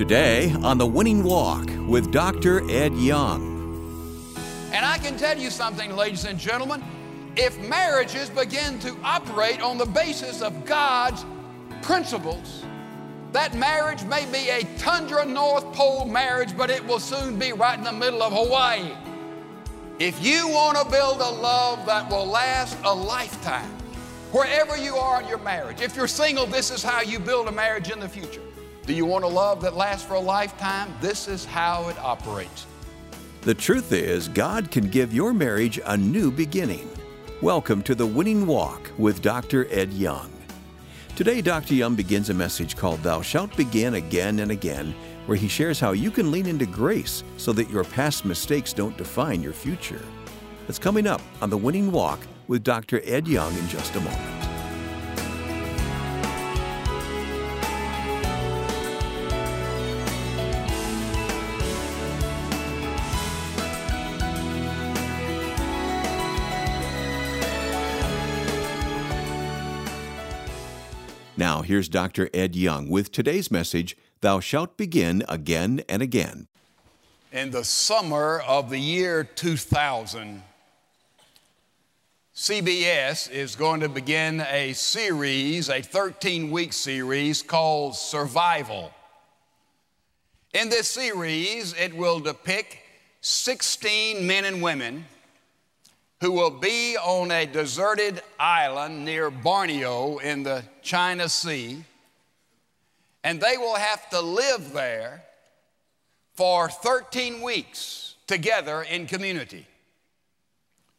Today 0.00 0.50
on 0.62 0.78
The 0.78 0.86
Winning 0.86 1.22
Walk 1.22 1.68
with 1.86 2.10
Dr. 2.10 2.62
Ed 2.70 2.94
Young. 2.94 4.34
And 4.72 4.86
I 4.86 4.96
can 4.96 5.18
tell 5.18 5.36
you 5.36 5.50
something, 5.50 5.94
ladies 5.94 6.24
and 6.24 6.38
gentlemen. 6.38 6.82
If 7.36 7.58
marriages 7.68 8.30
begin 8.30 8.78
to 8.78 8.96
operate 9.04 9.60
on 9.60 9.76
the 9.76 9.84
basis 9.84 10.40
of 10.40 10.64
God's 10.64 11.26
principles, 11.82 12.64
that 13.32 13.54
marriage 13.54 14.02
may 14.04 14.24
be 14.32 14.48
a 14.48 14.64
tundra 14.78 15.26
North 15.26 15.70
Pole 15.74 16.06
marriage, 16.06 16.56
but 16.56 16.70
it 16.70 16.82
will 16.86 16.98
soon 16.98 17.38
be 17.38 17.52
right 17.52 17.76
in 17.76 17.84
the 17.84 17.92
middle 17.92 18.22
of 18.22 18.32
Hawaii. 18.32 18.92
If 19.98 20.24
you 20.24 20.48
want 20.48 20.78
to 20.78 20.90
build 20.90 21.20
a 21.20 21.30
love 21.30 21.84
that 21.84 22.08
will 22.10 22.24
last 22.24 22.74
a 22.84 22.94
lifetime, 22.94 23.70
wherever 24.32 24.78
you 24.78 24.96
are 24.96 25.20
in 25.20 25.28
your 25.28 25.40
marriage, 25.40 25.82
if 25.82 25.94
you're 25.94 26.08
single, 26.08 26.46
this 26.46 26.70
is 26.70 26.82
how 26.82 27.02
you 27.02 27.18
build 27.18 27.48
a 27.48 27.52
marriage 27.52 27.90
in 27.90 28.00
the 28.00 28.08
future. 28.08 28.40
Do 28.90 28.96
you 28.96 29.06
want 29.06 29.24
a 29.24 29.28
love 29.28 29.62
that 29.62 29.76
lasts 29.76 30.04
for 30.04 30.14
a 30.14 30.20
lifetime? 30.20 30.92
This 31.00 31.28
is 31.28 31.44
how 31.44 31.86
it 31.90 31.98
operates. 32.00 32.66
The 33.42 33.54
truth 33.54 33.92
is, 33.92 34.26
God 34.26 34.72
can 34.72 34.88
give 34.88 35.14
your 35.14 35.32
marriage 35.32 35.78
a 35.86 35.96
new 35.96 36.32
beginning. 36.32 36.90
Welcome 37.40 37.84
to 37.84 37.94
the 37.94 38.04
Winning 38.04 38.48
Walk 38.48 38.90
with 38.98 39.22
Dr. 39.22 39.68
Ed 39.70 39.92
Young. 39.92 40.32
Today, 41.14 41.40
Dr. 41.40 41.74
Young 41.74 41.94
begins 41.94 42.30
a 42.30 42.34
message 42.34 42.74
called 42.74 43.00
Thou 43.04 43.22
Shalt 43.22 43.56
Begin 43.56 43.94
Again 43.94 44.40
and 44.40 44.50
Again, 44.50 44.92
where 45.26 45.38
he 45.38 45.46
shares 45.46 45.78
how 45.78 45.92
you 45.92 46.10
can 46.10 46.32
lean 46.32 46.46
into 46.46 46.66
grace 46.66 47.22
so 47.36 47.52
that 47.52 47.70
your 47.70 47.84
past 47.84 48.24
mistakes 48.24 48.72
don't 48.72 48.96
define 48.96 49.40
your 49.40 49.52
future. 49.52 50.02
That's 50.66 50.80
coming 50.80 51.06
up 51.06 51.22
on 51.40 51.48
the 51.48 51.56
Winning 51.56 51.92
Walk 51.92 52.18
with 52.48 52.64
Dr. 52.64 53.00
Ed 53.04 53.28
Young 53.28 53.56
in 53.56 53.68
just 53.68 53.94
a 53.94 54.00
moment. 54.00 54.39
Now, 71.40 71.62
here's 71.62 71.88
Dr. 71.88 72.28
Ed 72.34 72.54
Young 72.54 72.90
with 72.90 73.12
today's 73.12 73.50
message 73.50 73.96
Thou 74.20 74.40
shalt 74.40 74.76
begin 74.76 75.24
again 75.26 75.82
and 75.88 76.02
again. 76.02 76.48
In 77.32 77.50
the 77.50 77.64
summer 77.64 78.40
of 78.46 78.68
the 78.68 78.78
year 78.78 79.24
2000, 79.24 80.42
CBS 82.36 83.30
is 83.30 83.56
going 83.56 83.80
to 83.80 83.88
begin 83.88 84.42
a 84.50 84.74
series, 84.74 85.70
a 85.70 85.80
13 85.80 86.50
week 86.50 86.74
series 86.74 87.40
called 87.40 87.96
Survival. 87.96 88.92
In 90.52 90.68
this 90.68 90.88
series, 90.88 91.72
it 91.72 91.96
will 91.96 92.20
depict 92.20 92.76
16 93.22 94.26
men 94.26 94.44
and 94.44 94.60
women 94.60 95.06
who 96.20 96.32
will 96.32 96.50
be 96.50 96.96
on 96.96 97.30
a 97.30 97.46
deserted 97.46 98.22
island 98.38 99.04
near 99.04 99.30
Borneo 99.30 100.18
in 100.18 100.42
the 100.42 100.62
China 100.82 101.28
Sea, 101.28 101.82
and 103.24 103.40
they 103.40 103.56
will 103.56 103.76
have 103.76 104.08
to 104.10 104.20
live 104.20 104.72
there 104.72 105.24
for 106.34 106.68
13 106.68 107.40
weeks 107.40 108.16
together 108.26 108.82
in 108.82 109.06
community. 109.06 109.66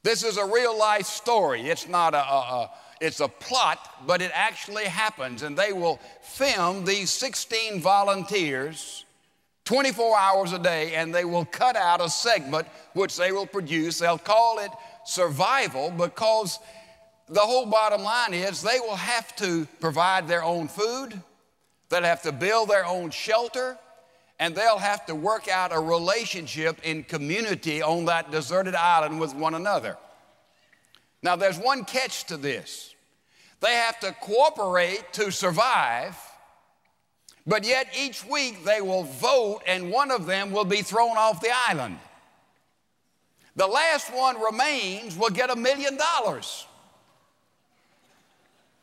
This 0.04 0.24
is 0.24 0.38
a 0.38 0.46
real 0.46 0.78
life 0.78 1.06
story. 1.06 1.62
It's 1.62 1.88
not 1.88 2.16
a, 2.16 2.24
a, 2.24 2.40
a, 2.40 2.72
it's 3.00 3.20
a 3.20 3.28
plot, 3.28 4.08
but 4.08 4.22
it 4.22 4.32
actually 4.34 4.86
happens. 4.86 5.44
And 5.44 5.56
they 5.56 5.74
will 5.74 6.00
film 6.22 6.84
these 6.84 7.12
16 7.12 7.80
volunteers 7.80 9.06
24 9.66 10.18
hours 10.18 10.54
a 10.54 10.60
day, 10.60 10.96
and 10.96 11.14
they 11.14 11.24
will 11.24 11.46
cut 11.46 11.76
out 11.76 12.02
a 12.02 12.10
segment 12.10 12.68
which 12.94 13.16
they 13.16 13.32
will 13.32 13.46
produce. 13.46 14.00
They'll 14.00 14.18
call 14.18 14.60
it 14.60 14.72
survival 15.06 15.92
because 15.92 16.60
the 17.28 17.40
whole 17.40 17.66
bottom 17.66 18.04
line 18.04 18.34
is 18.34 18.62
they 18.62 18.80
will 18.80 18.96
have 18.96 19.36
to 19.38 19.66
provide 19.80 20.28
their 20.28 20.44
own 20.44 20.68
food, 20.68 21.20
they'll 21.90 22.04
have 22.04 22.22
to 22.24 22.32
build 22.32 22.70
their 22.70 22.86
own 22.86 23.10
shelter, 23.10 23.78
and 24.40 24.56
they'll 24.56 24.80
have 24.80 25.06
to 25.06 25.16
work 25.16 25.48
out 25.48 25.72
a 25.72 25.80
relationship 25.80 26.80
in 26.84 27.04
community 27.04 27.82
on 27.82 28.06
that 28.06 28.32
deserted 28.32 28.76
island 28.76 29.20
with 29.20 29.36
one 29.36 29.54
another. 29.54 29.98
Now, 31.24 31.36
there's 31.36 31.60
one 31.60 31.86
catch 31.86 32.26
to 32.26 32.38
this 32.38 32.96
they 33.62 33.76
have 33.76 34.00
to 34.00 34.12
cooperate 34.22 35.14
to 35.14 35.32
survive. 35.32 36.18
But 37.46 37.64
yet, 37.64 37.88
each 37.98 38.26
week 38.26 38.66
they 38.66 38.82
will 38.82 39.04
vote, 39.04 39.62
and 39.66 39.92
one 39.92 40.12
of 40.12 40.26
them 40.26 40.52
will 40.52 40.66
be 40.66 40.82
thrown 40.82 41.18
off 41.18 41.42
the 41.42 41.52
island. 41.68 41.98
The 43.56 43.68
last 43.68 44.14
one 44.14 44.42
remains 44.42 45.18
will 45.18 45.30
get 45.30 45.50
a 45.50 45.56
million 45.56 45.98
dollars. 45.98 46.66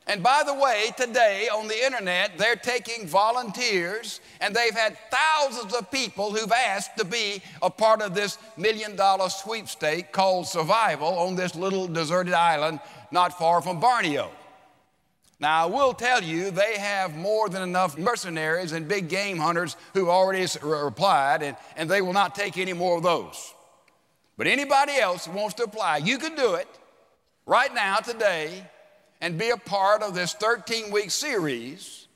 And 0.06 0.23
by 0.23 0.43
the 0.45 0.55
way, 0.55 0.91
today 0.97 1.49
on 1.53 1.69
the 1.69 1.84
internet, 1.84 2.39
they're 2.39 2.56
taking 2.56 3.06
volunteers, 3.06 4.21
and 4.41 4.56
they've 4.56 4.75
had 4.75 4.97
thousands 5.11 5.75
of 5.75 5.91
people 5.91 6.33
who've 6.33 6.51
asked 6.51 6.97
to 6.97 7.05
be 7.05 7.43
a 7.61 7.69
part 7.69 8.01
of 8.01 8.15
this 8.15 8.39
million 8.56 8.97
dollar 8.97 9.29
sweepstake 9.29 10.11
called 10.11 10.47
Survival 10.47 11.19
on 11.19 11.37
this 11.37 11.55
little 11.55 11.87
deserted 11.87 12.33
island 12.33 12.81
not 13.11 13.39
far 13.39 13.61
from 13.61 13.81
Borneo. 13.81 14.31
Now, 15.41 15.65
I 15.65 15.67
will 15.67 15.93
tell 15.93 16.23
you, 16.23 16.50
they 16.50 16.79
have 16.79 17.15
more 17.15 17.50
than 17.50 17.62
enough 17.62 17.99
mercenaries 17.99 18.73
and 18.73 18.89
big 18.89 19.09
game 19.09 19.37
hunters 19.37 19.77
who've 19.93 20.09
already 20.09 20.47
replied, 20.62 21.43
and, 21.43 21.56
and 21.77 21.89
they 21.89 22.00
will 22.00 22.15
not 22.15 22.35
take 22.35 22.56
any 22.56 22.73
more 22.73 22.97
of 22.97 23.03
those. 23.03 23.55
But 24.38 24.47
anybody 24.47 24.94
else 24.94 25.26
who 25.26 25.32
wants 25.32 25.54
to 25.54 25.65
apply, 25.65 25.99
you 25.99 26.16
can 26.16 26.37
do 26.37 26.54
it 26.54 26.69
right 27.44 27.75
now, 27.75 27.97
today, 27.97 28.65
and 29.21 29.37
be 29.37 29.50
a 29.50 29.56
part 29.56 30.00
of 30.00 30.15
this 30.15 30.32
13 30.32 30.93
week 30.93 31.10
series 31.10 32.06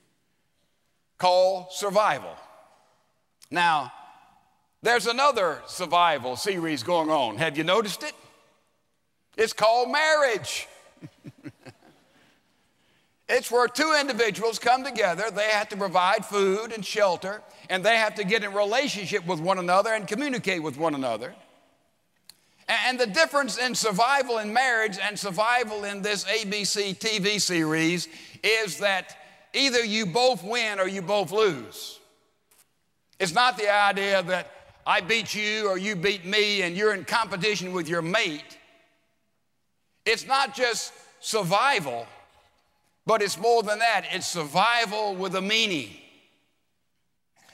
called 1.18 1.66
Survival. 1.72 2.34
Now, 3.50 3.92
there's 4.82 5.08
another 5.08 5.62
survival 5.66 6.36
series 6.36 6.84
going 6.84 7.10
on. 7.10 7.38
Have 7.38 7.58
you 7.58 7.64
noticed 7.64 8.04
it? 8.04 8.14
It's 9.36 9.52
called 9.52 9.90
marriage. 9.90 10.68
it's 13.28 13.50
where 13.50 13.66
two 13.66 13.96
individuals 14.00 14.60
come 14.60 14.84
together, 14.84 15.24
they 15.32 15.48
have 15.48 15.68
to 15.70 15.76
provide 15.76 16.24
food 16.24 16.70
and 16.72 16.84
shelter, 16.86 17.42
and 17.68 17.84
they 17.84 17.96
have 17.96 18.14
to 18.14 18.24
get 18.24 18.44
in 18.44 18.52
relationship 18.54 19.26
with 19.26 19.40
one 19.40 19.58
another 19.58 19.92
and 19.92 20.06
communicate 20.06 20.62
with 20.62 20.76
one 20.78 20.94
another. 20.94 21.34
And 22.72 22.98
the 22.98 23.06
difference 23.06 23.58
in 23.58 23.74
survival 23.74 24.38
in 24.38 24.50
marriage 24.50 24.98
and 24.98 25.18
survival 25.18 25.84
in 25.84 26.00
this 26.00 26.24
ABC 26.24 26.96
TV 26.96 27.38
series 27.38 28.08
is 28.42 28.78
that 28.78 29.14
either 29.52 29.84
you 29.84 30.06
both 30.06 30.42
win 30.42 30.80
or 30.80 30.88
you 30.88 31.02
both 31.02 31.32
lose. 31.32 32.00
It's 33.20 33.34
not 33.34 33.58
the 33.58 33.70
idea 33.70 34.22
that 34.22 34.50
I 34.86 35.02
beat 35.02 35.34
you 35.34 35.68
or 35.68 35.76
you 35.76 35.94
beat 35.94 36.24
me 36.24 36.62
and 36.62 36.74
you're 36.74 36.94
in 36.94 37.04
competition 37.04 37.74
with 37.74 37.88
your 37.88 38.00
mate. 38.00 38.56
It's 40.06 40.26
not 40.26 40.54
just 40.54 40.94
survival, 41.20 42.06
but 43.04 43.20
it's 43.20 43.38
more 43.38 43.62
than 43.62 43.80
that. 43.80 44.06
It's 44.12 44.26
survival 44.26 45.14
with 45.14 45.34
a 45.34 45.42
meaning. 45.42 45.90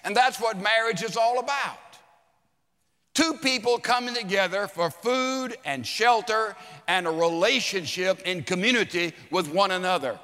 And 0.05 0.15
that's 0.15 0.41
what 0.41 0.61
marriage 0.61 1.03
is 1.03 1.17
all 1.17 1.41
about. 1.41 1.88
Two 3.19 3.35
people 3.35 3.79
coming 3.79 4.15
together 4.15 4.69
for 4.69 4.93
food 4.93 5.57
and 5.65 5.85
shelter 5.85 6.55
and 6.87 7.05
a 7.05 7.11
relationship 7.11 8.21
in 8.21 8.45
community 8.45 9.13
with 9.33 9.53
one 9.53 9.73
another. 9.73 10.21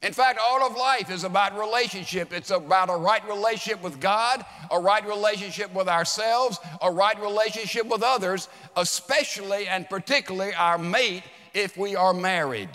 In 0.00 0.12
fact, 0.12 0.38
all 0.40 0.62
of 0.62 0.76
life 0.76 1.10
is 1.10 1.24
about 1.24 1.58
relationship. 1.58 2.32
It's 2.32 2.52
about 2.52 2.88
a 2.88 2.94
right 2.94 3.28
relationship 3.28 3.82
with 3.82 3.98
God, 3.98 4.46
a 4.70 4.78
right 4.78 5.04
relationship 5.08 5.74
with 5.74 5.88
ourselves, 5.88 6.60
a 6.80 6.88
right 6.88 7.20
relationship 7.20 7.86
with 7.86 8.04
others, 8.04 8.48
especially 8.76 9.66
and 9.66 9.90
particularly 9.90 10.54
our 10.54 10.78
mate 10.78 11.24
if 11.52 11.76
we 11.76 11.96
are 11.96 12.14
married. 12.14 12.70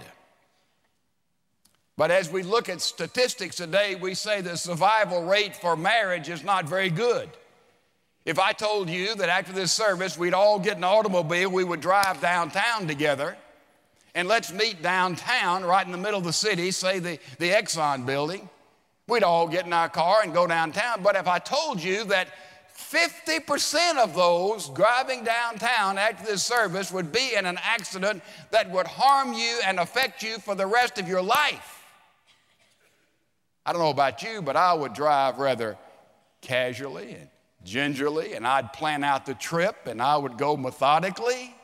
But 1.96 2.12
as 2.12 2.30
we 2.30 2.44
look 2.44 2.68
at 2.68 2.82
statistics 2.82 3.56
today, 3.56 3.96
we 3.96 4.16
say 4.16 4.42
the 4.42 4.58
survival 4.58 5.24
rate 5.24 5.56
for 5.56 5.78
marriage 5.78 6.28
is 6.28 6.44
not 6.44 6.66
very 6.68 6.90
good. 6.90 7.30
If 8.26 8.40
I 8.40 8.54
told 8.54 8.90
you 8.90 9.16
that 9.16 9.28
after 9.30 9.52
this 9.52 9.72
service 9.72 10.18
we'd 10.18 10.34
all 10.34 10.60
get 10.60 10.78
an 10.78 10.84
automobile, 10.84 11.50
we 11.50 11.64
would 11.64 11.82
drive 11.82 12.22
downtown 12.22 12.88
together, 12.88 13.36
and 14.16 14.28
let's 14.28 14.54
meet 14.54 14.82
downtown 14.82 15.64
right 15.64 15.86
in 15.86 15.92
the 15.92 15.98
middle 15.98 16.20
of 16.20 16.24
the 16.24 16.34
city, 16.34 16.72
say 16.72 17.00
the, 17.00 17.20
the 17.40 17.50
Exxon 17.50 18.06
building, 18.06 18.50
we'd 19.08 19.24
all 19.24 19.48
get 19.48 19.66
in 19.66 19.74
our 19.74 19.90
car 19.90 20.22
and 20.24 20.34
go 20.34 20.48
downtown. 20.48 21.04
But 21.04 21.16
if 21.16 21.28
I 21.28 21.40
told 21.40 21.84
you 21.84 22.06
that 22.06 22.30
50% 22.78 23.98
of 23.98 24.16
those 24.16 24.70
driving 24.70 25.24
downtown 25.24 25.98
after 25.98 26.26
this 26.26 26.44
service 26.44 26.92
would 26.92 27.12
be 27.12 27.34
in 27.36 27.46
an 27.46 27.58
accident 27.62 28.24
that 28.52 28.70
would 28.72 28.88
harm 28.88 29.34
you 29.34 29.60
and 29.66 29.80
affect 29.80 30.24
you 30.24 30.38
for 30.38 30.56
the 30.56 30.66
rest 30.66 30.98
of 30.98 31.08
your 31.08 31.22
life. 31.22 31.84
I 33.66 33.74
don't 33.74 33.82
know 33.82 33.90
about 33.90 34.24
you, 34.24 34.42
but 34.42 34.56
I 34.56 34.74
would 34.74 34.94
drive 34.94 35.40
rather 35.40 35.78
casually 36.42 37.14
and 37.14 37.30
gingerly, 37.64 38.34
and 38.34 38.46
I'd 38.46 38.74
plan 38.74 39.04
out 39.04 39.26
the 39.26 39.34
trip 39.34 39.88
and 39.88 40.02
I 40.02 40.18
would 40.18 40.38
go 40.38 40.58
methodically. 40.58 41.56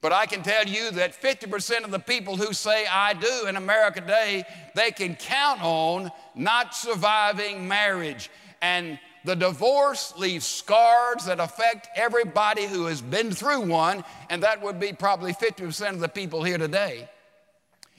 But 0.00 0.12
I 0.12 0.26
can 0.26 0.42
tell 0.42 0.64
you 0.64 0.92
that 0.92 1.20
50% 1.20 1.84
of 1.84 1.90
the 1.90 1.98
people 1.98 2.36
who 2.36 2.52
say 2.52 2.86
I 2.86 3.14
do 3.14 3.46
in 3.48 3.56
America 3.56 4.00
today, 4.00 4.44
they 4.74 4.92
can 4.92 5.16
count 5.16 5.60
on 5.62 6.10
not 6.36 6.74
surviving 6.74 7.66
marriage. 7.66 8.30
And 8.62 9.00
the 9.24 9.34
divorce 9.34 10.14
leaves 10.16 10.46
scars 10.46 11.24
that 11.24 11.40
affect 11.40 11.88
everybody 11.96 12.66
who 12.66 12.86
has 12.86 13.02
been 13.02 13.32
through 13.32 13.62
one, 13.62 14.04
and 14.30 14.42
that 14.44 14.62
would 14.62 14.78
be 14.78 14.92
probably 14.92 15.32
50% 15.32 15.90
of 15.90 16.00
the 16.00 16.08
people 16.08 16.44
here 16.44 16.58
today. 16.58 17.08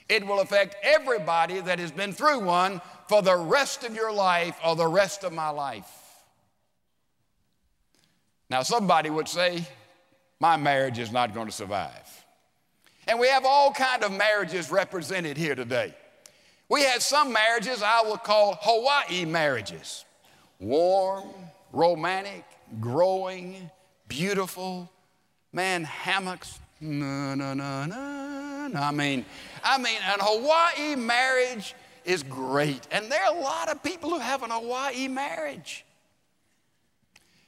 It 0.08 0.26
will 0.26 0.40
affect 0.40 0.76
everybody 0.82 1.60
that 1.60 1.78
has 1.78 1.92
been 1.92 2.12
through 2.12 2.40
one 2.40 2.80
for 3.08 3.22
the 3.22 3.36
rest 3.36 3.84
of 3.84 3.94
your 3.94 4.12
life 4.12 4.56
or 4.64 4.74
the 4.74 4.88
rest 4.88 5.22
of 5.22 5.32
my 5.34 5.50
life. 5.50 5.99
Now, 8.50 8.62
somebody 8.62 9.10
would 9.10 9.28
say, 9.28 9.64
my 10.40 10.56
marriage 10.56 10.98
is 10.98 11.12
not 11.12 11.32
going 11.32 11.46
to 11.46 11.52
survive. 11.52 12.24
And 13.06 13.18
we 13.20 13.28
have 13.28 13.44
all 13.44 13.72
kind 13.72 14.02
of 14.02 14.12
marriages 14.12 14.70
represented 14.70 15.36
here 15.36 15.54
today. 15.54 15.94
We 16.68 16.82
have 16.82 17.02
some 17.02 17.32
marriages 17.32 17.82
I 17.82 18.02
would 18.08 18.22
call 18.22 18.58
Hawaii 18.60 19.24
marriages. 19.24 20.04
Warm, 20.58 21.28
romantic, 21.72 22.44
growing, 22.80 23.70
beautiful. 24.08 24.90
Man, 25.52 25.84
hammocks. 25.84 26.58
No, 26.80 27.34
no, 27.34 27.54
no, 27.54 27.86
no. 27.86 28.70
I 28.74 28.90
mean, 28.92 29.24
I 29.62 29.78
mean, 29.78 29.98
an 30.06 30.18
Hawaii 30.20 30.96
marriage 30.96 31.74
is 32.04 32.22
great. 32.22 32.86
And 32.90 33.10
there 33.10 33.22
are 33.22 33.36
a 33.36 33.40
lot 33.40 33.68
of 33.68 33.82
people 33.82 34.10
who 34.10 34.18
have 34.18 34.42
an 34.42 34.50
Hawaii 34.50 35.08
marriage. 35.08 35.84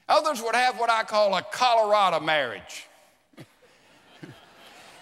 Others 0.08 0.43
would 0.43 0.54
have 0.54 0.78
what 0.78 0.90
I 0.90 1.04
call 1.04 1.34
a 1.34 1.43
Colorado 1.43 2.20
marriage. 2.20 2.87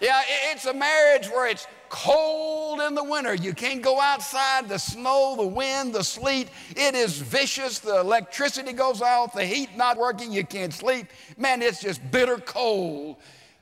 yeah, 0.01 0.23
it's 0.53 0.67
a 0.67 0.75
marriage 0.75 1.29
where 1.29 1.49
it's 1.49 1.67
cold 1.89 2.81
in 2.81 2.95
the 2.95 3.05
winter. 3.05 3.35
You 3.35 3.53
can't 3.53 3.83
go 3.83 4.01
outside. 4.01 4.69
The 4.69 4.79
snow, 4.79 5.35
the 5.37 5.47
wind, 5.47 5.95
the 5.95 6.05
sleet, 6.05 6.49
it 6.71 6.95
is 6.95 7.19
vicious. 7.19 7.81
The 7.81 8.01
electricity 8.01 8.73
goes 8.73 9.03
off, 9.03 9.35
the 9.35 9.45
heat 9.45 9.77
not 9.77 9.99
working, 9.99 10.33
you 10.33 10.47
can't 10.47 10.73
sleep. 10.73 11.09
Man, 11.37 11.61
it's 11.61 11.81
just 11.81 12.01
bitter 12.11 12.39
cold. 12.39 13.17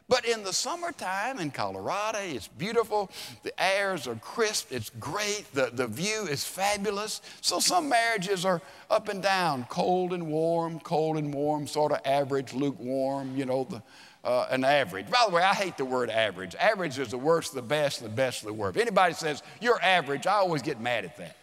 But 0.09 0.25
in 0.25 0.43
the 0.43 0.55
summertime 0.55 1.39
in 1.39 1.51
Colorado, 1.51 2.19
it's 2.23 2.49
beautiful. 2.49 3.11
The 3.43 3.53
airs 3.63 4.09
are 4.09 4.15
crisp. 4.15 4.73
It's 4.73 4.91
great. 4.99 5.45
The, 5.53 5.71
the 5.71 5.87
view 5.87 6.27
is 6.27 6.45
fabulous. 6.45 7.21
So 7.43 7.61
some 7.61 7.91
marriages 7.91 8.47
are 8.47 8.63
up 8.91 9.09
and 9.09 9.23
down, 9.23 9.67
cold 9.69 10.15
and 10.15 10.29
warm, 10.29 10.81
cold 10.81 11.19
and 11.19 11.33
warm, 11.35 11.67
sort 11.67 11.93
of 11.93 12.01
average, 12.07 12.55
lukewarm, 12.55 13.37
you 13.37 13.45
know, 13.45 13.65
the, 13.65 13.83
uh, 14.25 14.47
an 14.51 14.65
average. 14.65 15.11
By 15.11 15.25
the 15.29 15.35
way, 15.35 15.43
I 15.43 15.53
hate 15.53 15.77
the 15.77 15.85
word 15.85 16.09
average. 16.09 16.55
Average 16.55 16.99
is 16.99 17.11
the 17.11 17.19
worst, 17.19 17.55
the 17.55 17.61
best, 17.61 18.03
the 18.03 18.09
best, 18.09 18.45
the 18.45 18.53
worst. 18.53 18.77
If 18.77 18.83
anybody 18.83 19.13
says 19.13 19.43
you're 19.61 19.81
average, 19.83 20.27
I 20.27 20.35
always 20.35 20.63
get 20.63 20.81
mad 20.81 21.05
at 21.05 21.19
that. 21.19 21.37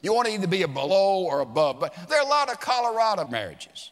You 0.00 0.14
want 0.14 0.28
to 0.28 0.34
either 0.34 0.46
be 0.46 0.62
a 0.62 0.68
below 0.68 1.24
or 1.24 1.40
above, 1.40 1.80
but 1.80 1.92
there 2.08 2.20
are 2.20 2.24
a 2.24 2.28
lot 2.28 2.50
of 2.50 2.60
Colorado 2.60 3.26
marriages. 3.26 3.90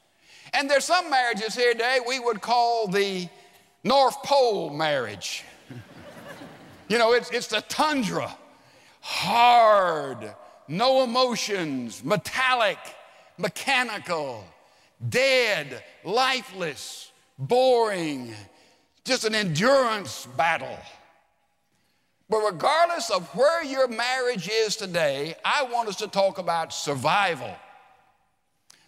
And 0.52 0.68
there's 0.68 0.84
some 0.84 1.10
marriages 1.10 1.54
here 1.54 1.72
today 1.72 1.98
we 2.06 2.18
would 2.18 2.40
call 2.40 2.88
the 2.88 3.28
North 3.82 4.22
Pole 4.22 4.70
marriage. 4.70 5.44
you 6.88 6.98
know, 6.98 7.12
it's, 7.12 7.30
it's 7.30 7.46
the 7.46 7.62
tundra, 7.62 8.36
hard, 9.00 10.34
no 10.68 11.02
emotions, 11.02 12.04
metallic, 12.04 12.78
mechanical, 13.38 14.44
dead, 15.08 15.82
lifeless, 16.04 17.10
boring, 17.38 18.34
just 19.04 19.24
an 19.24 19.34
endurance 19.34 20.26
battle. 20.36 20.78
But 22.28 22.44
regardless 22.52 23.10
of 23.10 23.26
where 23.34 23.64
your 23.64 23.88
marriage 23.88 24.48
is 24.48 24.76
today, 24.76 25.34
I 25.44 25.64
want 25.64 25.88
us 25.88 25.96
to 25.96 26.06
talk 26.06 26.38
about 26.38 26.72
survival. 26.72 27.52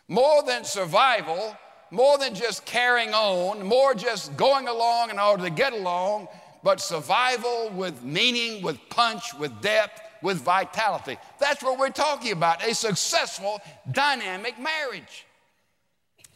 More 0.07 0.45
than 0.45 0.65
survival, 0.65 1.57
more 1.93 2.17
than 2.17 2.35
just 2.35 2.65
carrying 2.65 3.13
on, 3.13 3.63
more 3.63 3.95
just 3.95 4.35
going 4.37 4.67
along 4.67 5.11
in 5.11 5.19
order 5.19 5.45
to 5.45 5.51
get 5.51 5.75
along, 5.75 6.27
but 6.65 6.81
survival 6.81 7.71
with 7.75 8.03
meaning, 8.03 8.63
with 8.63 8.79
punch, 8.89 9.35
with 9.39 9.61
depth, 9.61 10.01
with 10.23 10.39
vitality. 10.39 11.19
That's 11.39 11.63
what 11.63 11.79
we're 11.79 11.91
talking 11.91 12.33
about 12.33 12.67
a 12.67 12.75
successful, 12.75 13.61
dynamic 13.91 14.59
marriage. 14.59 15.27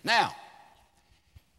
Now, 0.04 0.36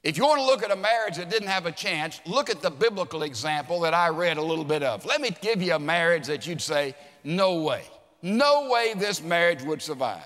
if 0.03 0.15
you 0.15 0.25
want 0.25 0.41
to 0.41 0.45
look 0.45 0.63
at 0.63 0.69
a 0.69 0.75
marriage 0.75 1.17
that 1.17 1.31
didn't 1.31 1.47
have 1.47 1.65
a 1.65 1.71
chance, 1.71 2.21
look 2.27 2.51
at 2.51 2.61
the 2.61 2.69
biblical 2.69 3.23
example 3.23 3.79
that 3.81 3.95
I 3.95 4.09
read 4.09 4.37
a 4.37 4.43
little 4.43 4.63
bit 4.63 4.83
of. 4.83 5.05
Let 5.05 5.21
me 5.21 5.35
give 5.41 5.59
you 5.59 5.73
a 5.73 5.79
marriage 5.79 6.27
that 6.27 6.45
you'd 6.45 6.61
say, 6.61 6.95
no 7.23 7.63
way. 7.63 7.83
No 8.21 8.69
way 8.69 8.93
this 8.95 9.23
marriage 9.23 9.63
would 9.63 9.81
survive. 9.81 10.21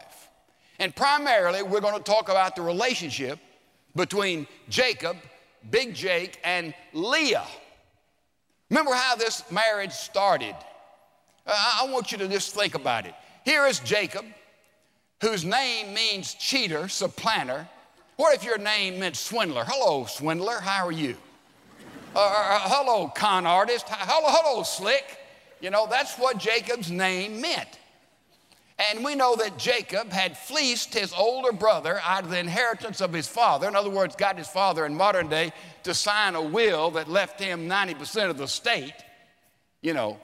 And 0.78 0.94
primarily, 0.94 1.64
we're 1.64 1.80
going 1.80 1.98
to 1.98 2.04
talk 2.04 2.28
about 2.28 2.58
the 2.58 2.64
relationship 2.64 3.40
between 3.96 4.48
Jacob, 4.70 5.18
Big 5.70 5.94
Jake, 5.94 6.40
and 6.44 6.74
Leah. 6.94 7.46
Remember 8.70 8.94
how 8.94 9.16
this 9.16 9.44
marriage 9.52 9.92
started? 9.92 10.56
I 11.46 11.88
want 11.90 12.12
you 12.12 12.18
to 12.20 12.28
just 12.28 12.56
think 12.56 12.76
about 12.76 13.06
it. 13.06 13.14
Here 13.44 13.66
is 13.66 13.80
Jacob, 13.80 14.26
whose 15.22 15.44
name 15.44 15.94
means 15.94 16.34
cheater, 16.36 16.88
supplanter. 16.88 17.68
What 18.16 18.36
if 18.36 18.44
your 18.44 18.58
name 18.58 19.00
meant 19.00 19.18
swindler? 19.18 19.66
Hello, 19.68 20.06
swindler, 20.06 20.60
how 20.60 20.86
are 20.86 20.92
you? 20.92 21.18
Uh, 22.16 22.20
uh, 22.20 22.24
uh 22.24 22.60
hello, 22.70 23.08
con 23.08 23.46
artist. 23.46 23.86
Hello, 23.90 24.28
hello, 24.30 24.64
slick. 24.64 25.18
You 25.60 25.70
know, 25.70 25.88
that's 25.90 26.18
what 26.18 26.38
Jacob's 26.38 26.92
name 26.92 27.42
meant. 27.42 27.80
And 28.90 29.06
we 29.06 29.14
know 29.14 29.36
that 29.36 29.60
Jacob 29.60 30.12
had 30.12 30.36
fleeced 30.36 30.96
his 30.96 31.14
older 31.14 31.52
brother 31.52 32.02
out 32.04 32.24
of 32.24 32.32
the 32.32 32.40
inheritance 32.40 33.00
of 33.00 33.14
his 33.14 33.28
father. 33.28 33.68
In 33.68 33.76
other 33.76 33.92
words, 33.92 34.16
got 34.16 34.40
his 34.40 34.48
father 34.48 34.88
in 34.88 34.96
modern 34.96 35.28
day 35.30 35.54
to 35.84 35.94
sign 35.94 36.34
a 36.34 36.42
will 36.42 36.90
that 36.92 37.08
left 37.08 37.40
him 37.40 37.70
90% 37.70 38.32
of 38.32 38.40
the 38.40 38.48
state. 38.48 38.96
You 39.82 39.94
know, 39.94 40.20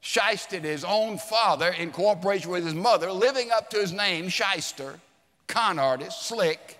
shysted 0.00 0.62
his 0.62 0.84
own 0.84 1.18
father 1.18 1.70
in 1.70 1.90
cooperation 1.90 2.50
with 2.52 2.64
his 2.64 2.74
mother, 2.74 3.10
living 3.10 3.50
up 3.50 3.70
to 3.70 3.78
his 3.78 3.92
name, 3.92 4.28
shyster, 4.28 5.00
con 5.48 5.80
artist, 5.80 6.26
slick. 6.26 6.78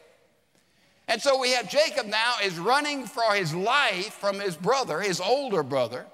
And 1.08 1.20
so 1.20 1.40
we 1.40 1.50
have 1.50 1.68
Jacob 1.68 2.06
now 2.06 2.34
is 2.44 2.56
running 2.56 3.04
for 3.04 3.34
his 3.34 3.52
life 3.52 4.14
from 4.14 4.38
his 4.38 4.54
brother, 4.54 5.00
his 5.00 5.20
older 5.20 5.64
brother. 5.64 6.06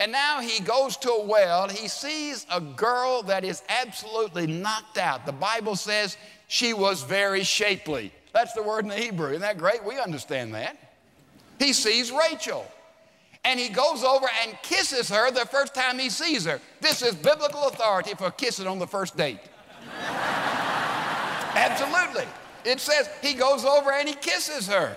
And 0.00 0.10
now 0.10 0.40
he 0.40 0.62
goes 0.62 0.96
to 0.98 1.10
a 1.10 1.24
well. 1.24 1.68
He 1.68 1.88
sees 1.88 2.46
a 2.50 2.60
girl 2.60 3.22
that 3.24 3.44
is 3.44 3.62
absolutely 3.68 4.46
knocked 4.46 4.98
out. 4.98 5.24
The 5.24 5.32
Bible 5.32 5.76
says 5.76 6.16
she 6.48 6.72
was 6.72 7.02
very 7.02 7.44
shapely. 7.44 8.12
That's 8.32 8.52
the 8.54 8.62
word 8.62 8.84
in 8.84 8.88
the 8.88 8.96
Hebrew. 8.96 9.30
Isn't 9.30 9.42
that 9.42 9.58
great? 9.58 9.84
We 9.84 9.98
understand 9.98 10.54
that. 10.54 10.76
He 11.58 11.72
sees 11.72 12.10
Rachel. 12.10 12.66
And 13.44 13.60
he 13.60 13.68
goes 13.68 14.02
over 14.02 14.26
and 14.42 14.56
kisses 14.62 15.08
her 15.10 15.30
the 15.30 15.46
first 15.46 15.74
time 15.74 15.98
he 15.98 16.10
sees 16.10 16.44
her. 16.46 16.60
This 16.80 17.02
is 17.02 17.14
biblical 17.14 17.68
authority 17.68 18.14
for 18.14 18.30
kissing 18.30 18.66
on 18.66 18.78
the 18.78 18.86
first 18.86 19.16
date. 19.16 19.38
Absolutely. 21.54 22.24
It 22.64 22.80
says 22.80 23.08
he 23.22 23.34
goes 23.34 23.64
over 23.64 23.92
and 23.92 24.08
he 24.08 24.14
kisses 24.14 24.66
her. 24.66 24.96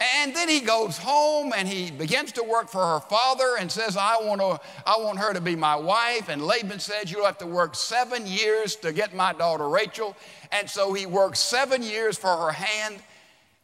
And 0.00 0.34
then 0.34 0.48
he 0.48 0.60
goes 0.60 0.96
home 0.96 1.52
and 1.54 1.68
he 1.68 1.90
begins 1.90 2.32
to 2.32 2.42
work 2.42 2.70
for 2.70 2.82
her 2.82 3.00
father 3.00 3.56
and 3.58 3.70
says, 3.70 3.98
I 3.98 4.16
want, 4.22 4.40
to, 4.40 4.58
I 4.86 4.96
want 4.98 5.18
her 5.18 5.34
to 5.34 5.42
be 5.42 5.54
my 5.54 5.76
wife. 5.76 6.30
And 6.30 6.46
Laban 6.46 6.80
says, 6.80 7.12
You'll 7.12 7.26
have 7.26 7.36
to 7.38 7.46
work 7.46 7.74
seven 7.74 8.26
years 8.26 8.76
to 8.76 8.92
get 8.92 9.14
my 9.14 9.34
daughter 9.34 9.68
Rachel. 9.68 10.16
And 10.52 10.68
so 10.68 10.94
he 10.94 11.04
works 11.04 11.38
seven 11.38 11.82
years 11.82 12.16
for 12.16 12.34
her 12.34 12.50
hand. 12.50 13.02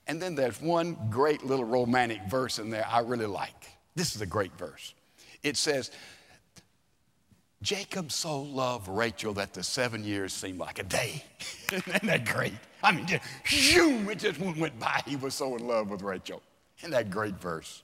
And 0.06 0.20
then 0.20 0.34
there's 0.34 0.60
one 0.60 0.96
great 1.10 1.42
little 1.42 1.64
romantic 1.64 2.20
verse 2.28 2.58
in 2.58 2.68
there 2.68 2.86
I 2.86 3.00
really 3.00 3.26
like. 3.26 3.70
This 3.94 4.14
is 4.14 4.20
a 4.20 4.26
great 4.26 4.56
verse. 4.58 4.92
It 5.42 5.56
says, 5.56 5.90
Jacob 7.66 8.12
so 8.12 8.42
loved 8.42 8.86
Rachel 8.86 9.34
that 9.34 9.52
the 9.52 9.64
seven 9.64 10.04
years 10.04 10.32
seemed 10.32 10.60
like 10.60 10.78
a 10.78 10.84
day. 10.84 11.24
Isn't 11.72 12.06
that 12.06 12.24
great? 12.24 12.52
I 12.80 12.92
mean, 12.92 13.08
just, 13.08 13.24
it 13.44 14.18
just 14.20 14.38
went 14.38 14.78
by. 14.78 15.02
He 15.04 15.16
was 15.16 15.34
so 15.34 15.56
in 15.56 15.66
love 15.66 15.90
with 15.90 16.00
Rachel. 16.00 16.40
Isn't 16.78 16.92
that 16.92 17.10
great 17.10 17.34
verse? 17.40 17.82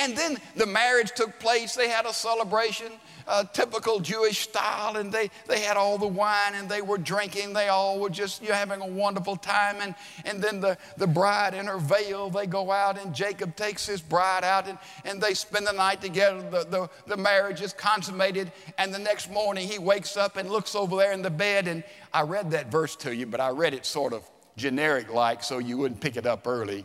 And 0.00 0.16
then 0.16 0.38
the 0.56 0.64
marriage 0.64 1.12
took 1.14 1.38
place. 1.38 1.74
They 1.74 1.90
had 1.90 2.06
a 2.06 2.14
celebration, 2.14 2.92
a 3.30 3.48
typical 3.52 4.00
Jewish 4.00 4.40
style, 4.40 4.96
and 4.96 5.12
they, 5.12 5.30
they 5.46 5.60
had 5.60 5.76
all 5.76 5.96
the 5.98 6.06
wine 6.06 6.54
and 6.54 6.68
they 6.68 6.82
were 6.82 6.98
drinking. 6.98 7.52
They 7.52 7.68
all 7.68 8.00
were 8.00 8.10
just 8.10 8.42
you 8.42 8.48
know, 8.48 8.54
having 8.54 8.80
a 8.80 8.86
wonderful 8.86 9.36
time. 9.36 9.76
And, 9.80 9.94
and 10.24 10.42
then 10.42 10.60
the, 10.60 10.76
the 10.96 11.06
bride 11.06 11.54
in 11.54 11.66
her 11.66 11.78
veil, 11.78 12.28
they 12.28 12.46
go 12.46 12.70
out, 12.72 12.98
and 12.98 13.14
Jacob 13.14 13.54
takes 13.54 13.86
his 13.86 14.00
bride 14.00 14.42
out, 14.42 14.66
and, 14.68 14.78
and 15.04 15.20
they 15.20 15.34
spend 15.34 15.66
the 15.66 15.72
night 15.72 16.00
together. 16.00 16.42
The, 16.42 16.64
the, 16.64 16.90
the 17.06 17.16
marriage 17.16 17.60
is 17.60 17.72
consummated. 17.72 18.50
And 18.78 18.92
the 18.92 18.98
next 18.98 19.30
morning, 19.30 19.68
he 19.68 19.78
wakes 19.78 20.16
up 20.16 20.36
and 20.36 20.50
looks 20.50 20.74
over 20.74 20.96
there 20.96 21.12
in 21.12 21.22
the 21.22 21.30
bed. 21.30 21.68
And 21.68 21.84
I 22.12 22.22
read 22.22 22.50
that 22.50 22.70
verse 22.70 22.96
to 22.96 23.14
you, 23.14 23.26
but 23.26 23.40
I 23.40 23.50
read 23.50 23.74
it 23.74 23.86
sort 23.86 24.12
of 24.12 24.28
generic 24.56 25.12
like 25.12 25.42
so 25.42 25.58
you 25.58 25.78
wouldn't 25.78 26.00
pick 26.00 26.16
it 26.16 26.26
up 26.26 26.46
early. 26.46 26.84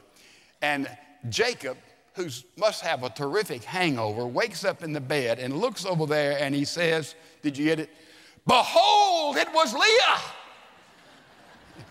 And 0.61 0.87
Jacob, 1.29 1.77
who 2.15 2.27
must 2.57 2.81
have 2.81 3.03
a 3.03 3.09
terrific 3.09 3.63
hangover, 3.63 4.25
wakes 4.25 4.63
up 4.63 4.83
in 4.83 4.93
the 4.93 5.01
bed 5.01 5.39
and 5.39 5.57
looks 5.59 5.85
over 5.85 6.05
there 6.05 6.37
and 6.39 6.55
he 6.55 6.65
says, 6.65 7.15
Did 7.41 7.57
you 7.57 7.65
get 7.65 7.79
it? 7.79 7.89
Behold, 8.47 9.37
it 9.37 9.51
was 9.53 9.73
Leah. 9.73 10.21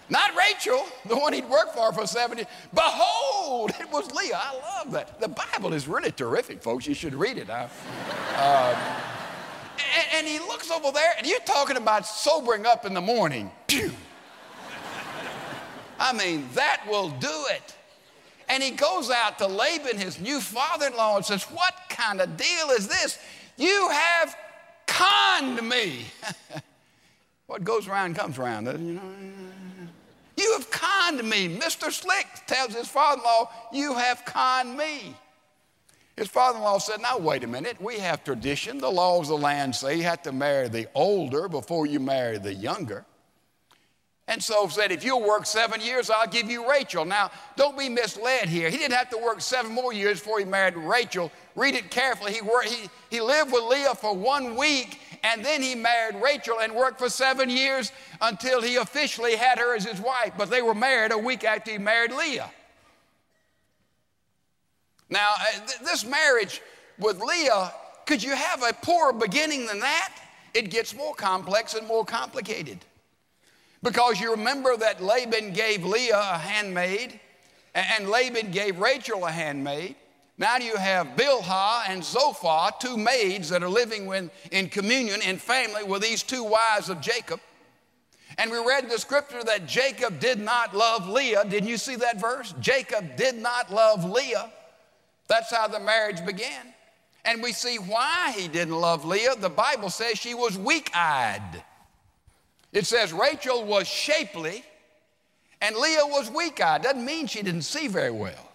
Not 0.08 0.36
Rachel, 0.36 0.86
the 1.06 1.16
one 1.16 1.32
he'd 1.32 1.48
worked 1.48 1.74
for 1.74 1.92
for 1.92 2.06
70. 2.06 2.44
Behold, 2.74 3.70
it 3.80 3.90
was 3.90 4.10
Leah. 4.12 4.38
I 4.38 4.78
love 4.78 4.92
that. 4.92 5.20
The 5.20 5.28
Bible 5.28 5.72
is 5.72 5.88
really 5.88 6.12
terrific, 6.12 6.62
folks. 6.62 6.86
You 6.86 6.94
should 6.94 7.14
read 7.14 7.38
it. 7.38 7.48
Uh, 7.48 7.68
and, 9.96 10.06
and, 10.14 10.26
he 10.26 10.38
looks 10.38 10.70
over 10.70 10.92
there, 10.92 11.14
and 11.16 11.26
you're 11.26 11.40
talking 11.40 11.76
about 11.76 12.06
sobering 12.06 12.66
up 12.66 12.84
in 12.84 12.94
the 12.94 13.00
morning. 13.00 13.50
Pew. 13.66 13.90
I 15.98 16.12
mean, 16.12 16.48
that 16.54 16.82
will 16.88 17.08
do 17.08 17.44
it. 17.50 17.74
And 18.48 18.62
he 18.62 18.70
goes 18.70 19.10
out 19.10 19.38
to 19.38 19.46
Laban, 19.46 19.98
his 19.98 20.20
new 20.20 20.40
father 20.40 20.86
in 20.86 20.96
law, 20.96 21.16
and 21.16 21.24
says, 21.24 21.44
What 21.44 21.74
kind 21.88 22.20
of 22.20 22.36
deal 22.36 22.70
is 22.70 22.86
this? 22.86 23.18
You 23.56 23.88
have 23.90 24.36
conned 24.86 25.66
me. 25.68 26.06
what 27.46 27.64
goes 27.64 27.88
around 27.88 28.16
comes 28.16 28.38
around, 28.38 28.66
you 28.66 28.94
know? 28.94 29.02
You 30.36 30.52
have 30.54 30.70
conned 30.70 31.22
me. 31.28 31.56
Mr. 31.56 31.90
Slick 31.92 32.26
tells 32.46 32.74
his 32.74 32.88
father 32.88 33.20
in 33.20 33.24
law, 33.24 33.50
You 33.72 33.94
have 33.94 34.24
conned 34.24 34.76
me. 34.76 35.14
His 36.16 36.28
father 36.28 36.58
in 36.58 36.64
law 36.64 36.78
said, 36.78 37.00
Now, 37.00 37.18
wait 37.18 37.44
a 37.44 37.46
minute. 37.46 37.80
We 37.80 37.98
have 37.98 38.24
tradition. 38.24 38.78
The 38.78 38.90
laws 38.90 39.30
of 39.30 39.40
the 39.40 39.44
land 39.44 39.74
say 39.74 39.96
you 39.96 40.04
have 40.04 40.22
to 40.22 40.32
marry 40.32 40.68
the 40.68 40.88
older 40.94 41.48
before 41.48 41.86
you 41.86 42.00
marry 42.00 42.38
the 42.38 42.54
younger. 42.54 43.04
And 44.26 44.42
so 44.42 44.66
said, 44.68 44.90
if 44.90 45.04
you'll 45.04 45.26
work 45.26 45.44
seven 45.44 45.82
years, 45.82 46.08
I'll 46.08 46.26
give 46.26 46.50
you 46.50 46.68
Rachel. 46.68 47.04
Now, 47.04 47.30
don't 47.56 47.76
be 47.76 47.90
misled 47.90 48.48
here. 48.48 48.70
He 48.70 48.78
didn't 48.78 48.94
have 48.94 49.10
to 49.10 49.18
work 49.18 49.42
seven 49.42 49.72
more 49.72 49.92
years 49.92 50.18
before 50.18 50.38
he 50.38 50.46
married 50.46 50.76
Rachel. 50.76 51.30
Read 51.54 51.74
it 51.74 51.90
carefully. 51.90 52.32
He, 52.32 52.40
worked, 52.40 52.68
he, 52.68 52.88
he 53.10 53.20
lived 53.20 53.52
with 53.52 53.64
Leah 53.64 53.94
for 53.94 54.16
one 54.16 54.56
week, 54.56 54.98
and 55.22 55.44
then 55.44 55.60
he 55.60 55.74
married 55.74 56.16
Rachel 56.22 56.60
and 56.60 56.74
worked 56.74 56.98
for 56.98 57.10
seven 57.10 57.50
years 57.50 57.92
until 58.22 58.62
he 58.62 58.76
officially 58.76 59.36
had 59.36 59.58
her 59.58 59.76
as 59.76 59.84
his 59.84 60.00
wife. 60.00 60.32
But 60.38 60.48
they 60.48 60.62
were 60.62 60.74
married 60.74 61.12
a 61.12 61.18
week 61.18 61.44
after 61.44 61.72
he 61.72 61.78
married 61.78 62.10
Leah. 62.10 62.50
Now, 65.10 65.34
uh, 65.38 65.66
th- 65.66 65.80
this 65.80 66.06
marriage 66.06 66.62
with 66.98 67.20
Leah, 67.20 67.72
could 68.06 68.22
you 68.22 68.34
have 68.34 68.62
a 68.62 68.72
poorer 68.72 69.12
beginning 69.12 69.66
than 69.66 69.80
that? 69.80 70.14
It 70.54 70.70
gets 70.70 70.96
more 70.96 71.14
complex 71.14 71.74
and 71.74 71.86
more 71.86 72.06
complicated. 72.06 72.78
Because 73.84 74.18
you 74.18 74.30
remember 74.30 74.78
that 74.78 75.02
Laban 75.02 75.52
gave 75.52 75.84
Leah 75.84 76.18
a 76.18 76.38
handmaid, 76.38 77.20
and 77.74 78.08
Laban 78.08 78.50
gave 78.50 78.78
Rachel 78.78 79.26
a 79.26 79.30
handmaid. 79.30 79.94
Now 80.38 80.56
you 80.56 80.74
have 80.76 81.08
Bilhah 81.16 81.82
and 81.88 82.02
Zilpah, 82.02 82.72
two 82.80 82.96
maids 82.96 83.50
that 83.50 83.62
are 83.62 83.68
living 83.68 84.10
in 84.50 84.70
communion 84.70 85.20
in 85.20 85.36
family 85.36 85.84
with 85.84 86.00
these 86.00 86.22
two 86.22 86.42
wives 86.42 86.88
of 86.88 87.02
Jacob. 87.02 87.40
And 88.38 88.50
we 88.50 88.56
read 88.56 88.84
in 88.84 88.88
the 88.88 88.98
scripture 88.98 89.44
that 89.44 89.66
Jacob 89.66 90.18
did 90.18 90.40
not 90.40 90.74
love 90.74 91.06
Leah. 91.06 91.44
Didn't 91.44 91.68
you 91.68 91.76
see 91.76 91.96
that 91.96 92.18
verse? 92.18 92.54
Jacob 92.60 93.16
did 93.16 93.36
not 93.36 93.70
love 93.70 94.02
Leah. 94.02 94.50
That's 95.28 95.54
how 95.54 95.68
the 95.68 95.78
marriage 95.78 96.24
began. 96.24 96.72
And 97.26 97.42
we 97.42 97.52
see 97.52 97.76
why 97.76 98.32
he 98.34 98.48
didn't 98.48 98.80
love 98.80 99.04
Leah. 99.04 99.36
The 99.36 99.50
Bible 99.50 99.90
says 99.90 100.18
she 100.18 100.32
was 100.32 100.56
weak 100.56 100.90
eyed. 100.94 101.62
It 102.74 102.86
says 102.86 103.12
Rachel 103.12 103.64
was 103.64 103.86
shapely 103.86 104.64
and 105.62 105.76
Leah 105.76 106.04
was 106.04 106.30
weak 106.30 106.60
eyed. 106.60 106.82
Doesn't 106.82 107.04
mean 107.04 107.28
she 107.28 107.40
didn't 107.40 107.62
see 107.62 107.86
very 107.86 108.10
well. 108.10 108.52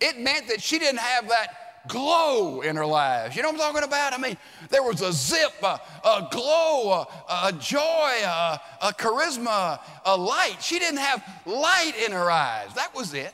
It 0.00 0.20
meant 0.20 0.48
that 0.48 0.62
she 0.62 0.78
didn't 0.78 1.00
have 1.00 1.28
that 1.30 1.88
glow 1.88 2.60
in 2.60 2.76
her 2.76 2.84
lives. 2.84 3.34
You 3.34 3.42
know 3.42 3.50
what 3.50 3.60
I'm 3.60 3.72
talking 3.72 3.88
about? 3.88 4.12
I 4.12 4.18
mean, 4.18 4.36
there 4.68 4.82
was 4.82 5.00
a 5.00 5.12
zip, 5.12 5.52
a, 5.62 5.80
a 6.04 6.28
glow, 6.30 7.06
a, 7.28 7.48
a 7.48 7.52
joy, 7.52 7.80
a, 7.80 8.60
a 8.82 8.92
charisma, 8.92 9.80
a 10.04 10.16
light. 10.16 10.56
She 10.60 10.78
didn't 10.78 10.98
have 10.98 11.24
light 11.46 11.94
in 12.04 12.12
her 12.12 12.30
eyes. 12.30 12.74
That 12.74 12.94
was 12.94 13.14
it. 13.14 13.32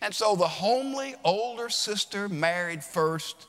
And 0.00 0.14
so 0.14 0.36
the 0.36 0.48
homely 0.48 1.16
older 1.22 1.68
sister 1.68 2.30
married 2.30 2.82
first 2.82 3.46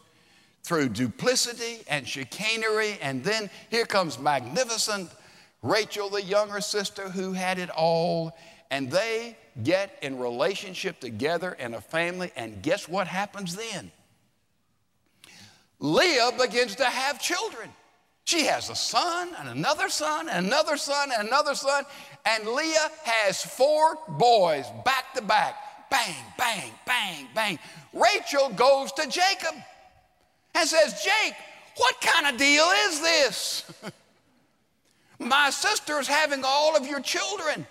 through 0.66 0.90
duplicity 0.90 1.84
and 1.88 2.08
chicanery. 2.08 2.98
And 3.02 3.24
then 3.24 3.50
here 3.70 3.86
comes 3.86 4.18
magnificent 4.20 5.10
Rachel, 5.62 6.10
the 6.10 6.22
younger 6.22 6.62
sister, 6.62 7.10
who 7.10 7.34
had 7.34 7.60
it 7.60 7.70
all. 7.70 8.36
And 8.72 8.92
they 8.92 9.38
get 9.64 9.98
in 10.02 10.20
relationship 10.20 11.00
together 11.00 11.54
in 11.54 11.76
a 11.76 11.82
family. 11.82 12.32
And 12.36 12.62
guess 12.62 12.90
what 12.90 13.08
happens 13.08 13.56
then? 13.56 13.92
Leah 15.80 16.32
begins 16.40 16.76
to 16.76 16.86
have 16.86 17.22
children. 17.22 17.70
She 18.26 18.46
has 18.46 18.72
a 18.72 18.76
son 18.76 19.30
and 19.40 19.50
another 19.50 19.88
son 19.90 20.30
and 20.30 20.48
another 20.48 20.78
son 20.78 21.12
and 21.16 21.28
another 21.28 21.54
son. 21.54 21.84
And 22.26 22.48
Leah 22.48 22.90
has 23.04 23.44
four 23.44 23.98
boys 24.08 24.66
back 24.84 25.14
to 25.14 25.22
back. 25.22 25.56
Bang, 25.92 26.16
bang, 26.38 26.72
bang, 26.88 27.28
bang. 27.36 27.60
Rachel 27.94 28.50
goes 28.50 28.92
to 28.94 29.08
Jacob 29.08 29.54
and 30.56 30.68
says, 30.68 31.04
Jake, 31.04 31.36
what 31.78 32.00
kind 32.02 32.34
of 32.34 32.40
deal 32.40 32.66
is 32.88 33.02
this? 33.02 33.72
My 35.20 35.50
sister 35.50 36.00
is 36.00 36.08
having 36.08 36.44
all 36.46 36.76
of 36.76 36.88
your 36.88 37.00
children. 37.00 37.66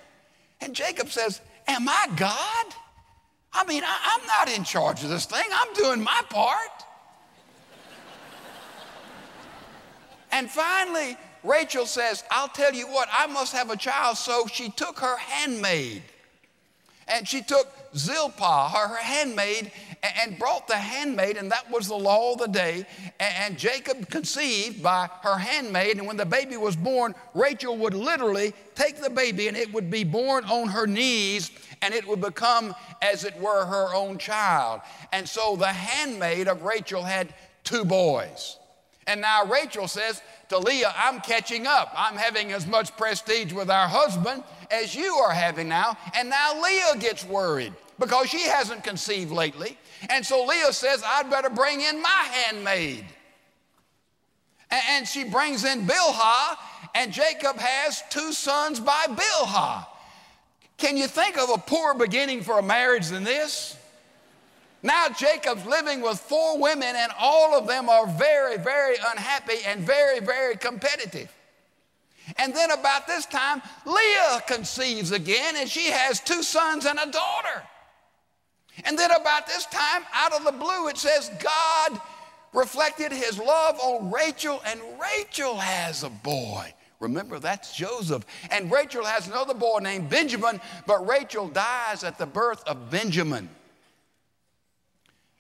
And 0.60 0.74
Jacob 0.74 1.10
says, 1.10 1.40
Am 1.66 1.88
I 1.88 2.08
God? 2.16 2.66
I 3.52 3.64
mean, 3.64 3.82
I, 3.84 4.18
am 4.20 4.26
not 4.26 4.56
in 4.56 4.64
charge 4.64 5.02
of 5.02 5.08
this 5.08 5.26
thing, 5.26 5.44
I'm 5.52 5.72
doing 5.74 6.02
my 6.02 6.22
part. 6.28 6.68
and 10.32 10.50
finally, 10.50 11.16
Rachel 11.42 11.86
says, 11.86 12.24
I'll 12.30 12.48
tell 12.48 12.74
you 12.74 12.86
what, 12.88 13.08
I 13.16 13.26
must 13.26 13.54
have 13.54 13.70
a 13.70 13.76
child. 13.76 14.18
So 14.18 14.46
she 14.52 14.70
took 14.70 14.98
her 14.98 15.16
handmaid 15.16 16.02
and 17.06 17.28
she 17.28 17.42
took 17.42 17.68
Zilpah, 17.94 18.70
her, 18.70 18.88
her 18.88 19.02
handmaid, 19.02 19.70
and 20.04 20.38
brought 20.38 20.68
the 20.68 20.76
handmaid, 20.76 21.37
and 21.37 21.50
that 21.50 21.70
was 21.70 21.88
the 21.88 21.96
law 21.96 22.32
of 22.32 22.38
the 22.38 22.49
day. 22.49 22.87
And 23.18 23.58
Jacob 23.58 24.11
conceived 24.11 24.82
by 24.82 25.08
her 25.23 25.38
handmaid, 25.38 25.99
and 25.99 26.06
when 26.06 26.16
the 26.16 26.26
baby 26.26 26.56
was 26.56 26.76
born, 26.76 27.14
Rachel 27.32 27.76
would 27.78 27.94
literally 27.94 28.52
take 28.75 29.00
the 29.00 29.11
baby 29.11 29.49
and 29.49 29.56
it 29.56 29.73
would 29.73 29.90
be 29.90 30.04
born 30.04 30.44
on 30.44 30.68
her 30.68 30.87
knees, 30.87 31.50
and 31.82 31.94
it 31.94 32.06
would 32.06 32.20
become, 32.20 32.75
as 33.02 33.25
it 33.25 33.38
were, 33.40 33.64
her 33.64 33.94
own 33.94 34.18
child. 34.18 34.80
And 35.12 35.28
so 35.28 35.56
the 35.56 35.66
handmaid 35.66 36.49
of 36.49 36.62
Rachel 36.62 37.02
had 37.02 37.32
two 37.62 37.84
boys. 37.84 38.58
And 39.06 39.20
now 39.20 39.44
Rachel 39.44 39.87
says 39.87 40.23
to 40.49 40.58
Leah, 40.58 40.92
I'm 40.96 41.20
catching 41.20 41.66
up. 41.66 41.92
I'm 41.96 42.16
having 42.16 42.52
as 42.52 42.66
much 42.66 42.96
prestige 42.96 43.52
with 43.52 43.70
our 43.70 43.88
husband 43.88 44.42
as 44.70 44.94
you 44.94 45.14
are 45.14 45.32
having 45.32 45.68
now. 45.68 45.96
And 46.14 46.30
now 46.30 46.62
Leah 46.62 46.96
gets 46.99 47.25
worried 47.25 47.75
because 47.99 48.28
she 48.28 48.40
hasn't 48.40 48.82
conceived 48.82 49.30
lately. 49.30 49.78
And 50.11 50.25
so 50.25 50.44
Leah 50.44 50.73
says, 50.73 51.02
I'd 51.04 51.30
better 51.30 51.50
bring 51.50 51.80
in 51.80 52.00
my 52.00 52.28
handmaid. 52.32 53.04
And 54.70 55.06
she 55.06 55.25
brings 55.25 55.64
in 55.64 55.87
Bilhah, 55.87 56.56
and 56.94 57.12
Jacob 57.12 57.56
has 57.58 58.02
two 58.11 58.32
sons 58.32 58.80
by 58.80 59.06
Bilhah. 59.08 59.87
Can 60.76 60.96
you 60.96 61.06
think 61.06 61.38
of 61.38 61.50
a 61.50 61.58
poor 61.58 61.94
beginning 61.94 62.42
for 62.42 62.58
a 62.58 62.62
marriage 62.62 63.08
than 63.08 63.25
this? 63.25 63.76
Now 64.82 65.08
Jacob's 65.08 65.64
living 65.64 66.02
with 66.02 66.18
four 66.18 66.58
women, 66.58 66.94
and 66.96 67.12
all 67.18 67.56
of 67.56 67.66
them 67.66 67.88
are 67.88 68.06
very, 68.06 68.58
very 68.58 68.96
unhappy 69.12 69.64
and 69.66 69.80
very, 69.80 70.20
very 70.20 70.56
competitive. 70.56 71.32
And 72.37 72.54
then 72.54 72.70
about 72.70 73.06
this 73.06 73.26
time, 73.26 73.62
Leah 73.87 74.42
conceives 74.46 75.12
again, 75.12 75.54
and 75.56 75.70
she 75.70 75.90
has 75.90 76.20
two 76.20 76.42
sons 76.42 76.87
and 76.87 76.99
a 76.99 77.11
daughter. 77.11 77.62
And 78.84 78.98
then 78.98 79.10
about 79.12 79.46
this 79.46 79.66
time, 79.66 80.02
out 80.12 80.32
of 80.32 80.44
the 80.44 80.52
blue, 80.52 80.88
it 80.88 80.98
says 80.98 81.30
God 81.40 82.00
reflected 82.52 83.12
his 83.12 83.38
love 83.38 83.78
on 83.78 84.10
Rachel, 84.10 84.60
and 84.66 84.80
Rachel 85.00 85.56
has 85.56 86.02
a 86.02 86.10
boy. 86.10 86.74
Remember, 87.00 87.38
that's 87.38 87.76
Joseph. 87.76 88.24
And 88.50 88.70
Rachel 88.70 89.04
has 89.04 89.28
another 89.28 89.54
boy 89.54 89.78
named 89.82 90.08
Benjamin, 90.08 90.60
but 90.86 91.06
Rachel 91.06 91.48
dies 91.48 92.02
at 92.02 92.18
the 92.18 92.26
birth 92.26 92.62
of 92.66 92.90
Benjamin. 92.90 93.48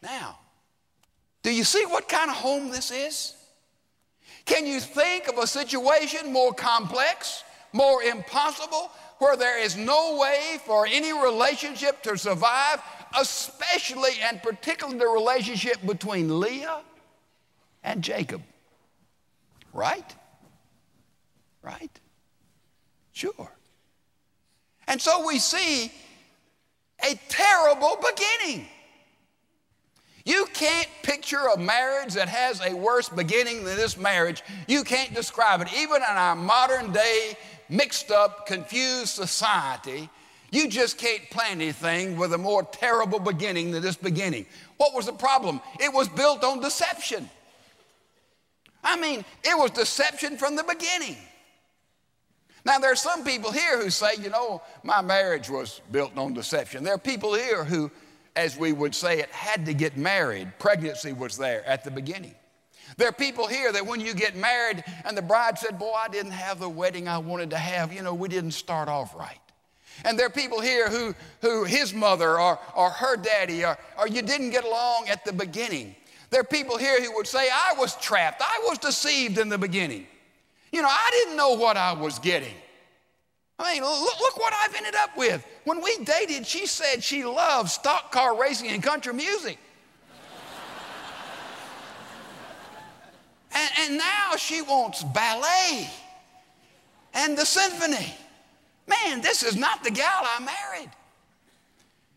Now, 0.02 0.38
Do 1.44 1.54
you 1.54 1.62
see 1.62 1.84
what 1.84 2.08
kind 2.08 2.30
of 2.30 2.36
home 2.36 2.70
this 2.70 2.90
is? 2.90 3.34
Can 4.46 4.66
you 4.66 4.80
think 4.80 5.28
of 5.28 5.38
a 5.38 5.46
situation 5.46 6.32
more 6.32 6.52
complex, 6.52 7.44
more 7.72 8.02
impossible, 8.02 8.90
where 9.18 9.36
there 9.36 9.58
is 9.58 9.76
no 9.76 10.16
way 10.18 10.58
for 10.64 10.86
any 10.86 11.12
relationship 11.12 12.02
to 12.02 12.18
survive, 12.18 12.80
especially 13.18 14.12
and 14.22 14.42
particularly 14.42 14.98
the 14.98 15.06
relationship 15.06 15.84
between 15.84 16.40
Leah 16.40 16.82
and 17.82 18.02
Jacob? 18.02 18.42
Right? 19.72 20.14
Right? 21.62 22.00
Sure. 23.12 23.50
And 24.86 25.00
so 25.00 25.26
we 25.26 25.38
see 25.38 25.92
a 27.02 27.14
terrible 27.28 27.96
beginning. 27.96 28.66
You 30.24 30.46
can't 30.54 30.88
picture 31.02 31.48
a 31.54 31.58
marriage 31.58 32.14
that 32.14 32.28
has 32.28 32.60
a 32.62 32.74
worse 32.74 33.10
beginning 33.10 33.64
than 33.64 33.76
this 33.76 33.98
marriage. 33.98 34.42
You 34.66 34.82
can't 34.82 35.14
describe 35.14 35.60
it. 35.60 35.68
Even 35.76 35.96
in 35.96 36.02
our 36.02 36.34
modern 36.34 36.92
day, 36.92 37.36
mixed 37.68 38.10
up, 38.10 38.46
confused 38.46 39.08
society, 39.08 40.08
you 40.50 40.68
just 40.68 40.96
can't 40.96 41.28
plan 41.30 41.60
anything 41.60 42.16
with 42.16 42.32
a 42.32 42.38
more 42.38 42.62
terrible 42.62 43.18
beginning 43.18 43.70
than 43.72 43.82
this 43.82 43.96
beginning. 43.96 44.46
What 44.78 44.94
was 44.94 45.06
the 45.06 45.12
problem? 45.12 45.60
It 45.78 45.92
was 45.92 46.08
built 46.08 46.42
on 46.42 46.60
deception. 46.60 47.28
I 48.82 48.96
mean, 48.96 49.24
it 49.42 49.58
was 49.58 49.72
deception 49.72 50.38
from 50.38 50.56
the 50.56 50.62
beginning. 50.62 51.16
Now, 52.64 52.78
there 52.78 52.92
are 52.92 52.96
some 52.96 53.24
people 53.24 53.52
here 53.52 53.82
who 53.82 53.90
say, 53.90 54.12
you 54.22 54.30
know, 54.30 54.62
my 54.82 55.02
marriage 55.02 55.50
was 55.50 55.82
built 55.92 56.16
on 56.16 56.32
deception. 56.32 56.82
There 56.82 56.94
are 56.94 56.98
people 56.98 57.34
here 57.34 57.62
who 57.62 57.90
as 58.36 58.56
we 58.56 58.72
would 58.72 58.94
say 58.94 59.20
it, 59.20 59.30
had 59.30 59.66
to 59.66 59.74
get 59.74 59.96
married. 59.96 60.52
Pregnancy 60.58 61.12
was 61.12 61.36
there 61.36 61.64
at 61.66 61.84
the 61.84 61.90
beginning. 61.90 62.34
There 62.96 63.08
are 63.08 63.12
people 63.12 63.46
here 63.46 63.72
that 63.72 63.86
when 63.86 64.00
you 64.00 64.14
get 64.14 64.36
married 64.36 64.84
and 65.04 65.16
the 65.16 65.22
bride 65.22 65.58
said, 65.58 65.78
Boy, 65.78 65.92
I 65.92 66.08
didn't 66.08 66.32
have 66.32 66.60
the 66.60 66.68
wedding 66.68 67.08
I 67.08 67.18
wanted 67.18 67.50
to 67.50 67.58
have, 67.58 67.92
you 67.92 68.02
know, 68.02 68.14
we 68.14 68.28
didn't 68.28 68.52
start 68.52 68.88
off 68.88 69.14
right. 69.14 69.38
And 70.04 70.18
there 70.18 70.26
are 70.26 70.30
people 70.30 70.60
here 70.60 70.90
who, 70.90 71.14
who 71.40 71.64
his 71.64 71.94
mother 71.94 72.38
or, 72.38 72.58
or 72.74 72.90
her 72.90 73.16
daddy 73.16 73.64
or, 73.64 73.78
or 73.98 74.08
you 74.08 74.22
didn't 74.22 74.50
get 74.50 74.64
along 74.64 75.08
at 75.08 75.24
the 75.24 75.32
beginning. 75.32 75.94
There 76.30 76.40
are 76.40 76.44
people 76.44 76.78
here 76.78 77.00
who 77.00 77.14
would 77.14 77.28
say, 77.28 77.48
I 77.52 77.74
was 77.78 77.94
trapped, 77.96 78.42
I 78.42 78.60
was 78.64 78.78
deceived 78.78 79.38
in 79.38 79.48
the 79.48 79.58
beginning. 79.58 80.06
You 80.72 80.82
know, 80.82 80.88
I 80.90 81.10
didn't 81.12 81.36
know 81.36 81.52
what 81.52 81.76
I 81.76 81.92
was 81.92 82.18
getting. 82.18 82.54
I 83.58 83.74
mean, 83.74 83.82
look, 83.82 84.20
look, 84.20 84.36
what 84.38 84.52
I've 84.52 84.74
ended 84.74 84.94
up 84.96 85.16
with. 85.16 85.46
When 85.64 85.80
we 85.80 85.96
dated, 86.04 86.46
she 86.46 86.66
said 86.66 87.04
she 87.04 87.24
loved 87.24 87.70
stock 87.70 88.10
car 88.10 88.38
racing 88.40 88.68
and 88.70 88.82
country 88.82 89.14
music. 89.14 89.58
and, 93.52 93.70
and 93.80 93.98
now 93.98 94.36
she 94.36 94.60
wants 94.60 95.04
ballet 95.04 95.88
and 97.14 97.38
the 97.38 97.44
symphony. 97.44 98.14
Man, 98.86 99.20
this 99.20 99.42
is 99.42 99.56
not 99.56 99.84
the 99.84 99.90
gal 99.90 100.22
I 100.22 100.40
married. 100.40 100.90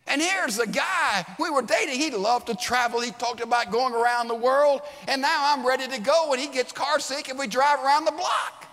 And 0.08 0.22
here's 0.22 0.58
a 0.58 0.66
guy, 0.66 1.24
we 1.38 1.50
were 1.50 1.62
dating, 1.62 2.00
he 2.00 2.10
loved 2.10 2.46
to 2.46 2.54
travel. 2.54 3.00
He 3.00 3.10
talked 3.12 3.42
about 3.42 3.70
going 3.70 3.92
around 3.92 4.28
the 4.28 4.34
world. 4.34 4.80
And 5.06 5.20
now 5.20 5.54
I'm 5.54 5.66
ready 5.66 5.86
to 5.86 6.00
go, 6.00 6.32
and 6.32 6.40
he 6.40 6.48
gets 6.48 6.72
car 6.72 6.98
sick, 6.98 7.28
and 7.28 7.38
we 7.38 7.46
drive 7.46 7.84
around 7.84 8.06
the 8.06 8.12
block. 8.12 8.67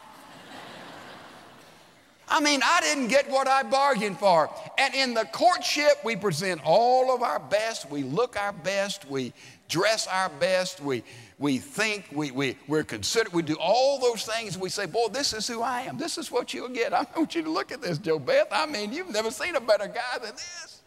I 2.27 2.39
mean, 2.39 2.62
I 2.63 2.82
didn't 2.82 3.10
get 3.10 3.29
what 3.29 3.48
I 3.48 3.63
bargained 3.63 4.17
for. 4.17 4.50
And 4.77 4.96
in 4.96 5.13
the 5.13 5.25
courtship, 5.25 6.03
we 6.03 6.15
present 6.15 6.62
all 6.63 7.13
of 7.13 7.22
our 7.22 7.39
best. 7.39 7.89
We 7.89 8.01
look 8.03 8.39
our 8.39 8.51
best. 8.51 9.08
We 9.08 9.34
dress 9.70 10.08
our 10.08 10.29
best. 10.29 10.82
We, 10.82 11.03
we 11.38 11.60
think. 11.60 12.08
We, 12.12 12.32
we, 12.32 12.58
we're 12.67 12.84
considerate. 12.84 13.34
We 13.34 13.44
do 13.44 13.55
all 13.60 14.00
those 14.00 14.25
things. 14.25 14.58
We 14.58 14.70
say, 14.70 14.88
Boy, 14.88 15.10
this 15.12 15.34
is 15.34 15.48
who 15.48 15.62
I 15.62 15.82
am. 15.82 15.98
This 15.98 16.17
is 16.17 16.32
what 16.32 16.53
you'll 16.53 16.70
get. 16.70 16.94
I 16.94 17.05
want 17.15 17.36
you 17.36 17.44
to 17.44 17.50
look 17.50 17.72
at 17.72 17.82
this, 17.82 18.00
JoBeth. 18.00 18.48
I 18.51 18.65
mean, 18.65 18.91
you've 18.91 19.12
never 19.12 19.29
seen 19.29 19.55
a 19.55 19.62
better 19.62 19.88
guy 19.88 20.17
than 20.20 20.32
this. 20.32 20.82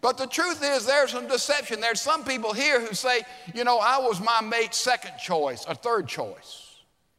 But 0.00 0.16
the 0.16 0.28
truth 0.28 0.62
is, 0.62 0.86
there's 0.86 1.10
some 1.10 1.26
deception. 1.26 1.80
There's 1.80 2.00
some 2.00 2.22
people 2.22 2.52
here 2.52 2.80
who 2.80 2.94
say, 2.94 3.22
You 3.52 3.64
know, 3.64 3.78
I 3.78 3.98
was 3.98 4.20
my 4.20 4.40
mate's 4.42 4.76
second 4.76 5.14
choice, 5.18 5.64
or 5.66 5.74
third 5.74 6.06
choice 6.06 6.68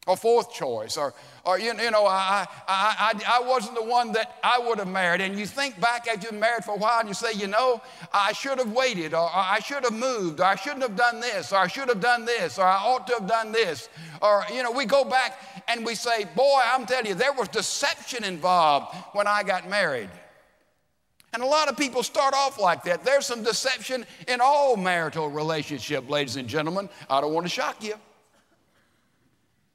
or 0.09 0.17
fourth 0.17 0.51
choice, 0.51 0.97
or, 0.97 1.13
or 1.49 1.57
you, 1.57 1.73
you 1.81 1.89
know, 1.89 2.05
I, 2.05 2.45
I, 2.67 3.13
I, 3.27 3.39
I 3.39 3.47
wasn't 3.47 3.75
the 3.75 3.83
one 3.83 4.11
that 4.11 4.37
I 4.43 4.59
would 4.59 4.77
have 4.77 4.87
married. 4.87 5.19
And 5.19 5.37
you 5.37 5.47
think 5.47 5.81
back 5.81 6.07
after 6.07 6.21
you've 6.21 6.31
been 6.31 6.39
married 6.39 6.63
for 6.63 6.75
a 6.75 6.77
while 6.77 6.99
and 6.99 7.09
you 7.09 7.15
say, 7.15 7.33
you 7.33 7.47
know, 7.47 7.81
I 8.13 8.33
should 8.33 8.59
have 8.59 8.71
waited, 8.71 9.15
or, 9.15 9.23
or 9.23 9.31
I 9.33 9.59
should 9.59 9.83
have 9.83 9.93
moved, 9.93 10.39
or 10.39 10.43
I 10.43 10.55
shouldn't 10.55 10.83
have 10.83 10.95
done 10.95 11.19
this, 11.19 11.51
or 11.51 11.57
I 11.57 11.67
should 11.67 11.87
have 11.89 11.99
done 11.99 12.25
this, 12.25 12.59
or 12.59 12.65
I 12.65 12.77
ought 12.77 13.07
to 13.07 13.13
have 13.13 13.27
done 13.27 13.51
this. 13.51 13.89
Or, 14.21 14.43
you 14.53 14.61
know, 14.61 14.71
we 14.71 14.85
go 14.85 15.03
back 15.03 15.39
and 15.67 15.83
we 15.83 15.95
say, 15.95 16.25
boy, 16.35 16.59
I'm 16.63 16.85
telling 16.85 17.07
you, 17.07 17.15
there 17.15 17.33
was 17.33 17.47
deception 17.47 18.23
involved 18.23 18.95
when 19.13 19.25
I 19.25 19.41
got 19.41 19.67
married. 19.67 20.11
And 21.33 21.41
a 21.41 21.47
lot 21.47 21.67
of 21.67 21.77
people 21.77 22.03
start 22.03 22.35
off 22.35 22.59
like 22.59 22.83
that. 22.83 23.03
There's 23.03 23.25
some 23.25 23.41
deception 23.41 24.05
in 24.27 24.39
all 24.39 24.77
marital 24.77 25.29
relationship, 25.29 26.07
ladies 26.11 26.35
and 26.35 26.47
gentlemen. 26.47 26.89
I 27.09 27.21
don't 27.21 27.33
want 27.33 27.47
to 27.47 27.51
shock 27.51 27.83
you. 27.83 27.95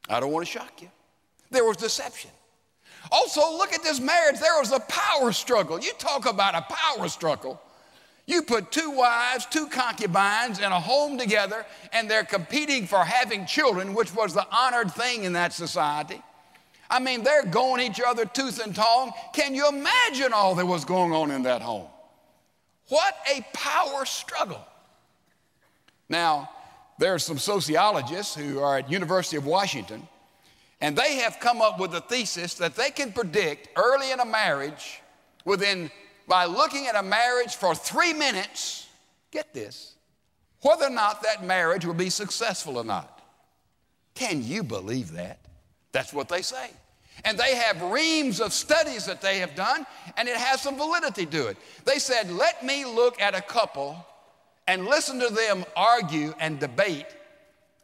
I 0.09 0.21
don't 0.21 0.31
want 0.31 0.47
to 0.47 0.53
shock 0.53 0.81
you. 0.81 0.91
There 1.51 1.65
was 1.65 1.77
deception. 1.77 2.31
Also, 3.13 3.41
look 3.57 3.73
at 3.73 3.83
this 3.83 4.01
marriage. 4.01 4.41
There 4.41 4.59
was 4.59 4.73
a 4.73 4.81
power 4.81 5.33
struggle. 5.33 5.79
You 5.79 5.93
talk 5.99 6.27
about 6.27 6.55
a 6.55 6.63
power 6.63 7.09
struggle. 7.09 7.61
You 8.27 8.43
put 8.43 8.73
two 8.73 8.91
wives, 8.91 9.45
two 9.47 9.69
concubines 9.69 10.59
in 10.59 10.65
a 10.65 10.81
home 10.81 11.19
together, 11.19 11.67
and 11.93 12.11
they're 12.11 12.25
competing 12.25 12.87
for 12.87 13.05
having 13.05 13.45
children, 13.45 13.93
which 13.95 14.15
was 14.15 14.33
the 14.33 14.47
honored 14.51 14.91
thing 14.93 15.25
in 15.25 15.35
that 15.35 15.53
society. 15.53 16.23
I 16.89 17.01
mean, 17.01 17.23
they're 17.23 17.45
going 17.45 17.83
each 17.83 18.01
other 18.05 18.25
tooth 18.25 18.65
and 18.65 18.75
tongue. 18.75 19.13
Can 19.35 19.55
you 19.55 19.69
imagine 19.69 20.33
all 20.33 20.55
that 20.55 20.67
was 20.67 20.85
going 20.85 21.13
on 21.13 21.31
in 21.31 21.43
that 21.43 21.61
home? 21.61 21.89
What 22.89 23.15
a 23.31 23.45
power 23.53 24.05
struggle. 24.05 24.65
Now, 26.09 26.51
there 26.99 27.15
are 27.15 27.19
some 27.19 27.39
sociologists 27.39 28.35
who 28.35 28.61
are 28.61 28.79
at 28.79 28.91
University 28.91 29.37
of 29.37 29.47
Washington, 29.47 30.07
and 30.85 30.95
they 30.95 31.17
have 31.17 31.41
come 31.41 31.63
up 31.63 31.81
with 31.81 31.95
a 31.95 32.03
thesis 32.03 32.53
that 32.57 32.77
they 32.77 32.91
can 32.91 33.11
predict 33.11 33.71
early 33.75 34.13
in 34.13 34.21
a 34.21 34.25
marriage 34.27 35.01
within 35.47 35.91
by 36.29 36.45
looking 36.45 36.87
at 36.87 36.95
a 36.95 37.03
marriage 37.03 37.55
for 37.55 37.75
three 37.75 38.13
minutes, 38.13 38.87
get 39.31 39.55
this, 39.55 39.95
whether 40.61 40.85
or 40.85 40.91
not 40.91 41.23
that 41.23 41.43
marriage 41.43 41.87
will 41.87 41.95
be 41.95 42.11
successful 42.11 42.77
or 42.77 42.85
not. 42.85 43.23
Can 44.15 44.45
you 44.45 44.63
believe 44.63 45.13
that? 45.13 45.39
That's 45.93 46.13
what 46.13 46.29
they 46.29 46.43
say. 46.43 46.69
And 47.25 47.39
they 47.39 47.55
have 47.55 47.81
reams 47.81 48.39
of 48.39 48.53
studies 48.53 49.07
that 49.07 49.23
they 49.23 49.39
have 49.39 49.55
done, 49.55 49.87
and 50.19 50.29
it 50.29 50.37
has 50.37 50.61
some 50.61 50.77
validity 50.77 51.25
to 51.25 51.47
it. 51.47 51.57
They 51.87 51.99
said, 51.99 52.31
Let 52.31 52.63
me 52.63 52.85
look 52.85 53.19
at 53.23 53.35
a 53.35 53.41
couple 53.41 54.05
and 54.69 54.85
listen 54.85 55.19
to 55.21 55.33
them 55.33 55.65
argue 55.75 56.35
and 56.41 56.61
debate, 56.61 57.07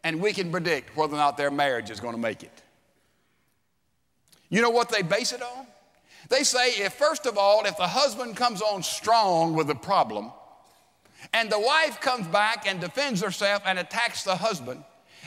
and 0.05 0.21
we 0.21 0.35
can 0.35 0.51
predict 0.51 0.95
whether 0.99 1.15
or 1.15 1.17
not 1.17 1.39
their 1.39 1.51
marriage 1.51 1.89
is 1.89 1.99
going 1.99 2.15
to 2.15 2.21
make 2.21 2.43
it. 2.43 2.60
You 4.51 4.61
know 4.61 4.71
what 4.71 4.91
they 4.91 5.03
base 5.03 5.33
it 5.33 5.41
on? 5.41 5.67
They 6.29 6.43
say 6.43 6.73
if, 6.73 6.93
first 6.93 7.27
of 7.27 7.39
all, 7.39 7.65
if 7.65 7.77
the 7.77 7.87
husband 7.87 8.37
comes 8.37 8.61
on 8.61 8.83
strong 8.83 9.55
with 9.55 9.71
a 9.71 9.75
problem, 9.75 10.33
and 11.33 11.51
the 11.51 11.59
wife 11.59 12.01
comes 12.01 12.27
back 12.29 12.67
and 12.69 12.81
defends 12.81 13.23
herself 13.23 13.63
and 13.65 13.79
attacks 13.79 14.25
the 14.25 14.37
husband, 14.37 14.85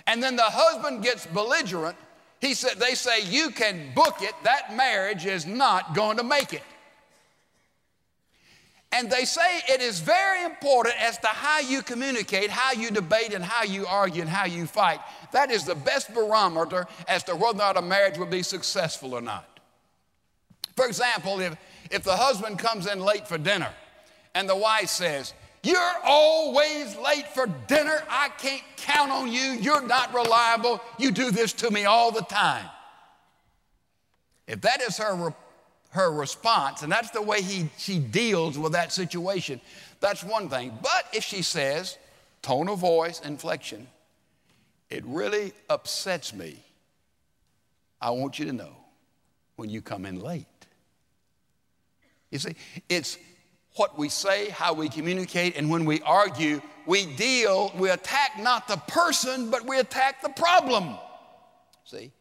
and 0.07 0.21
then 0.21 0.35
the 0.35 0.43
husband 0.43 1.03
gets 1.03 1.25
belligerent, 1.25 1.97
he 2.41 2.53
said, 2.53 2.77
they 2.77 2.93
say 2.93 3.21
you 3.21 3.49
can 3.49 3.93
book 3.95 4.17
it, 4.21 4.33
that 4.43 4.75
marriage 4.75 5.25
is 5.25 5.45
not 5.45 5.95
going 5.95 6.17
to 6.17 6.23
make 6.23 6.53
it. 6.53 6.63
And 8.93 9.09
they 9.09 9.25
say 9.25 9.61
it 9.67 9.81
is 9.81 9.99
very 9.99 10.43
important 10.43 10.95
as 11.01 11.17
to 11.17 11.27
how 11.27 11.59
you 11.59 11.81
communicate, 11.81 12.51
how 12.51 12.73
you 12.73 12.91
debate, 12.91 13.33
and 13.33 13.43
how 13.43 13.63
you 13.63 13.87
argue 13.87 14.21
and 14.21 14.29
how 14.29 14.45
you 14.45 14.67
fight. 14.67 14.99
That 15.31 15.49
is 15.49 15.65
the 15.65 15.73
best 15.73 16.13
barometer 16.13 16.85
as 17.07 17.23
to 17.23 17.35
whether 17.35 17.55
or 17.55 17.57
not 17.57 17.77
a 17.77 17.81
marriage 17.81 18.19
will 18.19 18.27
be 18.27 18.43
successful 18.43 19.15
or 19.15 19.21
not. 19.21 19.59
For 20.75 20.85
example, 20.85 21.39
if, 21.39 21.55
if 21.89 22.03
the 22.03 22.15
husband 22.15 22.59
comes 22.59 22.85
in 22.85 22.99
late 22.99 23.27
for 23.27 23.39
dinner 23.39 23.71
and 24.35 24.47
the 24.47 24.55
wife 24.55 24.89
says, 24.89 25.33
You're 25.63 25.95
always 26.05 26.95
late 26.97 27.27
for 27.33 27.47
dinner. 27.67 28.03
I 28.07 28.29
can't 28.37 28.61
count 28.77 29.11
on 29.11 29.31
you. 29.31 29.57
You're 29.59 29.87
not 29.87 30.13
reliable. 30.13 30.79
You 30.99 31.09
do 31.09 31.31
this 31.31 31.51
to 31.53 31.71
me 31.71 31.85
all 31.85 32.11
the 32.11 32.21
time. 32.21 32.69
If 34.47 34.61
that 34.61 34.83
is 34.83 34.97
her 34.97 35.33
her 35.93 36.11
response, 36.11 36.81
and 36.81 36.91
that's 36.91 37.11
the 37.11 37.21
way 37.21 37.41
he, 37.41 37.69
she 37.77 37.99
deals 37.99 38.57
with 38.57 38.73
that 38.73 38.91
situation. 38.91 39.61
That's 39.99 40.23
one 40.23 40.49
thing. 40.49 40.77
But 40.81 41.05
if 41.13 41.23
she 41.23 41.43
says, 41.43 41.97
tone 42.41 42.67
of 42.67 42.79
voice, 42.79 43.21
inflection, 43.21 43.87
it 44.89 45.03
really 45.05 45.53
upsets 45.69 46.33
me. 46.33 46.57
I 48.01 48.09
want 48.09 48.39
you 48.39 48.45
to 48.45 48.53
know 48.53 48.75
when 49.55 49.69
you 49.69 49.81
come 49.81 50.05
in 50.05 50.19
late. 50.19 50.47
You 52.31 52.39
see, 52.39 52.55
it's 52.89 53.19
what 53.75 53.97
we 53.97 54.09
say, 54.09 54.49
how 54.49 54.73
we 54.73 54.89
communicate, 54.89 55.57
and 55.57 55.69
when 55.69 55.85
we 55.85 56.01
argue, 56.01 56.59
we 56.87 57.05
deal, 57.05 57.71
we 57.77 57.91
attack 57.91 58.39
not 58.39 58.67
the 58.67 58.77
person, 58.77 59.51
but 59.51 59.67
we 59.67 59.77
attack 59.77 60.23
the 60.23 60.29
problem. 60.29 60.95
See? 61.85 62.11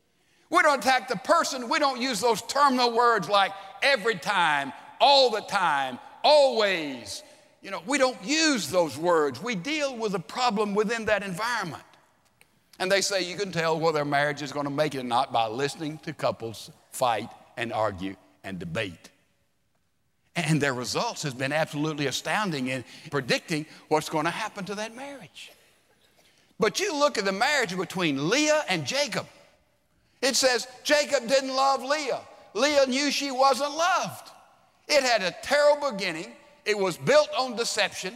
We 0.53 0.61
don't 0.61 0.81
attack 0.81 1.09
the 1.09 1.17
person, 1.17 1.71
we 1.71 1.79
don't 1.79 1.99
use 1.99 2.21
those 2.21 2.43
terminal 2.43 2.93
words 2.95 3.27
like 3.27 3.53
every 3.83 4.17
time, 4.17 4.75
all 5.01 5.31
the 5.31 5.41
time, 5.41 5.99
always. 6.23 7.23
You 7.63 7.71
know, 7.71 7.81
we 7.87 7.97
don't 7.97 8.23
use 8.23 8.69
those 8.69 8.99
words. 8.99 9.43
We 9.43 9.55
deal 9.55 9.97
with 9.97 10.13
the 10.13 10.21
problem 10.21 10.75
within 10.75 11.07
that 11.07 11.23
environment. 11.23 11.83
And 12.79 12.93
they 12.93 13.01
say 13.01 13.23
you 13.23 13.37
can 13.37 13.51
tell 13.51 13.81
whether 13.81 14.03
a 14.03 14.05
marriage 14.05 14.43
is 14.43 14.53
going 14.53 14.67
to 14.67 14.71
make 14.71 14.95
it 14.95 14.99
or 14.99 15.05
not 15.05 15.33
by 15.33 15.47
listening 15.47 15.99
to 16.03 16.13
couples 16.13 16.71
fight 16.91 17.31
and 17.57 17.73
argue 17.73 18.17
and 18.45 18.59
debate. 18.59 19.09
And 20.37 20.61
their 20.61 20.75
results 20.75 21.23
has 21.23 21.33
been 21.33 21.53
absolutely 21.53 22.09
astounding 22.09 22.67
in 22.69 22.85
predicting 23.11 23.65
what's 23.89 24.11
going 24.11 24.27
to 24.27 24.31
happen 24.31 24.67
to 24.67 24.75
that 24.75 24.95
marriage. 24.95 25.51
But 26.61 26.79
you 26.79 26.95
look 26.95 27.17
at 27.17 27.25
the 27.25 27.33
marriage 27.33 27.75
between 27.75 28.29
Leah 28.29 28.65
and 28.69 28.85
Jacob. 28.85 29.27
It 30.23 30.37
says 30.37 30.67
Jacob 30.85 31.29
didn't 31.29 31.55
love 31.55 31.83
Leah. 31.83 32.21
Leah 32.55 32.87
knew 32.87 33.11
she 33.11 33.31
wasn't 33.31 33.73
loved. 33.73 34.31
It 34.89 35.03
had 35.03 35.23
a 35.23 35.35
terrible 35.43 35.91
beginning. 35.91 36.33
It 36.65 36.79
was 36.79 36.97
built 36.97 37.29
on 37.37 37.57
deception. 37.57 38.15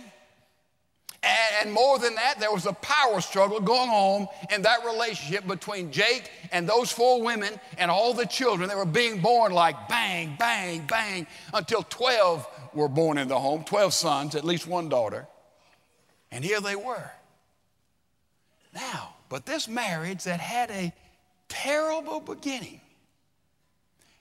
And 1.60 1.72
more 1.72 1.98
than 1.98 2.14
that, 2.14 2.38
there 2.38 2.52
was 2.52 2.66
a 2.66 2.72
power 2.74 3.20
struggle 3.20 3.60
going 3.60 3.90
on 3.90 4.28
in 4.54 4.62
that 4.62 4.84
relationship 4.84 5.46
between 5.46 5.90
Jake 5.90 6.30
and 6.52 6.68
those 6.68 6.92
four 6.92 7.20
women 7.22 7.58
and 7.78 7.90
all 7.90 8.14
the 8.14 8.26
children 8.26 8.68
that 8.68 8.76
were 8.76 8.84
being 8.84 9.20
born 9.20 9.52
like 9.52 9.88
bang, 9.88 10.36
bang, 10.38 10.86
bang, 10.86 11.26
until 11.52 11.82
12 11.82 12.46
were 12.74 12.88
born 12.88 13.18
in 13.18 13.26
the 13.26 13.38
home 13.38 13.64
12 13.64 13.92
sons, 13.92 14.34
at 14.36 14.44
least 14.44 14.68
one 14.68 14.88
daughter. 14.88 15.26
And 16.30 16.44
here 16.44 16.60
they 16.60 16.76
were. 16.76 17.10
Now, 18.74 19.14
but 19.28 19.46
this 19.46 19.66
marriage 19.66 20.24
that 20.24 20.38
had 20.38 20.70
a 20.70 20.92
terrible 21.48 22.20
beginning 22.20 22.80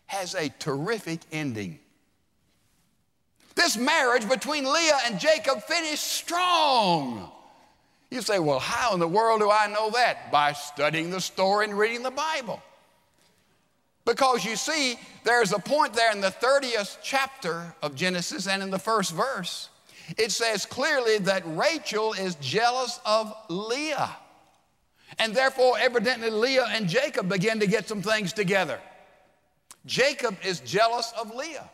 has 0.07 0.35
a 0.35 0.49
terrific 0.59 1.19
ending. 1.31 1.79
This 3.55 3.77
marriage 3.77 4.27
between 4.27 4.65
Leah 4.65 4.99
and 5.05 5.19
Jacob 5.19 5.63
finished 5.63 6.03
strong. 6.03 7.31
You 8.11 8.21
say, 8.21 8.39
well, 8.39 8.59
how 8.59 8.93
in 8.93 8.99
the 8.99 9.07
world 9.07 9.39
do 9.39 9.49
I 9.49 9.67
know 9.67 9.89
that? 9.91 10.31
By 10.31 10.53
studying 10.53 11.09
the 11.09 11.21
story 11.21 11.65
and 11.65 11.77
reading 11.77 12.03
the 12.03 12.11
Bible. 12.11 12.61
Because 14.05 14.45
you 14.45 14.55
see, 14.55 14.99
there's 15.23 15.51
a 15.51 15.59
point 15.59 15.93
there 15.93 16.11
in 16.11 16.21
the 16.21 16.29
30th 16.29 16.97
chapter 17.01 17.73
of 17.81 17.95
Genesis 17.95 18.47
and 18.47 18.61
in 18.61 18.69
the 18.69 18.79
first 18.79 19.13
verse. 19.13 19.69
It 20.17 20.31
says 20.31 20.65
clearly 20.65 21.17
that 21.19 21.41
Rachel 21.45 22.13
is 22.13 22.35
jealous 22.35 22.99
of 23.05 23.33
Leah. 23.49 24.15
And 25.19 25.35
therefore, 25.35 25.77
evidently, 25.79 26.29
Leah 26.29 26.67
and 26.71 26.89
Jacob 26.89 27.29
begin 27.29 27.59
to 27.59 27.67
get 27.67 27.87
some 27.87 28.01
things 28.01 28.33
together. 28.33 28.79
Jacob 29.85 30.35
is 30.43 30.59
jealous 30.59 31.13
of 31.19 31.33
Leah. 31.33 31.69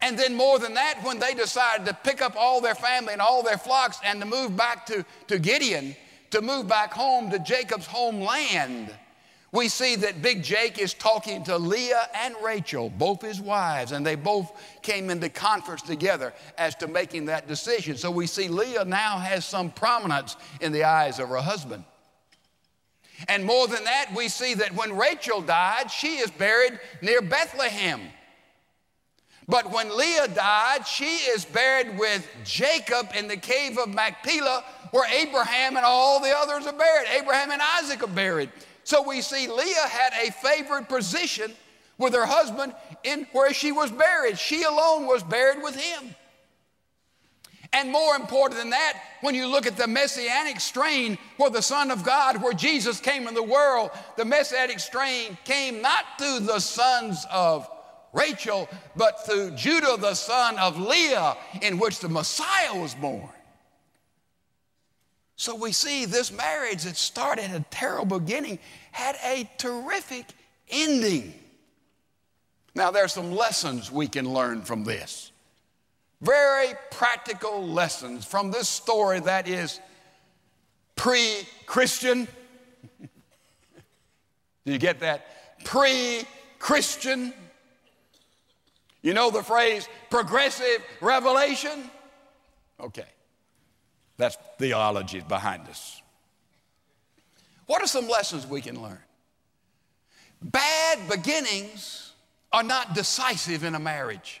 And 0.00 0.18
then, 0.18 0.34
more 0.34 0.58
than 0.58 0.74
that, 0.74 1.00
when 1.02 1.18
they 1.18 1.34
decided 1.34 1.86
to 1.86 1.94
pick 1.94 2.20
up 2.20 2.34
all 2.36 2.60
their 2.60 2.74
family 2.74 3.12
and 3.12 3.22
all 3.22 3.42
their 3.42 3.58
flocks 3.58 3.98
and 4.04 4.20
to 4.20 4.26
move 4.26 4.56
back 4.56 4.86
to, 4.86 5.04
to 5.28 5.38
Gideon, 5.38 5.94
to 6.32 6.42
move 6.42 6.66
back 6.66 6.92
home 6.92 7.30
to 7.30 7.38
Jacob's 7.38 7.86
homeland, 7.86 8.92
we 9.52 9.68
see 9.68 9.94
that 9.94 10.20
Big 10.20 10.42
Jake 10.42 10.78
is 10.80 10.94
talking 10.94 11.44
to 11.44 11.56
Leah 11.56 12.08
and 12.12 12.34
Rachel, 12.42 12.90
both 12.90 13.22
his 13.22 13.40
wives, 13.40 13.92
and 13.92 14.04
they 14.04 14.16
both 14.16 14.52
came 14.82 15.10
into 15.10 15.28
conference 15.28 15.82
together 15.82 16.34
as 16.58 16.74
to 16.76 16.88
making 16.88 17.26
that 17.26 17.46
decision. 17.46 17.96
So 17.96 18.10
we 18.10 18.26
see 18.26 18.48
Leah 18.48 18.84
now 18.84 19.18
has 19.18 19.44
some 19.44 19.70
prominence 19.70 20.36
in 20.60 20.72
the 20.72 20.82
eyes 20.82 21.20
of 21.20 21.28
her 21.28 21.36
husband. 21.36 21.84
And 23.28 23.44
more 23.44 23.68
than 23.68 23.84
that, 23.84 24.10
we 24.14 24.28
see 24.28 24.54
that 24.54 24.74
when 24.74 24.96
Rachel 24.96 25.40
died, 25.40 25.90
she 25.90 26.16
is 26.16 26.30
buried 26.30 26.78
near 27.00 27.22
Bethlehem. 27.22 28.00
But 29.46 29.70
when 29.70 29.94
Leah 29.96 30.28
died, 30.28 30.86
she 30.86 31.16
is 31.16 31.44
buried 31.44 31.98
with 31.98 32.26
Jacob 32.44 33.10
in 33.14 33.28
the 33.28 33.36
cave 33.36 33.78
of 33.78 33.88
Machpelah, 33.88 34.64
where 34.90 35.08
Abraham 35.12 35.76
and 35.76 35.84
all 35.84 36.20
the 36.20 36.34
others 36.34 36.66
are 36.66 36.72
buried. 36.72 37.08
Abraham 37.10 37.50
and 37.50 37.60
Isaac 37.76 38.02
are 38.02 38.08
buried. 38.08 38.50
So 38.84 39.06
we 39.06 39.20
see 39.20 39.48
Leah 39.48 39.88
had 39.88 40.12
a 40.26 40.30
favored 40.32 40.88
position 40.88 41.52
with 41.98 42.14
her 42.14 42.26
husband 42.26 42.74
in 43.02 43.26
where 43.32 43.52
she 43.52 43.72
was 43.72 43.90
buried. 43.90 44.38
She 44.38 44.62
alone 44.62 45.06
was 45.06 45.22
buried 45.22 45.62
with 45.62 45.76
him. 45.76 46.14
And 47.74 47.90
more 47.90 48.14
important 48.14 48.60
than 48.60 48.70
that, 48.70 49.02
when 49.20 49.34
you 49.34 49.48
look 49.48 49.66
at 49.66 49.76
the 49.76 49.88
messianic 49.88 50.60
strain 50.60 51.18
where 51.38 51.50
the 51.50 51.60
Son 51.60 51.90
of 51.90 52.04
God, 52.04 52.40
where 52.40 52.52
Jesus 52.52 53.00
came 53.00 53.26
in 53.26 53.34
the 53.34 53.42
world, 53.42 53.90
the 54.16 54.24
messianic 54.24 54.78
strain 54.78 55.36
came 55.44 55.82
not 55.82 56.04
through 56.16 56.40
the 56.40 56.60
sons 56.60 57.26
of 57.32 57.68
Rachel, 58.12 58.68
but 58.94 59.26
through 59.26 59.50
Judah, 59.52 59.96
the 59.98 60.14
son 60.14 60.56
of 60.58 60.78
Leah, 60.78 61.36
in 61.62 61.78
which 61.78 61.98
the 61.98 62.08
Messiah 62.08 62.80
was 62.80 62.94
born. 62.94 63.28
So 65.36 65.56
we 65.56 65.72
see 65.72 66.04
this 66.04 66.30
marriage 66.30 66.84
that 66.84 66.96
started 66.96 67.50
a 67.50 67.64
terrible 67.70 68.20
beginning 68.20 68.60
had 68.92 69.16
a 69.24 69.50
terrific 69.58 70.26
ending. 70.70 71.34
Now, 72.76 72.92
there 72.92 73.04
are 73.04 73.08
some 73.08 73.32
lessons 73.32 73.90
we 73.90 74.06
can 74.06 74.32
learn 74.32 74.62
from 74.62 74.84
this. 74.84 75.32
Very 76.24 76.72
practical 76.90 77.62
lessons 77.66 78.24
from 78.24 78.50
this 78.50 78.66
story 78.66 79.20
that 79.20 79.46
is 79.46 79.78
pre 80.96 81.46
Christian. 81.66 82.26
Do 84.64 84.72
you 84.72 84.78
get 84.78 85.00
that? 85.00 85.64
Pre 85.64 86.22
Christian. 86.58 87.34
You 89.02 89.12
know 89.12 89.30
the 89.30 89.42
phrase 89.42 89.86
progressive 90.08 90.82
revelation? 91.02 91.90
Okay. 92.80 93.04
That's 94.16 94.38
theology 94.58 95.20
behind 95.20 95.68
us. 95.68 96.00
What 97.66 97.82
are 97.82 97.86
some 97.86 98.08
lessons 98.08 98.46
we 98.46 98.62
can 98.62 98.80
learn? 98.82 99.00
Bad 100.40 101.06
beginnings 101.10 102.12
are 102.50 102.62
not 102.62 102.94
decisive 102.94 103.62
in 103.62 103.74
a 103.74 103.78
marriage. 103.78 104.40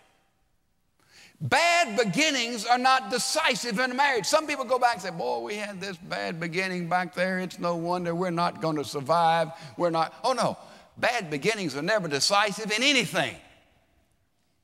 Bad 1.44 1.98
beginnings 1.98 2.64
are 2.64 2.78
not 2.78 3.10
decisive 3.10 3.78
in 3.78 3.90
a 3.90 3.94
marriage. 3.94 4.24
Some 4.24 4.46
people 4.46 4.64
go 4.64 4.78
back 4.78 4.94
and 4.94 5.02
say, 5.02 5.10
Boy, 5.10 5.40
we 5.40 5.56
had 5.56 5.80
this 5.80 5.96
bad 5.96 6.40
beginning 6.40 6.88
back 6.88 7.14
there. 7.14 7.38
It's 7.38 7.58
no 7.58 7.76
wonder 7.76 8.14
we're 8.14 8.30
not 8.30 8.62
going 8.62 8.76
to 8.76 8.84
survive. 8.84 9.48
We're 9.76 9.90
not. 9.90 10.14
Oh, 10.24 10.32
no. 10.32 10.56
Bad 10.96 11.28
beginnings 11.30 11.76
are 11.76 11.82
never 11.82 12.08
decisive 12.08 12.72
in 12.72 12.82
anything 12.82 13.36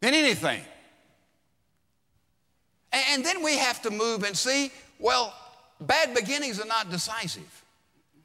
in 0.02 0.14
anything. 0.14 0.62
And 2.92 3.24
then 3.24 3.42
we 3.42 3.56
have 3.58 3.82
to 3.82 3.90
move 3.90 4.24
and 4.24 4.36
see 4.36 4.72
well, 4.98 5.34
bad 5.80 6.14
beginnings 6.14 6.60
are 6.60 6.66
not 6.66 6.90
decisive. 6.90 7.64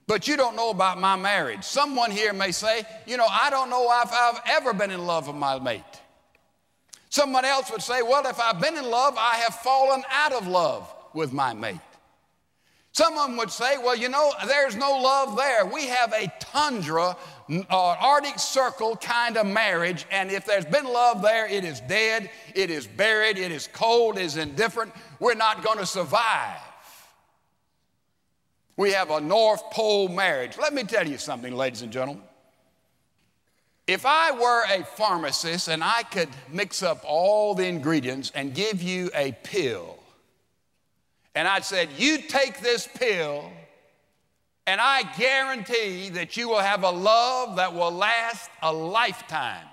But 0.07 0.27
you 0.27 0.35
don't 0.35 0.55
know 0.55 0.71
about 0.71 0.99
my 0.99 1.15
marriage. 1.15 1.63
Someone 1.63 2.11
here 2.11 2.33
may 2.33 2.51
say, 2.51 2.83
you 3.07 3.17
know, 3.17 3.25
I 3.29 3.49
don't 3.49 3.69
know 3.69 3.89
if 4.03 4.11
I've 4.11 4.41
ever 4.45 4.73
been 4.73 4.91
in 4.91 5.05
love 5.05 5.27
with 5.27 5.37
my 5.37 5.57
mate. 5.57 5.81
Someone 7.15 7.45
else 7.45 7.71
would 7.71 7.82
say, 7.82 8.01
well, 8.01 8.28
if 8.28 8.41
I've 8.41 8.60
been 8.60 8.75
in 8.75 8.89
love, 8.89 9.15
I 9.17 9.38
have 9.38 9.56
fallen 9.56 10.04
out 10.12 10.34
of 10.34 10.47
love 10.47 10.93
with 11.13 11.32
my 11.32 11.54
mate. 11.54 11.80
Someone 12.91 13.38
would 13.38 13.49
say, 13.51 13.78
well, 13.78 13.95
you 13.95 14.10
know, 14.10 14.34
there's 14.45 14.75
no 14.75 14.99
love 14.99 15.38
there. 15.38 15.65
We 15.65 15.88
have 15.88 16.12
a 16.12 16.30
tundra 16.41 17.15
uh, 17.49 17.63
Arctic 17.69 18.38
Circle 18.38 18.97
kind 18.97 19.38
of 19.38 19.47
marriage, 19.47 20.06
and 20.12 20.30
if 20.30 20.43
there's 20.43 20.65
been 20.65 20.84
love 20.84 21.21
there, 21.21 21.47
it 21.47 21.63
is 21.63 21.80
dead, 21.80 22.30
it 22.54 22.69
is 22.69 22.86
buried, 22.86 23.38
it 23.38 23.49
is 23.54 23.69
cold, 23.71 24.17
it 24.17 24.25
is 24.25 24.36
indifferent. 24.36 24.91
We're 25.21 25.36
not 25.36 25.63
going 25.63 25.78
to 25.78 25.86
survive. 25.86 26.60
We 28.75 28.91
have 28.91 29.10
a 29.10 29.21
North 29.21 29.63
Pole 29.71 30.10
marriage. 30.10 30.58
Let 30.58 30.73
me 30.73 30.84
tell 30.84 31.08
you 31.08 31.17
something, 31.17 31.56
ladies 31.56 31.82
and 31.82 31.93
gentlemen. 31.93 32.23
If 33.87 34.05
I 34.05 34.31
were 34.31 34.63
a 34.63 34.83
pharmacist 34.83 35.67
and 35.67 35.83
I 35.83 36.03
could 36.03 36.29
mix 36.49 36.81
up 36.81 37.03
all 37.05 37.53
the 37.53 37.67
ingredients 37.67 38.31
and 38.33 38.53
give 38.53 38.81
you 38.81 39.11
a 39.13 39.31
pill, 39.43 39.99
and 41.35 41.47
I 41.47 41.59
said, 41.59 41.89
You 41.97 42.17
take 42.17 42.61
this 42.61 42.87
pill 42.87 43.51
and 44.67 44.81
I 44.81 45.03
guarantee 45.17 46.09
that 46.09 46.37
you 46.37 46.49
will 46.49 46.59
have 46.59 46.83
a 46.83 46.89
love 46.89 47.57
that 47.57 47.73
will 47.73 47.91
last 47.91 48.49
a 48.63 48.73
lifetime. 48.73 49.65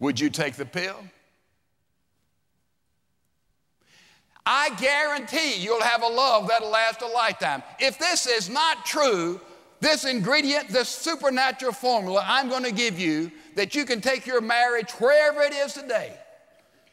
Would 0.00 0.20
you 0.20 0.28
take 0.28 0.54
the 0.54 0.66
pill? 0.66 0.96
I 4.44 4.70
guarantee 4.76 5.56
you'll 5.56 5.82
have 5.82 6.02
a 6.02 6.08
love 6.08 6.48
that'll 6.48 6.70
last 6.70 7.02
a 7.02 7.06
lifetime. 7.06 7.62
If 7.78 7.98
this 7.98 8.26
is 8.26 8.48
not 8.48 8.86
true, 8.86 9.40
this 9.80 10.04
ingredient, 10.04 10.68
this 10.68 10.88
supernatural 10.88 11.72
formula 11.72 12.24
I'm 12.26 12.48
going 12.48 12.64
to 12.64 12.72
give 12.72 12.98
you 12.98 13.30
that 13.54 13.74
you 13.74 13.84
can 13.84 14.00
take 14.00 14.26
your 14.26 14.40
marriage 14.40 14.90
wherever 14.92 15.42
it 15.42 15.52
is 15.52 15.72
today 15.72 16.14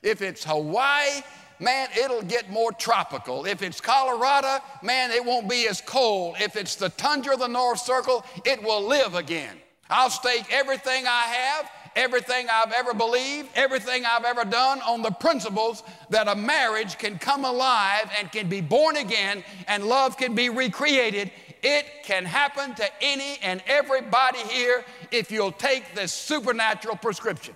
If 0.02 0.22
it's 0.22 0.44
Hawaii, 0.44 1.22
man, 1.60 1.90
it'll 1.98 2.22
get 2.22 2.50
more 2.50 2.72
tropical. 2.72 3.46
If 3.46 3.62
it's 3.62 3.82
Colorado, 3.82 4.64
man, 4.84 5.12
it 5.12 5.24
won't 5.24 5.50
be 5.50 5.68
as 5.68 5.82
cold. 5.82 6.36
If 6.40 6.56
it's 6.56 6.76
the 6.76 6.90
tundra 6.90 7.34
of 7.34 7.40
the 7.40 7.48
North 7.48 7.80
Circle, 7.80 8.26
it 8.46 8.62
will 8.62 8.86
live 8.86 9.16
again. 9.16 9.58
I'll 9.90 10.10
stake 10.10 10.46
everything 10.52 11.06
I 11.08 11.22
have, 11.22 11.70
everything 11.96 12.48
I've 12.52 12.72
ever 12.72 12.94
believed, 12.94 13.50
everything 13.56 14.04
I've 14.06 14.26
ever 14.26 14.44
done 14.44 14.82
on 14.82 15.02
the 15.02 15.12
principles 15.12 15.84
that 16.10 16.28
a 16.28 16.36
marriage 16.36 16.98
can 16.98 17.18
come 17.18 17.46
alive 17.46 18.12
and 18.20 18.32
can 18.32 18.50
be 18.50 18.62
born 18.62 18.98
again 18.98 19.44
and 19.68 19.86
love 19.86 20.18
can 20.18 20.36
be 20.36 20.50
recreated. 20.50 21.32
It 21.68 22.04
can 22.04 22.26
happen 22.26 22.76
to 22.76 22.86
any 23.02 23.40
and 23.42 23.60
everybody 23.66 24.38
here 24.38 24.86
if 25.10 25.32
you'll 25.32 25.52
take 25.52 25.96
this 25.96 26.14
supernatural 26.14 26.96
prescription. 26.96 27.56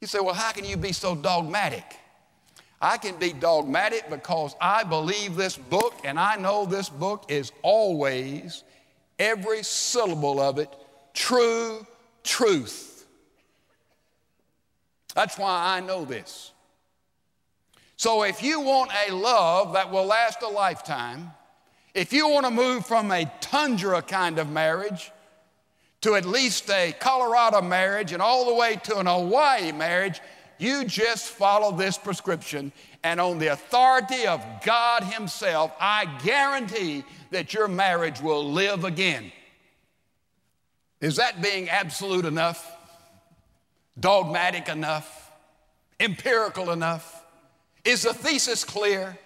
You 0.00 0.08
say, 0.08 0.18
well, 0.18 0.34
how 0.34 0.50
can 0.50 0.64
you 0.64 0.76
be 0.76 0.90
so 0.90 1.14
dogmatic? 1.14 1.84
I 2.80 2.98
can 2.98 3.16
be 3.16 3.32
dogmatic 3.32 4.10
because 4.10 4.56
I 4.60 4.82
believe 4.82 5.36
this 5.36 5.56
book 5.56 5.94
and 6.02 6.18
I 6.18 6.34
know 6.34 6.66
this 6.66 6.88
book 6.88 7.26
is 7.28 7.52
always, 7.62 8.64
every 9.16 9.62
syllable 9.62 10.40
of 10.40 10.58
it, 10.58 10.74
true 11.14 11.86
truth. 12.24 13.06
That's 15.14 15.38
why 15.38 15.76
I 15.76 15.78
know 15.78 16.04
this. 16.04 16.50
So 18.00 18.22
if 18.22 18.42
you 18.42 18.62
want 18.62 18.90
a 19.06 19.12
love 19.12 19.74
that 19.74 19.90
will 19.90 20.06
last 20.06 20.40
a 20.40 20.48
lifetime, 20.48 21.32
if 21.92 22.14
you 22.14 22.30
want 22.30 22.46
to 22.46 22.50
move 22.50 22.86
from 22.86 23.10
a 23.10 23.30
tundra 23.42 24.00
kind 24.00 24.38
of 24.38 24.48
marriage 24.48 25.12
to 26.00 26.14
at 26.14 26.24
least 26.24 26.70
a 26.70 26.94
Colorado 26.98 27.60
marriage 27.60 28.12
and 28.12 28.22
all 28.22 28.46
the 28.46 28.54
way 28.54 28.76
to 28.84 28.96
an 28.96 29.04
Hawaii 29.04 29.70
marriage, 29.72 30.22
you 30.56 30.86
just 30.86 31.28
follow 31.28 31.76
this 31.76 31.98
prescription. 31.98 32.72
And 33.04 33.20
on 33.20 33.38
the 33.38 33.48
authority 33.48 34.26
of 34.26 34.42
God 34.64 35.04
Himself, 35.04 35.70
I 35.78 36.06
guarantee 36.24 37.04
that 37.32 37.52
your 37.52 37.68
marriage 37.68 38.22
will 38.22 38.50
live 38.50 38.84
again. 38.84 39.30
Is 41.02 41.16
that 41.16 41.42
being 41.42 41.68
absolute 41.68 42.24
enough? 42.24 42.66
Dogmatic 43.98 44.70
enough? 44.70 45.30
Empirical 46.00 46.70
enough? 46.70 47.19
Is 47.84 48.02
the 48.02 48.12
thesis 48.12 48.64
clear? 48.64 49.18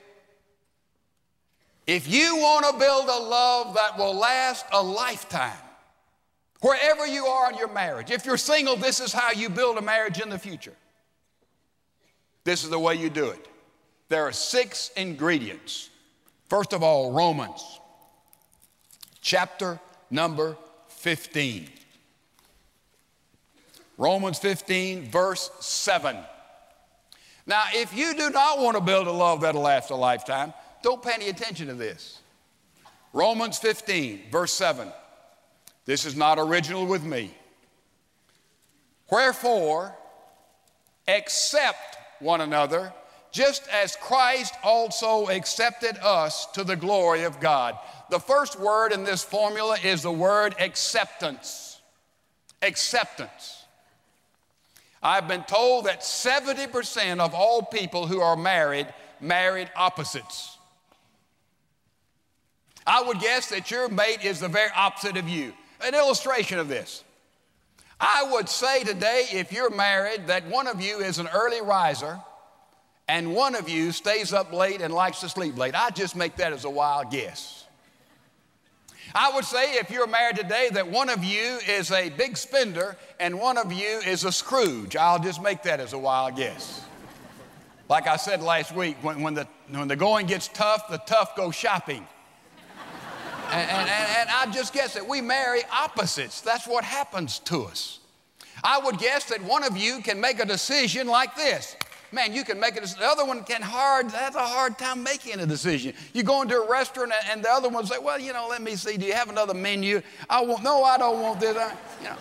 If 1.87 2.09
you 2.09 2.37
want 2.37 2.67
to 2.67 2.79
build 2.79 3.05
a 3.05 3.19
love 3.29 3.75
that 3.75 3.99
will 3.99 4.15
last 4.15 4.65
a 4.73 4.83
lifetime, 4.83 5.53
wherever 6.61 7.07
you 7.07 7.27
are 7.27 7.53
in 7.53 7.59
your 7.59 7.73
marriage, 7.73 8.11
if 8.11 8.25
you're 8.25 8.39
single, 8.39 8.77
this 8.77 9.01
is 9.01 9.13
how 9.13 9.33
you 9.33 9.51
build 9.51 9.77
a 9.77 9.83
marriage 9.83 10.21
in 10.21 10.31
the 10.31 10.39
future. 10.39 10.75
This 12.45 12.65
is 12.65 12.71
the 12.71 12.79
way 12.79 12.95
you 12.95 13.11
do 13.11 13.29
it. 13.29 13.49
There 14.09 14.27
are 14.27 14.33
six 14.33 14.91
ingredients. 14.97 15.91
First 16.49 16.73
of 16.73 16.83
all, 16.83 17.13
Romans 17.13 17.81
chapter 19.21 19.81
number 20.11 20.57
15. 20.89 21.69
Romans 23.97 24.39
15, 24.39 25.11
verse 25.11 25.51
7. 25.61 26.17
Now, 27.47 27.65
if 27.73 27.95
you 27.97 28.15
do 28.15 28.31
not 28.31 28.59
want 28.59 28.77
to 28.77 28.83
build 28.83 29.07
a 29.07 29.13
love 29.13 29.43
that'll 29.43 29.61
last 29.61 29.91
a 29.91 29.97
lifetime, 29.97 30.55
don't 30.83 31.03
pay 31.03 31.13
any 31.15 31.29
attention 31.29 31.67
to 31.69 31.75
this. 31.75 32.21
Romans 33.13 33.59
15, 33.59 34.23
verse 34.31 34.53
7. 34.53 34.89
This 35.85 36.07
is 36.07 36.17
not 36.17 36.39
original 36.39 36.87
with 36.87 37.05
me. 37.05 37.35
Wherefore, 39.11 39.95
accept 41.07 41.99
one 42.21 42.41
another, 42.41 42.93
just 43.31 43.69
as 43.69 43.97
Christ 43.97 44.55
also 44.63 45.29
accepted 45.29 45.99
us 45.99 46.47
to 46.53 46.65
the 46.65 46.77
glory 46.77 47.25
of 47.25 47.41
God. 47.41 47.79
The 48.11 48.19
first 48.19 48.59
word 48.59 48.93
in 48.93 49.05
this 49.05 49.23
formula 49.23 49.77
is 49.83 50.03
the 50.03 50.13
word 50.13 50.55
acceptance. 50.59 51.81
Acceptance. 52.63 53.64
I've 55.05 55.29
been 55.29 55.45
told 55.45 55.85
that 55.85 56.01
70% 56.01 57.21
of 57.21 57.35
all 57.35 57.63
people 57.63 58.07
who 58.07 58.21
are 58.21 58.37
married 58.37 58.89
married 59.21 59.71
opposites. 59.77 60.59
I 62.87 63.03
would 63.03 63.21
guess 63.21 63.49
that 63.49 63.71
your 63.71 63.89
mate 63.89 64.25
is 64.25 64.41
the 64.41 64.49
very 64.49 64.71
opposite 64.75 65.17
of 65.17 65.29
you. 65.29 65.53
An 65.83 65.95
illustration 65.95 66.59
of 66.59 66.69
this. 66.69 67.05
I 68.01 68.29
would 68.33 68.49
say 68.49 68.85
today, 68.85 69.27
if 69.33 69.53
you're 69.53 69.71
married, 69.71 70.27
that 70.27 70.47
one 70.49 70.67
of 70.67 70.81
you 70.81 70.99
is 70.99 71.19
an 71.19 71.29
early 71.33 71.61
riser 71.63 72.21
and 73.09 73.35
one 73.35 73.55
of 73.55 73.69
you 73.69 73.93
stays 73.93 74.33
up 74.33 74.53
late 74.53 74.81
and 74.81 74.93
likes 74.93 75.21
to 75.21 75.29
sleep 75.29 75.57
late. 75.57 75.75
I 75.75 75.91
just 75.91 76.17
make 76.17 76.37
that 76.37 76.53
as 76.53 76.65
a 76.65 76.71
wild 76.71 77.11
guess. 77.11 77.64
I 79.15 79.31
would 79.33 79.45
say 79.45 79.75
if 79.75 79.91
you're 79.91 80.09
married 80.09 80.37
today 80.37 80.69
that 80.73 80.91
one 80.91 81.09
of 81.09 81.23
you 81.23 81.61
is 81.69 81.93
a 81.93 82.11
big 82.11 82.37
spender 82.37 82.97
and 83.21 83.39
one 83.39 83.57
of 83.57 83.73
you 83.73 84.01
is 84.05 84.25
a 84.25 84.33
Scrooge. 84.33 84.97
I'll 84.97 85.21
just 85.21 85.41
make 85.41 85.63
that 85.63 85.79
as 85.79 85.93
a 85.93 85.99
wild 85.99 86.37
guess. 86.37 86.85
Like 87.89 88.09
I 88.09 88.17
said 88.17 88.43
last 88.43 88.75
week, 88.75 88.97
when, 89.03 89.23
when, 89.23 89.35
the, 89.35 89.47
when 89.71 89.87
the 89.87 89.95
going 89.95 90.27
gets 90.27 90.49
tough, 90.49 90.89
the 90.89 90.99
tough 90.99 91.37
go 91.37 91.53
shopping. 91.53 92.05
And, 93.51 93.71
and, 93.71 93.89
and, 93.89 94.31
I 94.31 94.51
just 94.51 94.73
guess 94.73 94.95
that 94.95 95.07
we 95.07 95.21
marry 95.21 95.61
opposites. 95.71 96.41
That's 96.41 96.67
what 96.67 96.83
happens 96.83 97.39
to 97.41 97.65
us. 97.65 98.01
I 98.65 98.79
would 98.79 98.99
guess 98.99 99.27
that 99.27 99.43
one 99.45 99.63
of 99.63 99.77
you 99.77 100.01
can 100.01 100.21
make 100.21 100.41
a 100.41 100.47
decision 100.47 101.07
like 101.07 101.37
this 101.37 101.77
man, 102.15 102.33
you 102.33 102.45
can 102.45 102.61
make 102.61 102.77
it. 102.77 102.85
The 102.85 103.05
other 103.05 103.25
one 103.25 103.45
can 103.45 103.61
hard, 103.61 104.11
that's 104.11 104.37
a 104.37 104.47
hard 104.47 104.79
time 104.79 105.03
making 105.03 105.41
a 105.41 105.47
decision. 105.47 105.95
You 106.13 106.23
go 106.23 106.43
into 106.43 106.57
a 106.57 106.71
restaurant 106.71 107.13
and 107.31 107.43
the 107.43 107.51
other 107.51 107.69
one 107.69 107.87
say, 107.87 107.99
well, 108.01 108.19
you 108.19 108.33
know, 108.33 108.47
let 108.49 108.63
me 108.63 108.77
see, 108.77 108.97
do 108.97 109.05
you 109.05 109.13
have 109.13 109.29
another 109.29 109.55
menu? 109.55 110.01
I 110.31 110.41
want, 110.43 110.63
no, 110.63 110.85
I 110.85 110.97
don't 110.97 111.21
want 111.21 111.41
this. 111.41 111.57
I, 111.57 111.75
you 112.01 112.09
know. 112.09 112.17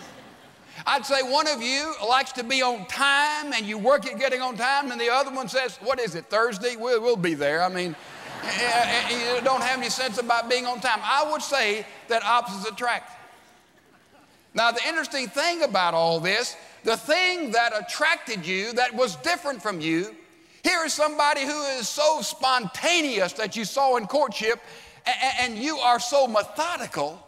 I'd 0.86 1.06
say 1.06 1.22
one 1.22 1.46
of 1.48 1.62
you 1.62 1.94
likes 2.06 2.32
to 2.32 2.44
be 2.44 2.60
on 2.62 2.86
time 2.86 3.52
and 3.52 3.64
you 3.64 3.78
work 3.78 4.06
at 4.06 4.18
getting 4.18 4.42
on 4.42 4.56
time, 4.56 4.90
and 4.90 5.00
the 5.00 5.08
other 5.08 5.30
one 5.30 5.48
says, 5.48 5.76
what 5.76 6.00
is 6.00 6.14
it, 6.14 6.26
Thursday? 6.26 6.76
We'll, 6.76 7.00
we'll 7.00 7.16
be 7.16 7.34
there. 7.34 7.62
I 7.62 7.68
mean, 7.68 7.96
eh, 8.42 8.48
eh, 8.60 9.02
eh, 9.10 9.36
you 9.36 9.40
don't 9.42 9.62
have 9.62 9.78
any 9.78 9.88
sense 9.88 10.18
about 10.18 10.50
being 10.50 10.66
on 10.66 10.80
time. 10.80 10.98
I 11.02 11.30
would 11.30 11.42
say 11.42 11.86
that 12.08 12.22
opposites 12.24 12.68
attract. 12.68 13.23
Now, 14.54 14.70
the 14.70 14.86
interesting 14.88 15.26
thing 15.26 15.62
about 15.62 15.94
all 15.94 16.20
this 16.20 16.56
the 16.84 16.96
thing 16.96 17.50
that 17.52 17.72
attracted 17.76 18.46
you 18.46 18.72
that 18.74 18.94
was 18.94 19.16
different 19.16 19.62
from 19.62 19.80
you. 19.80 20.14
Here 20.62 20.84
is 20.84 20.92
somebody 20.92 21.42
who 21.42 21.62
is 21.78 21.88
so 21.88 22.20
spontaneous 22.20 23.32
that 23.34 23.56
you 23.56 23.64
saw 23.64 23.96
in 23.96 24.06
courtship, 24.06 24.60
and 25.40 25.56
you 25.56 25.78
are 25.78 25.98
so 25.98 26.26
methodical. 26.26 27.26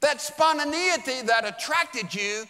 That 0.00 0.20
spontaneity 0.20 1.22
that 1.26 1.46
attracted 1.46 2.14
you, 2.14 2.44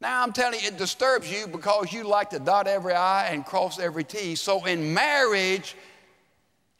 now 0.00 0.22
I'm 0.22 0.32
telling 0.32 0.60
you, 0.60 0.68
it 0.68 0.78
disturbs 0.78 1.30
you 1.30 1.46
because 1.46 1.92
you 1.92 2.04
like 2.04 2.30
to 2.30 2.38
dot 2.38 2.66
every 2.66 2.94
I 2.94 3.28
and 3.28 3.44
cross 3.44 3.78
every 3.78 4.04
T. 4.04 4.34
So 4.34 4.64
in 4.64 4.92
marriage, 4.92 5.74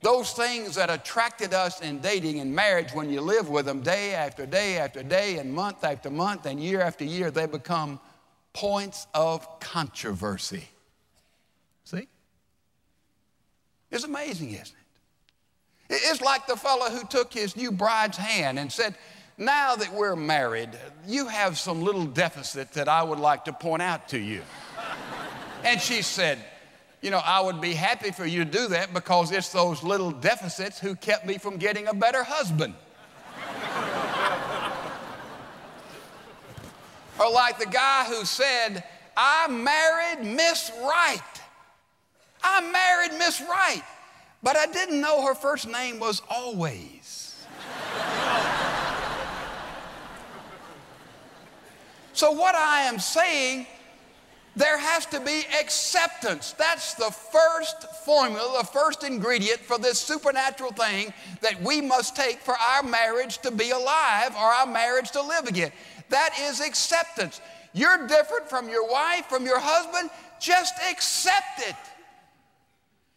those 0.02 0.32
things 0.32 0.74
that 0.74 0.90
attracted 0.90 1.54
us 1.54 1.80
in 1.80 2.00
dating 2.00 2.40
and 2.40 2.52
marriage, 2.52 2.92
when 2.92 3.08
you 3.08 3.20
live 3.20 3.48
with 3.48 3.66
them 3.66 3.80
day 3.80 4.14
after 4.14 4.44
day 4.44 4.76
after 4.76 5.02
day 5.02 5.38
and 5.38 5.54
month 5.54 5.84
after 5.84 6.10
month 6.10 6.44
and 6.44 6.60
year 6.60 6.80
after 6.80 7.04
year, 7.04 7.30
they 7.30 7.46
become 7.46 8.00
points 8.52 9.06
of 9.14 9.60
controversy. 9.60 10.64
See? 11.84 12.08
It's 13.92 14.02
amazing, 14.02 14.50
isn't 14.50 14.66
it? 14.66 14.74
It's 15.88 16.20
like 16.20 16.48
the 16.48 16.56
fellow 16.56 16.90
who 16.90 17.06
took 17.06 17.32
his 17.32 17.56
new 17.56 17.70
bride's 17.70 18.16
hand 18.16 18.58
and 18.58 18.72
said, 18.72 18.96
Now 19.38 19.76
that 19.76 19.92
we're 19.92 20.16
married, 20.16 20.70
you 21.06 21.28
have 21.28 21.58
some 21.58 21.80
little 21.80 22.06
deficit 22.06 22.72
that 22.72 22.88
I 22.88 23.04
would 23.04 23.20
like 23.20 23.44
to 23.44 23.52
point 23.52 23.82
out 23.82 24.08
to 24.08 24.18
you. 24.18 24.42
and 25.64 25.80
she 25.80 26.02
said, 26.02 26.38
you 27.02 27.10
know, 27.10 27.20
I 27.22 27.40
would 27.40 27.60
be 27.60 27.74
happy 27.74 28.12
for 28.12 28.24
you 28.24 28.44
to 28.44 28.50
do 28.50 28.68
that 28.68 28.94
because 28.94 29.32
it's 29.32 29.50
those 29.50 29.82
little 29.82 30.12
deficits 30.12 30.78
who 30.78 30.94
kept 30.94 31.26
me 31.26 31.36
from 31.36 31.56
getting 31.56 31.88
a 31.88 31.94
better 31.94 32.22
husband. 32.22 32.74
or 37.18 37.30
like 37.30 37.58
the 37.58 37.66
guy 37.66 38.04
who 38.04 38.24
said, 38.24 38.84
I 39.16 39.48
married 39.48 40.24
Miss 40.24 40.70
Right. 40.80 41.20
I 42.42 42.60
married 42.70 43.18
Miss 43.18 43.40
Right, 43.40 43.82
but 44.42 44.56
I 44.56 44.66
didn't 44.66 45.00
know 45.00 45.26
her 45.26 45.34
first 45.34 45.68
name 45.68 45.98
was 45.98 46.22
always. 46.30 47.44
so, 52.12 52.30
what 52.32 52.54
I 52.54 52.82
am 52.82 52.98
saying 52.98 53.66
there 54.54 54.76
has 54.76 55.06
to 55.06 55.20
be 55.20 55.44
acceptance. 55.58 56.52
That's 56.52 56.94
the 56.94 57.10
first 57.10 57.82
formula, 58.04 58.58
the 58.60 58.66
first 58.66 59.02
ingredient 59.02 59.60
for 59.60 59.78
this 59.78 59.98
supernatural 59.98 60.72
thing 60.72 61.14
that 61.40 61.60
we 61.62 61.80
must 61.80 62.14
take 62.14 62.38
for 62.40 62.54
our 62.54 62.82
marriage 62.82 63.38
to 63.38 63.50
be 63.50 63.70
alive 63.70 64.34
or 64.36 64.44
our 64.44 64.66
marriage 64.66 65.10
to 65.12 65.22
live 65.22 65.46
again. 65.46 65.72
That 66.10 66.34
is 66.38 66.60
acceptance. 66.60 67.40
You're 67.72 68.06
different 68.06 68.50
from 68.50 68.68
your 68.68 68.86
wife, 68.86 69.26
from 69.26 69.46
your 69.46 69.58
husband. 69.58 70.10
Just 70.38 70.74
accept 70.90 71.60
it. 71.60 71.76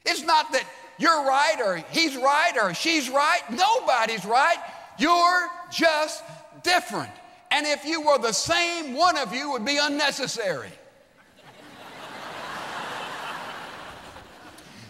It's 0.05 0.21
not 0.21 0.53
that 0.53 0.63
you're 0.97 1.25
right 1.25 1.59
or 1.59 1.83
he's 1.91 2.15
right 2.15 2.53
or 2.61 2.73
she's 2.73 3.09
right. 3.09 3.41
Nobody's 3.49 4.23
right. 4.23 4.57
You're 4.97 5.49
just 5.69 6.23
different. 6.63 7.11
And 7.51 7.65
if 7.65 7.83
you 7.83 8.01
were 8.01 8.19
the 8.19 8.31
same, 8.31 8.93
one 8.93 9.17
of 9.17 9.33
you 9.33 9.51
would 9.51 9.65
be 9.65 9.77
unnecessary. 9.81 10.71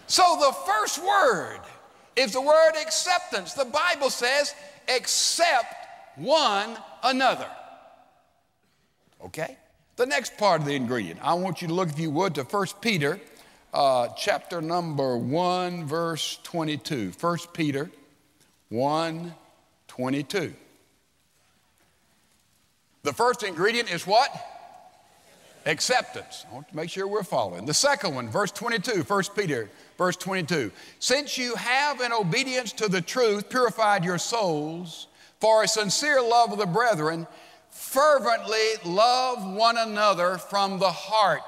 So 0.06 0.36
the 0.40 0.52
first 0.52 1.02
word 1.02 1.60
is 2.16 2.32
the 2.32 2.40
word 2.40 2.72
acceptance. 2.80 3.54
The 3.54 3.64
Bible 3.64 4.10
says, 4.10 4.54
accept 4.88 5.74
one 6.16 6.76
another. 7.02 7.48
Okay? 9.24 9.56
The 9.96 10.06
next 10.06 10.36
part 10.36 10.60
of 10.60 10.66
the 10.66 10.74
ingredient, 10.74 11.20
I 11.22 11.34
want 11.34 11.62
you 11.62 11.68
to 11.68 11.74
look, 11.74 11.88
if 11.88 11.98
you 11.98 12.10
would, 12.10 12.34
to 12.34 12.42
1 12.42 12.66
Peter 12.80 13.20
uh, 13.72 14.08
chapter 14.16 14.62
number 14.62 15.16
1, 15.16 15.84
verse 15.84 16.38
22. 16.42 17.12
1 17.18 17.38
Peter 17.52 17.90
1, 18.70 19.34
22. 19.88 20.54
The 23.02 23.12
first 23.12 23.42
ingredient 23.42 23.92
is 23.92 24.06
what? 24.06 24.30
Acceptance. 25.66 26.44
I 26.50 26.54
want 26.54 26.68
to 26.68 26.76
make 26.76 26.90
sure 26.90 27.06
we're 27.06 27.22
following. 27.22 27.66
The 27.66 27.74
second 27.74 28.14
one, 28.14 28.28
verse 28.28 28.50
22, 28.50 29.02
1 29.02 29.22
Peter, 29.36 29.68
verse 29.96 30.16
22. 30.16 30.70
Since 30.98 31.38
you 31.38 31.54
have, 31.56 32.00
in 32.00 32.12
obedience 32.12 32.72
to 32.74 32.88
the 32.88 33.00
truth, 33.00 33.48
purified 33.48 34.04
your 34.04 34.18
souls 34.18 35.08
for 35.40 35.62
a 35.62 35.68
sincere 35.68 36.22
love 36.22 36.52
of 36.52 36.58
the 36.58 36.66
brethren, 36.66 37.26
fervently 37.70 38.74
love 38.84 39.46
one 39.54 39.76
another 39.76 40.38
from 40.38 40.78
the 40.78 40.90
heart. 40.90 41.42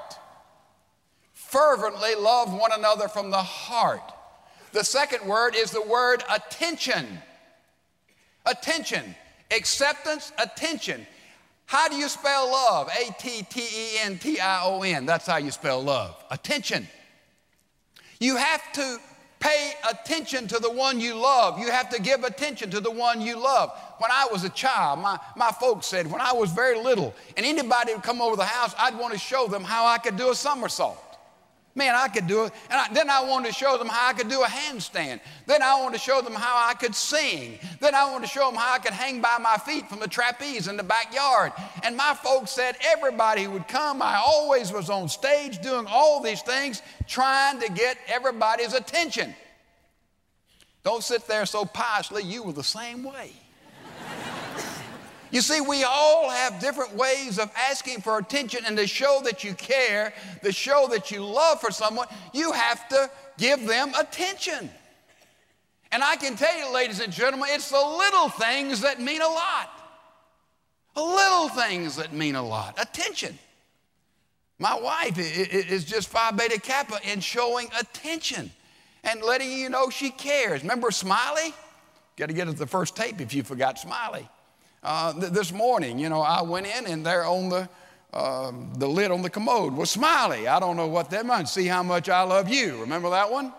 Fervently 1.33 2.15
love 2.15 2.53
one 2.53 2.71
another 2.71 3.07
from 3.07 3.31
the 3.31 3.41
heart. 3.41 4.13
The 4.71 4.83
second 4.83 5.25
word 5.25 5.55
is 5.55 5.71
the 5.71 5.81
word 5.81 6.23
attention. 6.29 7.05
Attention. 8.45 9.15
Acceptance, 9.49 10.31
attention. 10.37 11.07
How 11.65 11.87
do 11.87 11.95
you 11.95 12.07
spell 12.07 12.51
love? 12.51 12.89
A 12.89 13.11
T 13.19 13.43
T 13.49 13.61
E 13.61 13.99
N 14.01 14.17
T 14.19 14.39
I 14.39 14.63
O 14.63 14.81
N. 14.81 15.05
That's 15.05 15.25
how 15.25 15.37
you 15.37 15.51
spell 15.51 15.81
love. 15.81 16.23
Attention. 16.29 16.87
You 18.19 18.35
have 18.35 18.71
to 18.73 18.99
pay 19.39 19.73
attention 19.89 20.47
to 20.49 20.59
the 20.59 20.69
one 20.69 20.99
you 20.99 21.15
love. 21.15 21.59
You 21.59 21.71
have 21.71 21.89
to 21.91 22.01
give 22.01 22.23
attention 22.23 22.69
to 22.71 22.81
the 22.81 22.91
one 22.91 23.21
you 23.21 23.41
love. 23.41 23.71
When 23.99 24.11
I 24.11 24.27
was 24.31 24.43
a 24.43 24.49
child, 24.49 24.99
my, 24.99 25.17
my 25.35 25.51
folks 25.51 25.87
said 25.87 26.11
when 26.11 26.19
I 26.19 26.33
was 26.33 26.51
very 26.51 26.77
little, 26.77 27.13
and 27.37 27.45
anybody 27.45 27.93
would 27.93 28.03
come 28.03 28.21
over 28.21 28.35
the 28.35 28.43
house, 28.43 28.75
I'd 28.77 28.97
want 28.97 29.13
to 29.13 29.19
show 29.19 29.47
them 29.47 29.63
how 29.63 29.85
I 29.85 29.97
could 29.97 30.17
do 30.17 30.31
a 30.31 30.35
somersault. 30.35 31.08
Man, 31.75 31.95
I 31.95 32.07
could 32.07 32.27
do 32.27 32.45
it. 32.45 32.53
And 32.69 32.79
I, 32.79 32.93
then 32.93 33.09
I 33.09 33.21
wanted 33.21 33.49
to 33.49 33.53
show 33.53 33.77
them 33.77 33.87
how 33.87 34.09
I 34.09 34.13
could 34.13 34.27
do 34.27 34.41
a 34.41 34.47
handstand. 34.47 35.19
Then 35.45 35.61
I 35.61 35.79
wanted 35.79 35.97
to 35.97 36.03
show 36.03 36.21
them 36.21 36.33
how 36.33 36.67
I 36.67 36.73
could 36.73 36.95
sing. 36.95 37.59
Then 37.79 37.93
I 37.93 38.11
wanted 38.11 38.25
to 38.25 38.31
show 38.31 38.47
them 38.47 38.55
how 38.55 38.73
I 38.73 38.79
could 38.79 38.93
hang 38.93 39.21
by 39.21 39.37
my 39.39 39.57
feet 39.57 39.87
from 39.87 39.99
the 39.99 40.07
trapeze 40.07 40.67
in 40.67 40.77
the 40.77 40.83
backyard. 40.83 41.53
And 41.83 41.95
my 41.95 42.15
folks 42.15 42.51
said 42.51 42.75
everybody 42.81 43.47
would 43.47 43.67
come. 43.67 44.01
I 44.01 44.15
always 44.15 44.73
was 44.73 44.89
on 44.89 45.07
stage 45.07 45.61
doing 45.61 45.85
all 45.87 46.21
these 46.21 46.41
things, 46.41 46.81
trying 47.07 47.59
to 47.59 47.71
get 47.71 47.97
everybody's 48.07 48.73
attention. 48.73 49.35
Don't 50.83 51.03
sit 51.03 51.27
there 51.27 51.45
so 51.45 51.65
piously, 51.65 52.23
you 52.23 52.43
were 52.43 52.53
the 52.53 52.63
same 52.63 53.03
way. 53.03 53.31
You 55.31 55.41
see, 55.41 55.61
we 55.61 55.83
all 55.83 56.29
have 56.29 56.59
different 56.59 56.95
ways 56.95 57.37
of 57.37 57.51
asking 57.69 58.01
for 58.01 58.17
attention, 58.17 58.61
and 58.65 58.75
to 58.77 58.87
show 58.87 59.21
that 59.25 59.43
you 59.43 59.53
care, 59.53 60.13
to 60.43 60.51
show 60.51 60.87
that 60.91 61.11
you 61.11 61.23
love 61.23 61.61
for 61.61 61.71
someone, 61.71 62.07
you 62.33 62.51
have 62.51 62.87
to 62.89 63.09
give 63.37 63.67
them 63.67 63.93
attention. 63.97 64.69
And 65.91 66.03
I 66.03 66.15
can 66.15 66.35
tell 66.35 66.57
you, 66.57 66.73
ladies 66.73 66.99
and 66.99 67.11
gentlemen, 67.11 67.49
it's 67.51 67.69
the 67.69 67.77
little 67.77 68.29
things 68.29 68.81
that 68.81 68.99
mean 69.01 69.21
a 69.21 69.27
lot. 69.27 69.69
Little 70.95 71.49
things 71.49 71.95
that 71.95 72.13
mean 72.13 72.35
a 72.35 72.43
lot. 72.43 72.81
Attention. 72.81 73.37
My 74.57 74.77
wife 74.77 75.17
is 75.17 75.85
just 75.85 76.09
Phi 76.09 76.31
Beta 76.31 76.59
Kappa 76.59 76.99
in 77.09 77.21
showing 77.21 77.69
attention 77.79 78.51
and 79.03 79.21
letting 79.21 79.51
you 79.51 79.69
know 79.69 79.89
she 79.89 80.09
cares. 80.09 80.61
Remember 80.61 80.91
Smiley? 80.91 81.53
Got 82.17 82.27
to 82.27 82.33
get 82.33 82.45
to 82.45 82.51
the 82.51 82.67
first 82.67 82.95
tape 82.95 83.21
if 83.21 83.33
you 83.33 83.43
forgot 83.43 83.79
Smiley. 83.79 84.27
Uh, 84.81 85.13
th- 85.13 85.31
this 85.33 85.51
morning, 85.51 85.99
you 85.99 86.09
know, 86.09 86.21
I 86.21 86.41
went 86.41 86.67
in 86.67 86.87
and 86.87 87.05
there 87.05 87.25
on 87.25 87.49
the, 87.49 87.69
uh, 88.13 88.51
the 88.77 88.87
lid 88.87 89.11
on 89.11 89.21
the 89.21 89.29
commode 89.29 89.73
was 89.73 89.89
Smiley. 89.89 90.47
I 90.47 90.59
don't 90.59 90.77
know 90.77 90.87
what 90.87 91.09
that 91.09 91.25
meant. 91.25 91.49
See 91.49 91.65
how 91.65 91.83
much 91.83 92.07
I 92.07 92.23
love 92.23 92.49
you. 92.49 92.79
Remember 92.81 93.09
that 93.09 93.29
one? 93.29 93.53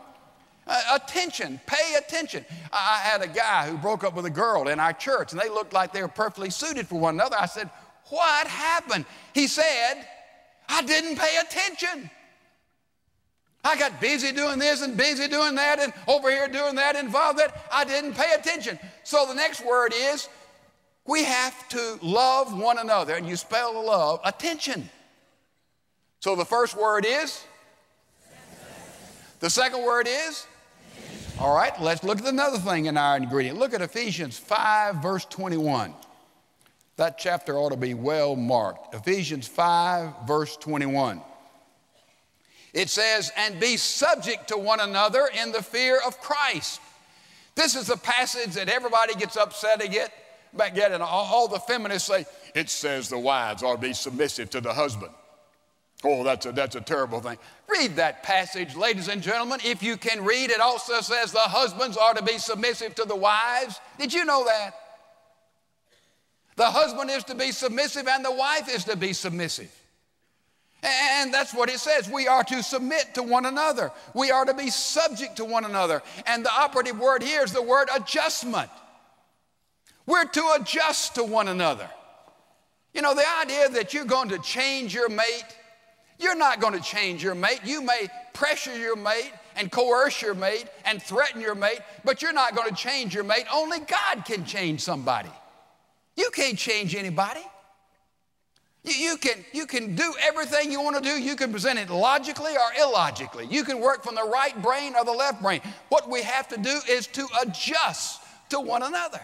Uh, 0.66 0.80
attention, 0.94 1.61
pay 1.66 1.94
attention. 1.98 2.44
I, 2.72 2.98
had 3.02 3.22
a 3.22 3.26
guy 3.26 3.68
who 3.68 3.76
broke 3.76 4.04
up 4.04 4.14
with 4.14 4.24
a 4.26 4.30
girl 4.30 4.68
in 4.68 4.78
our 4.78 4.92
church 4.92 5.33
and 5.33 5.40
they 5.40 5.48
looked 5.48 5.72
like 5.72 5.92
they 5.92 6.02
were 6.02 6.09
perfectly 6.09 6.50
suited 6.50 6.87
for 6.87 6.98
one 6.98 7.14
another. 7.14 7.37
I 7.38 7.46
said, 7.46 7.68
What 8.09 8.46
happened? 8.46 9.04
He 9.35 9.46
said, 9.46 10.06
I 10.68 10.83
didn't 10.83 11.16
pay 11.16 11.37
attention. 11.38 12.09
I 13.62 13.76
got 13.76 14.00
busy 14.00 14.33
doing 14.33 14.59
this 14.59 14.80
and 14.80 14.96
busy 14.96 15.28
doing 15.28 15.56
that 15.56 15.80
and 15.80 15.92
over 16.06 16.30
here 16.30 16.48
doing 16.48 16.76
that, 16.76 16.96
and 16.96 17.06
involved 17.06 17.38
that. 17.40 17.66
I 17.70 17.85
didn't 17.85 18.14
pay 18.14 18.33
attention. 18.38 18.78
So 19.02 19.26
the 19.26 19.35
next 19.35 19.66
word 19.66 19.92
is 19.94 20.28
we 21.11 21.25
have 21.25 21.68
to 21.70 21.99
love 22.03 22.57
one 22.57 22.79
another, 22.79 23.16
and 23.16 23.29
you 23.29 23.35
spell 23.35 23.85
love 23.85 24.20
attention. 24.25 24.88
So 26.20 26.37
the 26.37 26.44
first 26.44 26.77
word 26.77 27.05
is? 27.05 27.44
The 29.40 29.51
second 29.51 29.83
word 29.83 30.07
is? 30.09 30.46
All 31.40 31.53
right, 31.53 31.73
let's 31.81 32.05
look 32.05 32.20
at 32.20 32.27
another 32.27 32.59
thing 32.59 32.87
in 32.87 32.96
our 32.96 33.16
ingredient. 33.16 33.59
Look 33.59 33.75
at 33.75 33.83
Ephesians 33.83 34.38
5, 34.38 35.03
verse 35.03 35.25
21. 35.25 35.94
That 36.96 37.18
chapter 37.18 37.59
ought 37.59 37.70
to 37.70 37.77
be 37.77 37.94
well 37.94 38.37
marked. 38.37 38.94
Ephesians 38.94 39.49
5, 39.49 40.29
verse 40.29 40.57
21. 40.59 41.23
It 42.73 42.88
says, 42.88 43.33
and 43.37 43.59
be 43.59 43.77
subject 43.77 44.46
to 44.49 44.57
one 44.57 44.79
another 44.79 45.29
in 45.42 45.51
the 45.51 45.62
fear 45.62 45.99
of 46.07 46.20
Christ. 46.20 46.81
This 47.57 47.75
is 47.75 47.90
a 47.90 47.96
passage 47.96 48.53
that 48.53 48.68
everybody 48.68 49.14
gets 49.14 49.37
upset 49.37 49.83
at 49.83 50.12
back 50.54 50.76
yet, 50.76 50.92
and 50.92 51.02
all, 51.02 51.26
all 51.26 51.48
the 51.48 51.58
feminists 51.58 52.08
say, 52.08 52.26
it 52.54 52.70
says 52.70 53.08
the 53.08 53.18
wives 53.18 53.62
ought 53.62 53.76
to 53.76 53.80
be 53.80 53.92
submissive 53.92 54.50
to 54.50 54.60
the 54.60 54.72
husband. 54.72 55.12
Oh, 56.02 56.24
that's 56.24 56.46
a, 56.46 56.52
that's 56.52 56.76
a 56.76 56.80
terrible 56.80 57.20
thing. 57.20 57.36
Read 57.68 57.96
that 57.96 58.22
passage, 58.22 58.74
ladies 58.74 59.08
and 59.08 59.22
gentlemen. 59.22 59.60
If 59.64 59.82
you 59.82 59.96
can 59.96 60.24
read, 60.24 60.50
it 60.50 60.60
also 60.60 61.00
says 61.02 61.30
the 61.30 61.38
husbands 61.40 61.96
are 61.96 62.14
to 62.14 62.22
be 62.22 62.38
submissive 62.38 62.94
to 62.94 63.04
the 63.04 63.16
wives. 63.16 63.78
Did 63.98 64.12
you 64.12 64.24
know 64.24 64.44
that? 64.44 64.70
The 66.56 66.66
husband 66.66 67.10
is 67.10 67.24
to 67.24 67.34
be 67.34 67.52
submissive 67.52 68.08
and 68.08 68.24
the 68.24 68.32
wife 68.32 68.68
is 68.68 68.84
to 68.84 68.96
be 68.96 69.12
submissive. 69.12 69.74
And 70.82 71.32
that's 71.32 71.54
what 71.54 71.68
it 71.68 71.78
says. 71.78 72.08
We 72.08 72.26
are 72.26 72.44
to 72.44 72.62
submit 72.62 73.14
to 73.14 73.22
one 73.22 73.44
another. 73.44 73.92
We 74.14 74.30
are 74.30 74.46
to 74.46 74.54
be 74.54 74.70
subject 74.70 75.36
to 75.36 75.44
one 75.44 75.66
another. 75.66 76.02
And 76.26 76.44
the 76.44 76.50
operative 76.50 76.98
word 76.98 77.22
here 77.22 77.44
is 77.44 77.52
the 77.52 77.62
word 77.62 77.88
adjustment. 77.94 78.70
We're 80.11 80.25
to 80.25 80.57
adjust 80.61 81.14
to 81.14 81.23
one 81.23 81.46
another. 81.46 81.88
You 82.92 83.01
know, 83.01 83.14
the 83.14 83.25
idea 83.40 83.68
that 83.68 83.94
you're 83.94 84.05
going 84.05 84.31
to 84.31 84.38
change 84.40 84.92
your 84.92 85.09
mate, 85.09 85.44
you're 86.18 86.35
not 86.35 86.61
going 86.61 86.75
to 86.75 86.81
change 86.81 87.23
your 87.23 87.37
mate. 87.37 87.61
You 87.64 87.81
may 87.81 88.09
pressure 88.33 88.77
your 88.77 88.96
mate 88.96 89.31
and 89.55 89.70
coerce 89.70 90.20
your 90.20 90.35
mate 90.35 90.66
and 90.85 91.01
threaten 91.01 91.40
your 91.40 91.55
mate, 91.55 91.79
but 92.05 92.23
you're 92.23 92.33
not 92.33 92.57
going 92.57 92.68
to 92.68 92.75
change 92.75 93.14
your 93.14 93.23
mate. 93.23 93.44
Only 93.55 93.79
God 93.79 94.25
can 94.25 94.44
change 94.44 94.81
somebody. 94.81 95.31
You 96.16 96.31
can't 96.33 96.59
change 96.59 96.96
anybody. 96.96 97.44
You, 98.83 98.94
you, 98.94 99.16
can, 99.16 99.44
you 99.53 99.64
can 99.64 99.94
do 99.94 100.12
everything 100.20 100.73
you 100.73 100.83
want 100.83 100.96
to 100.96 101.03
do. 101.03 101.23
You 101.23 101.37
can 101.37 101.53
present 101.53 101.79
it 101.79 101.88
logically 101.88 102.55
or 102.55 102.83
illogically. 102.83 103.46
You 103.46 103.62
can 103.62 103.79
work 103.81 104.03
from 104.03 104.16
the 104.16 104.29
right 104.29 104.61
brain 104.61 104.94
or 104.99 105.05
the 105.05 105.12
left 105.12 105.40
brain. 105.40 105.61
What 105.88 106.11
we 106.11 106.23
have 106.23 106.49
to 106.49 106.57
do 106.57 106.81
is 106.88 107.07
to 107.09 107.29
adjust 107.42 108.23
to 108.49 108.59
one 108.59 108.83
another. 108.83 109.20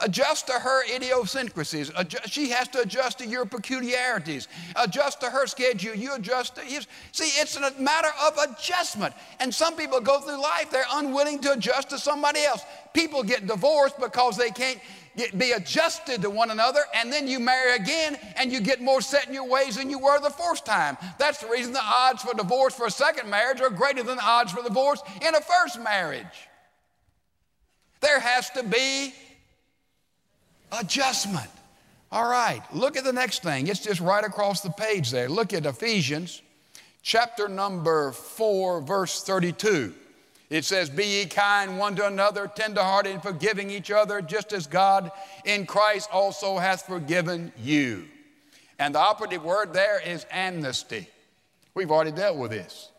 Adjust 0.00 0.46
to 0.48 0.52
her 0.52 0.84
idiosyncrasies. 0.94 1.90
Adjust, 1.96 2.28
she 2.28 2.50
has 2.50 2.68
to 2.68 2.80
adjust 2.80 3.18
to 3.18 3.26
your 3.26 3.46
peculiarities. 3.46 4.46
Adjust 4.76 5.20
to 5.20 5.30
her 5.30 5.46
schedule. 5.46 5.94
You 5.94 6.14
adjust 6.14 6.56
to 6.56 6.60
his. 6.60 6.86
See, 7.12 7.40
it's 7.40 7.56
a 7.56 7.72
matter 7.80 8.10
of 8.22 8.36
adjustment. 8.36 9.14
And 9.40 9.54
some 9.54 9.74
people 9.74 10.00
go 10.00 10.20
through 10.20 10.40
life, 10.40 10.70
they're 10.70 10.84
unwilling 10.92 11.38
to 11.40 11.52
adjust 11.52 11.90
to 11.90 11.98
somebody 11.98 12.44
else. 12.44 12.62
People 12.92 13.22
get 13.22 13.46
divorced 13.46 13.98
because 13.98 14.36
they 14.36 14.50
can't 14.50 14.78
get, 15.16 15.38
be 15.38 15.52
adjusted 15.52 16.20
to 16.22 16.28
one 16.28 16.50
another, 16.50 16.80
and 16.94 17.10
then 17.10 17.26
you 17.26 17.40
marry 17.40 17.74
again 17.76 18.18
and 18.36 18.52
you 18.52 18.60
get 18.60 18.82
more 18.82 19.00
set 19.00 19.26
in 19.26 19.32
your 19.32 19.48
ways 19.48 19.76
than 19.76 19.88
you 19.88 19.98
were 19.98 20.20
the 20.20 20.28
first 20.28 20.66
time. 20.66 20.98
That's 21.18 21.38
the 21.38 21.48
reason 21.48 21.72
the 21.72 21.80
odds 21.82 22.22
for 22.22 22.34
divorce 22.34 22.74
for 22.74 22.86
a 22.86 22.90
second 22.90 23.30
marriage 23.30 23.62
are 23.62 23.70
greater 23.70 24.02
than 24.02 24.16
the 24.16 24.24
odds 24.24 24.52
for 24.52 24.62
divorce 24.62 25.00
in 25.26 25.34
a 25.34 25.40
first 25.40 25.80
marriage. 25.80 26.26
There 28.00 28.20
has 28.20 28.50
to 28.50 28.62
be 28.62 29.14
adjustment. 30.72 31.50
All 32.12 32.28
right, 32.28 32.62
look 32.72 32.96
at 32.96 33.04
the 33.04 33.12
next 33.12 33.42
thing. 33.42 33.66
It's 33.66 33.80
just 33.80 34.00
right 34.00 34.24
across 34.24 34.60
the 34.60 34.70
page 34.70 35.10
there. 35.10 35.28
Look 35.28 35.52
at 35.52 35.66
Ephesians 35.66 36.42
chapter 37.02 37.48
number 37.48 38.12
4, 38.12 38.80
verse 38.80 39.22
32. 39.22 39.94
It 40.50 40.64
says, 40.64 40.90
Be 40.90 41.04
ye 41.04 41.26
kind 41.26 41.78
one 41.78 41.96
to 41.96 42.06
another, 42.06 42.46
tenderhearted, 42.48 43.12
and 43.12 43.22
forgiving 43.22 43.70
each 43.70 43.90
other, 43.90 44.20
just 44.20 44.52
as 44.52 44.66
God 44.66 45.10
in 45.44 45.66
Christ 45.66 46.08
also 46.12 46.58
hath 46.58 46.86
forgiven 46.86 47.52
you. 47.58 48.06
And 48.78 48.94
the 48.94 48.98
operative 48.98 49.44
word 49.44 49.72
there 49.72 50.00
is 50.00 50.26
amnesty. 50.30 51.08
We've 51.74 51.90
already 51.90 52.12
dealt 52.12 52.38
with 52.38 52.50
this. 52.50 52.90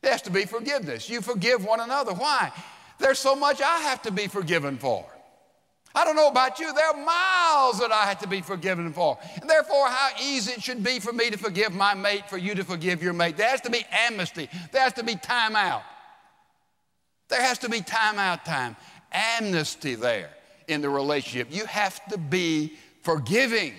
There 0.00 0.12
has 0.12 0.22
to 0.22 0.30
be 0.30 0.44
forgiveness. 0.44 1.08
You 1.08 1.20
forgive 1.20 1.64
one 1.64 1.80
another. 1.80 2.12
Why? 2.12 2.52
There's 2.98 3.18
so 3.18 3.34
much 3.34 3.60
I 3.60 3.78
have 3.80 4.02
to 4.02 4.10
be 4.10 4.26
forgiven 4.26 4.78
for. 4.78 5.04
I 5.94 6.04
don't 6.04 6.16
know 6.16 6.28
about 6.28 6.58
you, 6.58 6.72
there 6.74 6.88
are 6.88 6.96
miles 6.96 7.78
that 7.78 7.92
I 7.92 8.04
had 8.04 8.18
to 8.20 8.26
be 8.26 8.40
forgiven 8.40 8.92
for. 8.92 9.16
And 9.40 9.48
therefore, 9.48 9.88
how 9.88 10.10
easy 10.20 10.52
it 10.52 10.62
should 10.62 10.82
be 10.82 10.98
for 10.98 11.12
me 11.12 11.30
to 11.30 11.38
forgive 11.38 11.72
my 11.72 11.94
mate, 11.94 12.28
for 12.28 12.36
you 12.36 12.54
to 12.56 12.64
forgive 12.64 13.02
your 13.02 13.12
mate. 13.12 13.36
There 13.36 13.48
has 13.48 13.60
to 13.60 13.70
be 13.70 13.84
amnesty, 13.92 14.48
there 14.72 14.82
has 14.82 14.94
to 14.94 15.04
be 15.04 15.14
time 15.14 15.54
out. 15.54 15.82
There 17.28 17.40
has 17.40 17.58
to 17.58 17.68
be 17.68 17.80
time 17.80 18.18
out 18.18 18.44
time, 18.44 18.76
amnesty 19.12 19.94
there 19.94 20.30
in 20.68 20.80
the 20.80 20.88
relationship. 20.88 21.48
You 21.50 21.64
have 21.66 22.04
to 22.08 22.18
be 22.18 22.74
forgiving. 23.02 23.74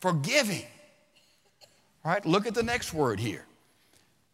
Forgiving. 0.00 0.64
All 2.04 2.12
right, 2.12 2.24
look 2.24 2.46
at 2.46 2.54
the 2.54 2.62
next 2.62 2.94
word 2.94 3.20
here. 3.20 3.44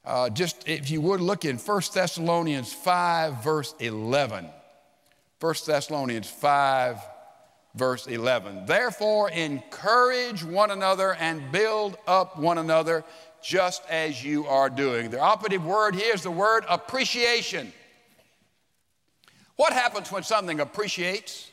Uh, 0.05 0.31
just 0.31 0.69
if 0.69 0.91
you 0.91 1.01
would 1.01 1.21
look 1.21 1.45
in 1.45 1.57
1 1.57 1.83
Thessalonians 1.93 2.73
5, 2.73 3.43
verse 3.43 3.75
11. 3.81 4.49
1 5.41 5.55
Thessalonians 5.67 6.31
5, 6.31 6.99
verse 7.75 8.07
11. 8.07 8.65
Therefore, 8.67 9.31
encourage 9.31 10.43
one 10.43 10.71
another 10.71 11.15
and 11.15 11.53
build 11.53 11.99
up 12.07 12.39
one 12.39 12.59
another 12.59 13.05
just 13.43 13.83
as 13.91 14.25
you 14.25 14.47
are 14.47 14.71
doing. 14.71 15.11
The 15.11 15.21
operative 15.21 15.65
word 15.65 15.95
here 15.95 16.15
is 16.15 16.23
the 16.23 16.31
word 16.31 16.65
appreciation. 16.69 17.73
What 19.57 19.73
happens 19.73 20.11
when 20.11 20.23
something 20.23 20.61
appreciates? 20.61 21.51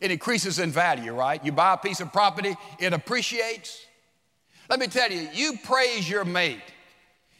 It 0.00 0.10
increases 0.10 0.58
in 0.58 0.70
value, 0.70 1.12
right? 1.12 1.44
You 1.44 1.52
buy 1.52 1.74
a 1.74 1.76
piece 1.76 2.00
of 2.00 2.12
property, 2.12 2.56
it 2.78 2.92
appreciates. 2.92 3.86
Let 4.68 4.80
me 4.80 4.86
tell 4.86 5.10
you, 5.10 5.28
you 5.32 5.58
praise 5.64 6.08
your 6.08 6.24
mate. 6.24 6.62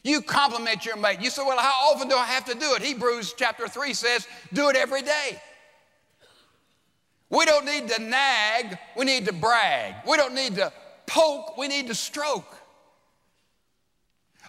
You 0.03 0.22
compliment 0.22 0.86
your 0.86 0.97
mate. 0.97 1.20
You 1.20 1.30
say, 1.30 1.43
Well, 1.45 1.59
how 1.59 1.93
often 1.93 2.09
do 2.09 2.16
I 2.16 2.24
have 2.24 2.45
to 2.47 2.55
do 2.55 2.74
it? 2.74 2.82
Hebrews 2.82 3.34
chapter 3.36 3.68
3 3.68 3.93
says, 3.93 4.26
Do 4.53 4.68
it 4.68 4.76
every 4.76 5.03
day. 5.03 5.41
We 7.31 7.45
don't 7.45 7.64
need 7.64 7.89
to 7.89 8.03
nag, 8.03 8.76
we 8.97 9.05
need 9.05 9.26
to 9.26 9.33
brag. 9.33 9.95
We 10.07 10.16
don't 10.16 10.35
need 10.35 10.57
to 10.57 10.72
poke, 11.07 11.57
we 11.57 11.68
need 11.68 11.87
to 11.87 11.95
stroke. 11.95 12.57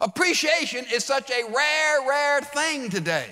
Appreciation 0.01 0.85
is 0.91 1.05
such 1.05 1.29
a 1.29 1.43
rare, 1.43 2.09
rare 2.09 2.41
thing 2.41 2.89
today. 2.89 3.27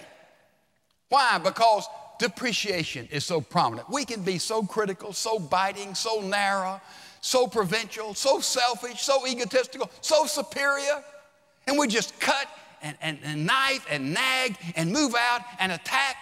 Why? 1.10 1.39
Because 1.39 1.88
depreciation 2.20 3.08
is 3.12 3.26
so 3.26 3.41
prominent. 3.41 3.89
We 3.89 4.06
can 4.06 4.22
be 4.22 4.38
so 4.38 4.64
critical, 4.64 5.14
so 5.14 5.39
biting, 5.39 5.95
so 5.95 6.22
narrow, 6.22 6.80
so 7.22 7.47
provincial, 7.47 8.14
so 8.14 8.39
selfish, 8.39 9.02
so 9.02 9.26
egotistical, 9.26 9.89
so 10.02 10.26
superior, 10.28 11.04
and 11.66 11.78
we 11.78 11.88
just 11.88 12.20
cut 12.20 12.45
and, 12.84 12.95
and, 13.02 13.18
and 13.24 13.45
knife 13.45 13.86
and 13.89 14.14
nag 14.14 14.56
and 14.76 14.91
move 14.91 15.16
out 15.16 15.41
and 15.60 15.72
attack. 15.72 16.18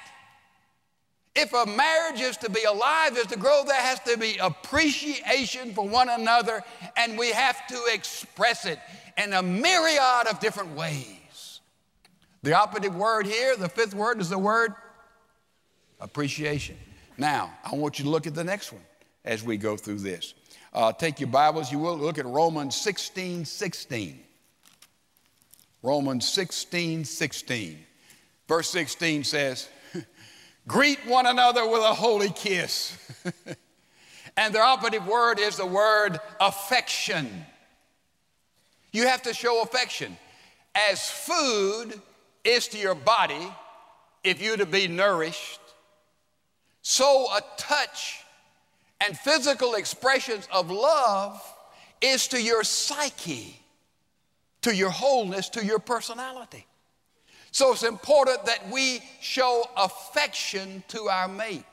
If 1.39 1.53
a 1.53 1.67
marriage 1.67 2.19
is 2.19 2.35
to 2.37 2.49
be 2.49 2.63
alive, 2.63 3.15
is 3.15 3.27
to 3.27 3.37
grow, 3.37 3.63
there 3.63 3.79
has 3.79 3.99
to 4.01 4.17
be 4.17 4.37
appreciation 4.37 5.71
for 5.71 5.87
one 5.87 6.09
another, 6.09 6.63
and 6.97 7.15
we 7.15 7.29
have 7.29 7.67
to 7.67 7.79
express 7.93 8.65
it 8.65 8.79
in 9.19 9.33
a 9.33 9.43
myriad 9.43 10.25
of 10.31 10.39
different 10.39 10.75
ways. 10.75 11.59
The 12.41 12.53
operative 12.55 12.95
word 12.95 13.27
here, 13.27 13.55
the 13.55 13.69
fifth 13.69 13.93
word, 13.93 14.19
is 14.19 14.29
the 14.29 14.37
word 14.39 14.73
appreciation. 16.01 16.75
Now, 17.19 17.53
I 17.63 17.75
want 17.75 17.99
you 17.99 18.05
to 18.05 18.09
look 18.09 18.25
at 18.25 18.33
the 18.33 18.43
next 18.43 18.73
one 18.73 18.81
as 19.23 19.43
we 19.43 19.57
go 19.57 19.77
through 19.77 19.99
this. 19.99 20.33
Uh, 20.73 20.91
take 20.91 21.19
your 21.19 21.29
Bibles, 21.29 21.71
you 21.71 21.77
will 21.77 21.99
look 21.99 22.17
at 22.17 22.25
Romans 22.25 22.75
16 22.75 23.45
16. 23.45 24.23
Romans 25.83 26.27
16 26.27 27.05
16. 27.05 27.85
Verse 28.47 28.69
16 28.71 29.23
says, 29.23 29.69
Greet 30.67 30.99
one 31.07 31.25
another 31.25 31.65
with 31.65 31.81
a 31.81 31.93
holy 31.93 32.29
kiss. 32.29 32.97
and 34.37 34.53
the 34.53 34.59
operative 34.59 35.07
word 35.07 35.39
is 35.39 35.55
the 35.55 35.65
word 35.65 36.19
affection. 36.41 37.45
You 38.91 39.07
have 39.07 39.21
to 39.23 39.33
show 39.33 39.61
affection. 39.61 40.17
As 40.75 41.09
food 41.09 41.99
is 42.43 42.67
to 42.69 42.77
your 42.77 42.95
body, 42.95 43.47
if 44.25 44.41
you're 44.41 44.57
to 44.57 44.65
be 44.65 44.89
nourished, 44.89 45.61
so 46.81 47.27
a 47.31 47.41
touch 47.55 48.19
and 49.05 49.17
physical 49.17 49.75
expressions 49.75 50.49
of 50.51 50.69
love 50.69 51.41
is 52.01 52.27
to 52.29 52.41
your 52.41 52.63
psyche, 52.63 53.59
to 54.63 54.75
your 54.75 54.89
wholeness, 54.89 55.47
to 55.49 55.65
your 55.65 55.79
personality. 55.79 56.66
So 57.57 57.71
it's 57.71 57.81
important 57.81 58.45
that 58.45 58.69
we 58.69 59.01
show 59.19 59.67
affection 59.75 60.83
to 60.89 61.09
our 61.09 61.27
mate. 61.27 61.65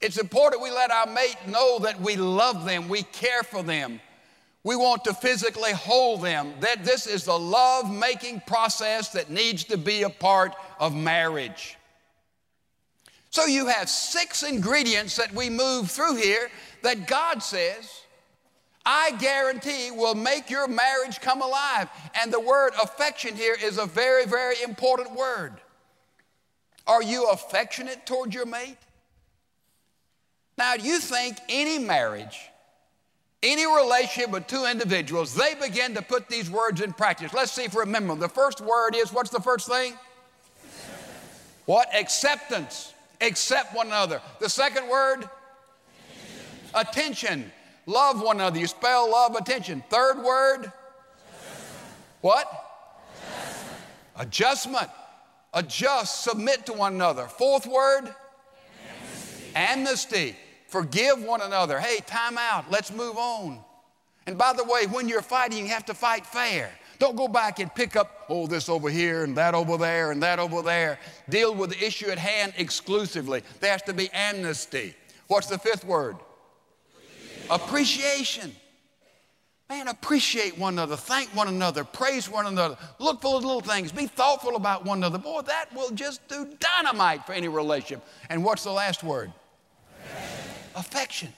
It's 0.00 0.18
important 0.18 0.64
we 0.64 0.72
let 0.72 0.90
our 0.90 1.06
mate 1.06 1.36
know 1.46 1.78
that 1.78 2.00
we 2.00 2.16
love 2.16 2.64
them, 2.64 2.88
we 2.88 3.04
care 3.04 3.44
for 3.44 3.62
them, 3.62 4.00
we 4.64 4.74
want 4.74 5.04
to 5.04 5.14
physically 5.14 5.70
hold 5.70 6.22
them. 6.22 6.54
That 6.58 6.84
this 6.84 7.06
is 7.06 7.26
the 7.26 7.38
love 7.38 7.88
making 7.88 8.42
process 8.48 9.10
that 9.10 9.30
needs 9.30 9.62
to 9.62 9.78
be 9.78 10.02
a 10.02 10.10
part 10.10 10.56
of 10.80 10.92
marriage. 10.92 11.76
So 13.30 13.46
you 13.46 13.66
have 13.66 13.88
six 13.88 14.42
ingredients 14.42 15.14
that 15.18 15.32
we 15.32 15.50
move 15.50 15.88
through 15.88 16.16
here 16.16 16.50
that 16.82 17.06
God 17.06 17.44
says, 17.44 18.00
I 18.90 19.10
guarantee 19.18 19.90
will 19.90 20.14
make 20.14 20.48
your 20.48 20.66
marriage 20.66 21.20
come 21.20 21.42
alive. 21.42 21.90
And 22.18 22.32
the 22.32 22.40
word 22.40 22.72
affection 22.82 23.36
here 23.36 23.54
is 23.62 23.76
a 23.76 23.84
very, 23.84 24.24
very 24.24 24.54
important 24.62 25.14
word. 25.14 25.52
Are 26.86 27.02
you 27.02 27.28
affectionate 27.28 28.06
toward 28.06 28.32
your 28.32 28.46
mate? 28.46 28.78
Now, 30.56 30.72
you 30.72 31.00
think 31.00 31.36
any 31.50 31.78
marriage 31.78 32.38
any 33.42 33.66
relationship 33.66 34.30
with 34.30 34.46
two 34.46 34.64
individuals, 34.64 35.34
they 35.34 35.54
begin 35.54 35.94
to 35.94 36.02
put 36.02 36.28
these 36.28 36.50
words 36.50 36.80
in 36.80 36.92
practice. 36.92 37.32
Let's 37.32 37.52
see 37.52 37.64
if 37.64 37.74
we 37.74 37.80
remember. 37.80 38.12
them. 38.12 38.18
The 38.18 38.28
first 38.28 38.60
word 38.60 38.96
is 38.96 39.12
what's 39.12 39.30
the 39.30 39.40
first 39.40 39.68
thing? 39.68 39.94
What? 41.66 41.88
Acceptance. 41.94 42.92
Accept 43.20 43.74
one 43.76 43.88
another. 43.88 44.20
The 44.40 44.48
second 44.48 44.88
word? 44.88 45.28
Attention. 46.74 46.74
attention. 46.74 47.52
Love 47.88 48.20
one 48.20 48.36
another. 48.36 48.60
You 48.60 48.66
spell 48.66 49.10
love 49.10 49.34
attention. 49.34 49.82
Third 49.88 50.22
word? 50.22 50.70
What? 52.20 52.46
Adjustment. 54.14 54.82
Adjustment. 54.82 54.90
Adjust, 55.54 56.24
submit 56.24 56.66
to 56.66 56.74
one 56.74 56.94
another. 56.94 57.24
Fourth 57.26 57.66
word? 57.66 58.14
Amnesty. 59.54 59.56
Amnesty. 59.56 60.36
Forgive 60.66 61.22
one 61.22 61.40
another. 61.40 61.80
Hey, 61.80 62.00
time 62.06 62.36
out. 62.36 62.70
Let's 62.70 62.92
move 62.92 63.16
on. 63.16 63.58
And 64.26 64.36
by 64.36 64.52
the 64.52 64.64
way, 64.64 64.86
when 64.86 65.08
you're 65.08 65.22
fighting, 65.22 65.64
you 65.64 65.68
have 65.68 65.86
to 65.86 65.94
fight 65.94 66.26
fair. 66.26 66.70
Don't 66.98 67.16
go 67.16 67.28
back 67.28 67.60
and 67.60 67.74
pick 67.74 67.96
up, 67.96 68.26
oh, 68.28 68.46
this 68.46 68.68
over 68.68 68.90
here 68.90 69.24
and 69.24 69.34
that 69.38 69.54
over 69.54 69.78
there 69.78 70.10
and 70.10 70.22
that 70.22 70.38
over 70.38 70.60
there. 70.60 70.98
Deal 71.30 71.54
with 71.54 71.70
the 71.70 71.82
issue 71.82 72.10
at 72.10 72.18
hand 72.18 72.52
exclusively. 72.58 73.42
There 73.60 73.72
has 73.72 73.82
to 73.82 73.94
be 73.94 74.10
amnesty. 74.12 74.94
What's 75.28 75.46
the 75.46 75.58
fifth 75.58 75.86
word? 75.86 76.16
Appreciation. 77.50 78.54
Man, 79.68 79.88
appreciate 79.88 80.56
one 80.56 80.74
another, 80.74 80.96
thank 80.96 81.28
one 81.36 81.48
another, 81.48 81.84
praise 81.84 82.26
one 82.28 82.46
another, 82.46 82.78
look 82.98 83.20
for 83.20 83.38
the 83.38 83.46
little 83.46 83.60
things, 83.60 83.92
be 83.92 84.06
thoughtful 84.06 84.56
about 84.56 84.86
one 84.86 84.98
another. 84.98 85.18
Boy, 85.18 85.42
that 85.42 85.66
will 85.74 85.90
just 85.90 86.26
do 86.26 86.48
dynamite 86.58 87.26
for 87.26 87.34
any 87.34 87.48
relationship. 87.48 88.02
And 88.30 88.42
what's 88.42 88.64
the 88.64 88.72
last 88.72 89.04
word? 89.04 89.30
affection. 90.78 91.32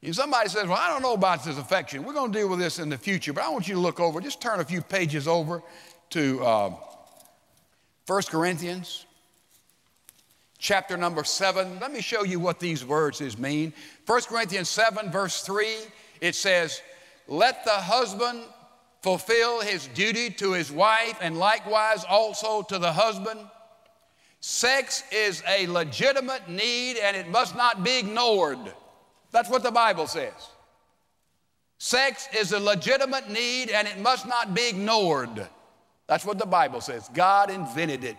If 0.00 0.16
somebody 0.16 0.48
says, 0.48 0.66
Well, 0.66 0.78
I 0.78 0.88
don't 0.88 1.02
know 1.02 1.14
about 1.14 1.44
this 1.44 1.58
affection, 1.58 2.04
we're 2.04 2.14
going 2.14 2.32
to 2.32 2.38
deal 2.38 2.48
with 2.48 2.58
this 2.58 2.78
in 2.78 2.88
the 2.88 2.98
future, 2.98 3.32
but 3.32 3.44
I 3.44 3.48
want 3.50 3.68
you 3.68 3.74
to 3.74 3.80
look 3.80 4.00
over, 4.00 4.20
just 4.20 4.40
turn 4.40 4.60
a 4.60 4.64
few 4.64 4.80
pages 4.80 5.28
over 5.28 5.62
to 6.10 6.44
uh, 6.44 6.70
1 8.06 8.22
Corinthians 8.24 9.06
chapter 10.62 10.96
number 10.96 11.24
7. 11.24 11.80
Let 11.80 11.92
me 11.92 12.00
show 12.00 12.22
you 12.22 12.38
what 12.38 12.60
these 12.60 12.84
words 12.84 13.36
mean. 13.36 13.74
1 14.06 14.22
Corinthians 14.22 14.68
7, 14.70 15.10
verse 15.10 15.42
3, 15.42 15.76
it 16.20 16.36
says, 16.36 16.80
Let 17.26 17.64
the 17.64 17.72
husband 17.72 18.44
fulfill 19.02 19.60
his 19.60 19.88
duty 19.88 20.30
to 20.30 20.52
his 20.52 20.70
wife, 20.70 21.18
and 21.20 21.36
likewise 21.36 22.04
also 22.08 22.62
to 22.62 22.78
the 22.78 22.92
husband. 22.92 23.40
Sex 24.38 25.02
is 25.10 25.42
a 25.48 25.66
legitimate 25.66 26.48
need 26.48 26.96
and 26.96 27.16
it 27.16 27.28
must 27.28 27.56
not 27.56 27.84
be 27.84 27.98
ignored. 27.98 28.72
That's 29.30 29.48
what 29.48 29.62
the 29.62 29.70
Bible 29.70 30.06
says. 30.06 30.32
Sex 31.78 32.28
is 32.36 32.52
a 32.52 32.58
legitimate 32.60 33.28
need 33.28 33.70
and 33.70 33.86
it 33.86 33.98
must 34.00 34.26
not 34.26 34.54
be 34.54 34.68
ignored. 34.68 35.48
That's 36.08 36.24
what 36.24 36.38
the 36.38 36.46
Bible 36.46 36.80
says. 36.80 37.08
God 37.14 37.50
invented 37.50 38.04
it, 38.04 38.16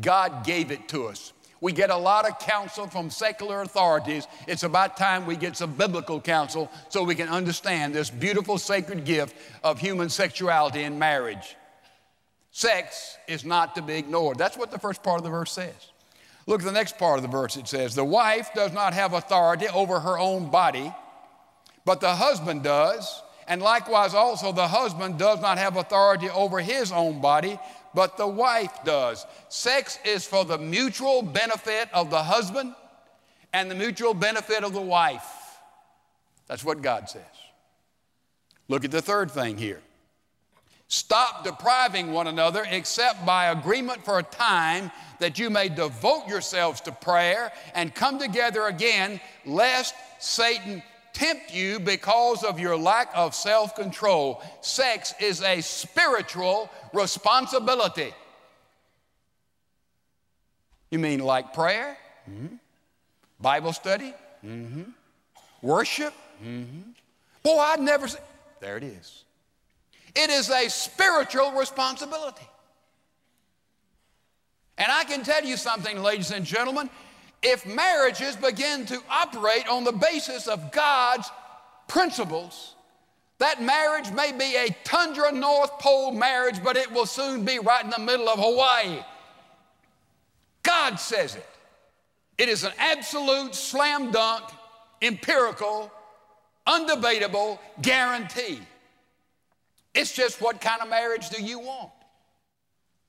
God 0.00 0.44
gave 0.44 0.70
it 0.70 0.88
to 0.88 1.06
us. 1.06 1.32
We 1.60 1.72
get 1.72 1.90
a 1.90 1.96
lot 1.96 2.28
of 2.28 2.38
counsel 2.38 2.86
from 2.86 3.10
secular 3.10 3.62
authorities. 3.62 4.26
It's 4.46 4.62
about 4.62 4.96
time 4.96 5.26
we 5.26 5.36
get 5.36 5.56
some 5.56 5.72
biblical 5.72 6.20
counsel 6.20 6.70
so 6.88 7.02
we 7.02 7.14
can 7.14 7.28
understand 7.28 7.94
this 7.94 8.10
beautiful 8.10 8.58
sacred 8.58 9.04
gift 9.04 9.36
of 9.64 9.78
human 9.78 10.08
sexuality 10.08 10.82
in 10.82 10.98
marriage. 10.98 11.56
Sex 12.50 13.16
is 13.26 13.44
not 13.44 13.74
to 13.74 13.82
be 13.82 13.94
ignored. 13.94 14.38
That's 14.38 14.56
what 14.56 14.70
the 14.70 14.78
first 14.78 15.02
part 15.02 15.18
of 15.18 15.24
the 15.24 15.30
verse 15.30 15.52
says. 15.52 15.90
Look 16.46 16.60
at 16.60 16.66
the 16.66 16.72
next 16.72 16.98
part 16.98 17.18
of 17.18 17.22
the 17.22 17.28
verse. 17.28 17.56
It 17.56 17.68
says, 17.68 17.94
The 17.94 18.04
wife 18.04 18.50
does 18.54 18.72
not 18.72 18.94
have 18.94 19.12
authority 19.14 19.66
over 19.68 20.00
her 20.00 20.18
own 20.18 20.50
body 20.50 20.92
but 21.86 22.00
the 22.00 22.14
husband 22.14 22.64
does. 22.64 23.22
And 23.48 23.62
likewise, 23.62 24.12
also, 24.12 24.52
the 24.52 24.66
husband 24.66 25.18
does 25.18 25.40
not 25.40 25.56
have 25.56 25.76
authority 25.76 26.28
over 26.28 26.58
his 26.58 26.90
own 26.90 27.20
body, 27.20 27.58
but 27.96 28.18
the 28.18 28.28
wife 28.28 28.84
does. 28.84 29.24
Sex 29.48 29.98
is 30.04 30.26
for 30.26 30.44
the 30.44 30.58
mutual 30.58 31.22
benefit 31.22 31.88
of 31.94 32.10
the 32.10 32.22
husband 32.22 32.74
and 33.54 33.70
the 33.70 33.74
mutual 33.74 34.12
benefit 34.12 34.62
of 34.62 34.74
the 34.74 34.80
wife. 34.82 35.58
That's 36.46 36.62
what 36.62 36.82
God 36.82 37.08
says. 37.08 37.22
Look 38.68 38.84
at 38.84 38.90
the 38.90 39.00
third 39.00 39.30
thing 39.30 39.56
here. 39.56 39.80
Stop 40.88 41.42
depriving 41.42 42.12
one 42.12 42.26
another 42.26 42.66
except 42.70 43.24
by 43.24 43.46
agreement 43.46 44.04
for 44.04 44.18
a 44.18 44.22
time 44.22 44.90
that 45.18 45.38
you 45.38 45.48
may 45.48 45.70
devote 45.70 46.28
yourselves 46.28 46.82
to 46.82 46.92
prayer 46.92 47.50
and 47.74 47.94
come 47.94 48.18
together 48.18 48.66
again, 48.66 49.20
lest 49.46 49.94
Satan 50.18 50.82
tempt 51.16 51.54
you 51.54 51.80
because 51.80 52.44
of 52.44 52.60
your 52.60 52.76
lack 52.76 53.10
of 53.14 53.34
self 53.34 53.74
control. 53.74 54.42
Sex 54.60 55.14
is 55.18 55.42
a 55.42 55.62
spiritual 55.62 56.70
responsibility. 56.92 58.12
You 60.90 60.98
mean 60.98 61.20
like 61.20 61.54
prayer? 61.54 61.96
Mm-hmm. 62.30 62.56
Bible 63.40 63.72
study? 63.72 64.12
Mm-hmm. 64.44 64.82
Worship? 65.62 66.12
Mm-hmm. 66.44 66.90
Boy, 67.42 67.58
I'd 67.58 67.80
never 67.80 68.08
say. 68.08 68.18
There 68.60 68.76
it 68.76 68.84
is. 68.84 69.24
It 70.14 70.28
is 70.28 70.50
a 70.50 70.68
spiritual 70.68 71.52
responsibility. 71.52 72.46
And 74.78 74.92
I 74.92 75.04
can 75.04 75.22
tell 75.22 75.44
you 75.44 75.56
something, 75.56 76.02
ladies 76.02 76.30
and 76.30 76.44
gentlemen, 76.44 76.90
if 77.42 77.66
marriages 77.66 78.36
begin 78.36 78.86
to 78.86 79.00
operate 79.10 79.68
on 79.68 79.84
the 79.84 79.92
basis 79.92 80.46
of 80.48 80.72
God's 80.72 81.30
principles, 81.88 82.74
that 83.38 83.62
marriage 83.62 84.10
may 84.12 84.32
be 84.32 84.56
a 84.56 84.74
tundra 84.84 85.30
North 85.30 85.78
Pole 85.78 86.12
marriage, 86.12 86.62
but 86.64 86.76
it 86.76 86.90
will 86.90 87.06
soon 87.06 87.44
be 87.44 87.58
right 87.58 87.84
in 87.84 87.90
the 87.90 87.98
middle 87.98 88.28
of 88.28 88.38
Hawaii. 88.38 89.00
God 90.62 90.96
says 90.96 91.36
it. 91.36 91.46
It 92.38 92.48
is 92.48 92.64
an 92.64 92.72
absolute 92.78 93.54
slam 93.54 94.10
dunk, 94.10 94.44
empirical, 95.00 95.90
undebatable 96.66 97.58
guarantee. 97.80 98.60
It's 99.94 100.12
just 100.12 100.40
what 100.40 100.60
kind 100.60 100.82
of 100.82 100.88
marriage 100.88 101.30
do 101.30 101.42
you 101.42 101.58
want? 101.58 101.90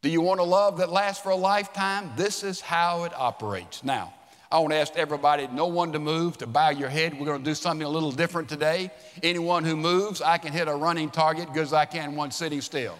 Do 0.01 0.09
you 0.09 0.21
want 0.21 0.39
a 0.39 0.43
love 0.43 0.77
that 0.77 0.91
lasts 0.91 1.21
for 1.21 1.31
a 1.31 1.35
lifetime? 1.35 2.11
This 2.15 2.43
is 2.43 2.61
how 2.61 3.03
it 3.03 3.13
operates. 3.15 3.83
Now, 3.83 4.13
I 4.49 4.59
want 4.59 4.71
to 4.71 4.77
ask 4.77 4.95
everybody, 4.95 5.47
no 5.51 5.67
one 5.67 5.91
to 5.91 5.99
move, 5.99 6.37
to 6.37 6.47
bow 6.47 6.69
your 6.69 6.87
head. 6.87 7.19
We're 7.19 7.25
going 7.25 7.43
to 7.43 7.43
do 7.43 7.53
something 7.53 7.85
a 7.85 7.89
little 7.89 8.13
different 8.13 8.47
today. 8.47 8.91
Anyone 9.21 9.65
who 9.65 9.75
moves, 9.75 10.21
I 10.21 10.37
can 10.37 10.53
hit 10.53 10.69
a 10.69 10.73
running 10.73 11.09
target 11.09 11.47
because 11.51 11.73
I 11.73 11.85
can 11.85 12.15
one 12.15 12.31
sitting 12.31 12.61
still. 12.61 12.97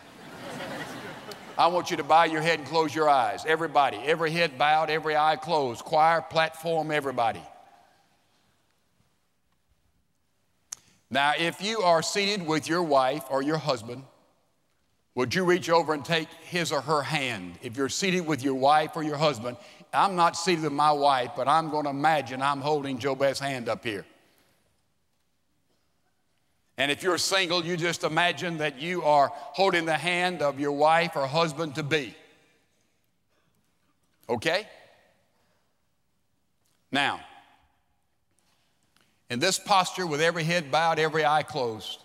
I 1.58 1.68
want 1.68 1.89
you 1.89 1.98
to 1.98 2.04
bow 2.04 2.26
your 2.26 2.41
head 2.41 2.60
and 2.60 2.68
close 2.68 2.93
your 2.93 3.10
eyes. 3.10 3.43
Everybody, 3.48 3.98
every 4.06 4.30
head 4.30 4.58
bowed, 4.58 4.89
every 4.89 5.16
eye 5.16 5.38
closed. 5.38 5.84
Choir, 5.84 6.22
platform, 6.22 6.91
everybody. 6.91 7.41
Now, 11.10 11.34
if 11.39 11.64
you 11.64 11.80
are 11.80 12.04
seated 12.04 12.45
with 12.45 12.68
your 12.68 12.84
wife 12.84 13.24
or 13.30 13.41
your 13.41 13.58
husband, 13.58 14.04
would 15.16 15.34
you 15.34 15.45
reach 15.45 15.68
over 15.68 15.95
and 15.95 16.06
take 16.06 16.28
his 16.43 16.72
or 16.72 16.82
her 16.82 17.02
hand? 17.02 17.58
If 17.64 17.76
you're 17.76 17.89
seated 17.89 18.28
with 18.28 18.43
your 18.43 18.54
wife 18.54 18.91
or 18.95 19.02
your 19.02 19.18
husband, 19.18 19.58
I'm 19.94 20.16
not 20.16 20.36
seated 20.36 20.64
with 20.64 20.74
my 20.74 20.92
wife, 20.92 21.32
but 21.36 21.48
I'm 21.48 21.70
going 21.70 21.86
to 21.86 21.90
imagine 21.90 22.42
I'm 22.42 22.62
holding 22.62 23.00
Jo 23.00 23.16
Beth's 23.16 23.40
hand 23.40 23.70
up 23.70 23.84
here. 23.84 24.06
And 26.78 26.92
if 26.92 27.02
you're 27.02 27.18
single, 27.18 27.66
you 27.66 27.76
just 27.76 28.04
imagine 28.04 28.58
that 28.58 28.80
you 28.80 29.02
are 29.02 29.32
holding 29.34 29.86
the 29.86 29.96
hand 29.96 30.42
of 30.42 30.60
your 30.60 30.74
wife 30.74 31.16
or 31.16 31.26
husband 31.26 31.76
to 31.76 31.84
be. 31.84 32.16
Okay? 34.30 34.68
Now, 36.92 37.20
in 39.30 39.40
this 39.40 39.60
posture, 39.60 40.06
with 40.08 40.22
every 40.22 40.44
head 40.44 40.72
bowed, 40.72 41.00
every 41.00 41.26
eye 41.26 41.44
closed, 41.44 42.00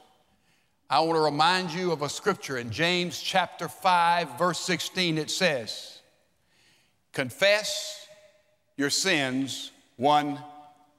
I 0.88 1.00
want 1.00 1.16
to 1.16 1.20
remind 1.20 1.70
you 1.70 1.92
of 1.92 2.02
a 2.02 2.08
scripture 2.08 2.58
in 2.58 2.70
James 2.70 3.20
chapter 3.20 3.68
5, 3.68 4.38
verse 4.38 4.58
16. 4.58 5.18
It 5.18 5.30
says, 5.30 6.01
Confess 7.12 8.06
your 8.76 8.90
sins 8.90 9.70
one 9.96 10.38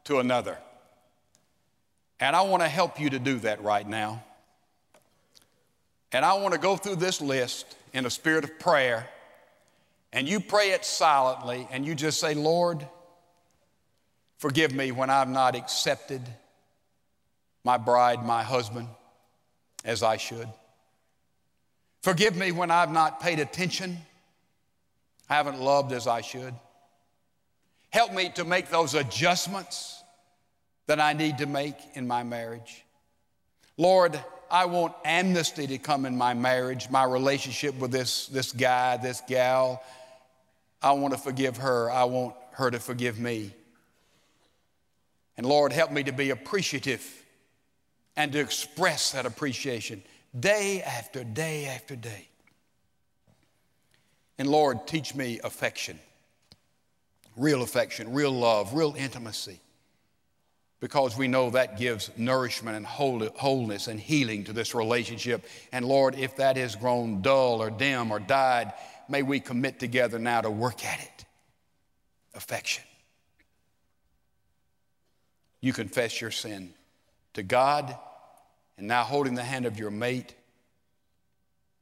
to 0.06 0.20
another. 0.20 0.58
And 2.20 2.36
I 2.36 2.42
want 2.42 2.64
to 2.64 2.70
help 2.70 3.00
you 3.00 3.10
to 3.10 3.20
do 3.20 3.40
that 3.40 3.64
right 3.64 3.88
now. 3.88 4.24
And 6.12 6.24
I 6.24 6.36
want 6.36 6.54
to 6.54 6.60
go 6.60 6.78
through 6.78 6.98
this 6.98 7.22
list 7.22 7.76
in 7.92 8.06
a 8.06 8.10
spirit 8.10 8.44
of 8.44 8.60
prayer. 8.60 9.08
And 10.12 10.30
you 10.30 10.40
pray 10.40 10.72
it 10.72 10.86
silently, 10.86 11.68
and 11.72 11.86
you 11.86 11.96
just 11.96 12.20
say, 12.20 12.36
Lord, 12.36 12.88
forgive 14.38 14.72
me 14.72 14.92
when 14.92 15.10
I've 15.10 15.30
not 15.30 15.56
accepted 15.56 16.22
my 17.64 17.78
bride, 17.78 18.24
my 18.24 18.44
husband 18.44 18.88
as 19.84 20.04
I 20.04 20.18
should. 20.18 20.48
Forgive 22.04 22.36
me 22.36 22.52
when 22.52 22.70
I've 22.70 22.92
not 22.92 23.22
paid 23.22 23.40
attention, 23.40 23.98
I 25.30 25.36
haven't 25.36 25.60
loved 25.60 25.92
as 25.92 26.08
I 26.08 26.22
should. 26.22 26.54
Help 27.90 28.14
me 28.14 28.30
to 28.36 28.44
make 28.44 28.70
those 28.70 28.96
adjustments 28.96 30.04
that 30.88 31.00
I 31.00 31.14
need 31.14 31.38
to 31.38 31.46
make 31.46 31.76
in 31.94 32.08
my 32.08 32.24
marriage. 32.24 32.84
Lord, 33.78 34.20
I 34.52 34.66
want 34.66 34.94
amnesty 35.06 35.66
to 35.68 35.78
come 35.78 36.06
in 36.06 36.18
my 36.18 36.34
marriage, 36.34 36.90
my 36.90 37.04
relationship 37.04 37.78
with 37.80 37.92
this, 37.92 38.28
this 38.28 38.52
guy, 38.52 38.98
this 38.98 39.22
gal. 39.28 39.82
I 40.82 40.92
want 40.92 41.14
to 41.14 41.20
forgive 41.20 41.58
her. 41.58 41.90
I 41.90 42.04
want 42.04 42.36
her 42.52 42.70
to 42.70 42.80
forgive 42.80 43.20
me. 43.20 43.52
And 45.38 45.46
Lord, 45.46 45.72
help 45.72 45.92
me 45.92 46.04
to 46.04 46.12
be 46.12 46.30
appreciative 46.30 47.04
and 48.16 48.32
to 48.34 48.40
express 48.40 49.12
that 49.14 49.26
appreciation 49.26 50.04
day 50.40 50.84
after 50.84 51.24
day 51.24 51.66
after 51.66 51.96
day. 51.96 52.28
And 54.38 54.48
Lord, 54.48 54.88
teach 54.88 55.14
me 55.14 55.40
affection, 55.44 56.00
real 57.38 57.62
affection, 57.62 58.14
real 58.14 58.32
love, 58.32 58.74
real 58.74 58.96
intimacy, 58.98 59.60
because 60.80 61.18
we 61.18 61.28
know 61.28 61.52
that 61.52 61.78
gives 61.78 62.10
nourishment 62.18 62.76
and 62.76 62.86
wholeness 62.86 63.88
and 63.88 64.00
healing 64.00 64.44
to 64.46 64.54
this 64.54 64.76
relationship. 64.76 65.46
And 65.72 65.86
Lord, 65.86 66.16
if 66.16 66.36
that 66.38 66.58
has 66.58 66.76
grown 66.76 67.22
dull 67.22 67.62
or 67.62 67.70
dim 67.70 68.12
or 68.12 68.20
died, 68.20 68.74
may 69.08 69.22
we 69.22 69.40
commit 69.40 69.80
together 69.80 70.20
now 70.20 70.42
to 70.42 70.50
work 70.50 70.84
at 70.84 71.00
it. 71.00 71.26
Affection. 72.34 72.84
You 75.62 75.72
confess 75.72 76.20
your 76.20 76.32
sin 76.32 76.74
to 77.36 77.44
God, 77.44 77.96
and 78.78 78.88
now 78.88 79.04
holding 79.04 79.36
the 79.36 79.44
hand 79.44 79.66
of 79.66 79.80
your 79.80 79.92
mate. 79.92 80.36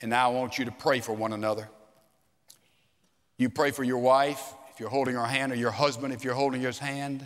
And 0.02 0.12
now 0.12 0.30
I 0.30 0.34
want 0.34 0.60
you 0.60 0.66
to 0.66 0.72
pray 0.72 1.00
for 1.00 1.14
one 1.14 1.34
another. 1.34 1.70
You 3.42 3.50
pray 3.50 3.72
for 3.72 3.84
your 3.84 3.98
wife 3.98 4.54
if 4.72 4.80
you're 4.80 4.90
holding 4.90 5.16
her 5.16 5.26
hand, 5.26 5.52
or 5.52 5.56
your 5.56 5.72
husband 5.72 6.14
if 6.14 6.24
you're 6.24 6.36
holding 6.36 6.62
his 6.62 6.78
hand. 6.78 7.26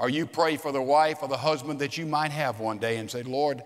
Or 0.00 0.08
you 0.08 0.26
pray 0.26 0.56
for 0.56 0.72
the 0.72 0.82
wife 0.82 1.18
or 1.22 1.28
the 1.28 1.36
husband 1.36 1.78
that 1.78 1.96
you 1.96 2.04
might 2.04 2.32
have 2.32 2.58
one 2.58 2.78
day 2.78 2.96
and 2.96 3.08
say, 3.08 3.22
Lord, 3.22 3.62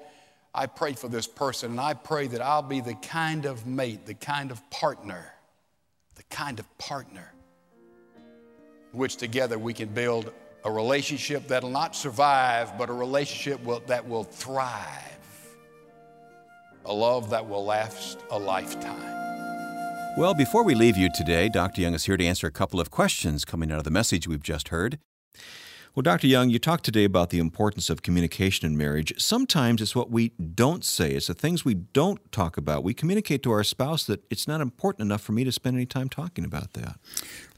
I 0.54 0.66
pray 0.66 0.92
for 0.92 1.08
this 1.08 1.26
person, 1.26 1.70
and 1.70 1.80
I 1.80 1.94
pray 1.94 2.26
that 2.26 2.42
I'll 2.42 2.60
be 2.60 2.82
the 2.82 2.92
kind 2.92 3.46
of 3.46 3.66
mate, 3.66 4.04
the 4.04 4.12
kind 4.12 4.50
of 4.50 4.60
partner, 4.68 5.32
the 6.16 6.22
kind 6.24 6.58
of 6.58 6.76
partner 6.76 7.32
which 8.92 9.16
together 9.16 9.58
we 9.58 9.72
can 9.72 9.88
build 9.88 10.34
a 10.64 10.70
relationship 10.70 11.48
that'll 11.48 11.70
not 11.70 11.96
survive, 11.96 12.76
but 12.76 12.90
a 12.90 12.92
relationship 12.92 13.64
will, 13.64 13.80
that 13.86 14.06
will 14.06 14.24
thrive, 14.24 15.56
a 16.84 16.92
love 16.92 17.30
that 17.30 17.48
will 17.48 17.64
last 17.64 18.18
a 18.30 18.38
lifetime. 18.38 19.23
Well, 20.16 20.32
before 20.32 20.62
we 20.62 20.76
leave 20.76 20.96
you 20.96 21.08
today, 21.12 21.48
Dr. 21.48 21.80
Young 21.80 21.92
is 21.92 22.04
here 22.04 22.16
to 22.16 22.24
answer 22.24 22.46
a 22.46 22.52
couple 22.52 22.78
of 22.78 22.88
questions 22.88 23.44
coming 23.44 23.72
out 23.72 23.78
of 23.78 23.84
the 23.84 23.90
message 23.90 24.28
we've 24.28 24.44
just 24.44 24.68
heard. 24.68 25.00
Well, 25.92 26.02
Dr. 26.02 26.28
Young, 26.28 26.50
you 26.50 26.60
talked 26.60 26.84
today 26.84 27.02
about 27.02 27.30
the 27.30 27.40
importance 27.40 27.90
of 27.90 28.02
communication 28.02 28.64
in 28.64 28.78
marriage. 28.78 29.12
Sometimes 29.20 29.82
it's 29.82 29.96
what 29.96 30.12
we 30.12 30.28
don't 30.28 30.84
say, 30.84 31.14
it's 31.14 31.26
the 31.26 31.34
things 31.34 31.64
we 31.64 31.74
don't 31.74 32.20
talk 32.30 32.56
about. 32.56 32.84
We 32.84 32.94
communicate 32.94 33.42
to 33.42 33.50
our 33.50 33.64
spouse 33.64 34.04
that 34.04 34.24
it's 34.30 34.46
not 34.46 34.60
important 34.60 35.06
enough 35.06 35.20
for 35.20 35.32
me 35.32 35.42
to 35.42 35.50
spend 35.50 35.74
any 35.74 35.86
time 35.86 36.08
talking 36.08 36.44
about 36.44 36.74
that. 36.74 36.96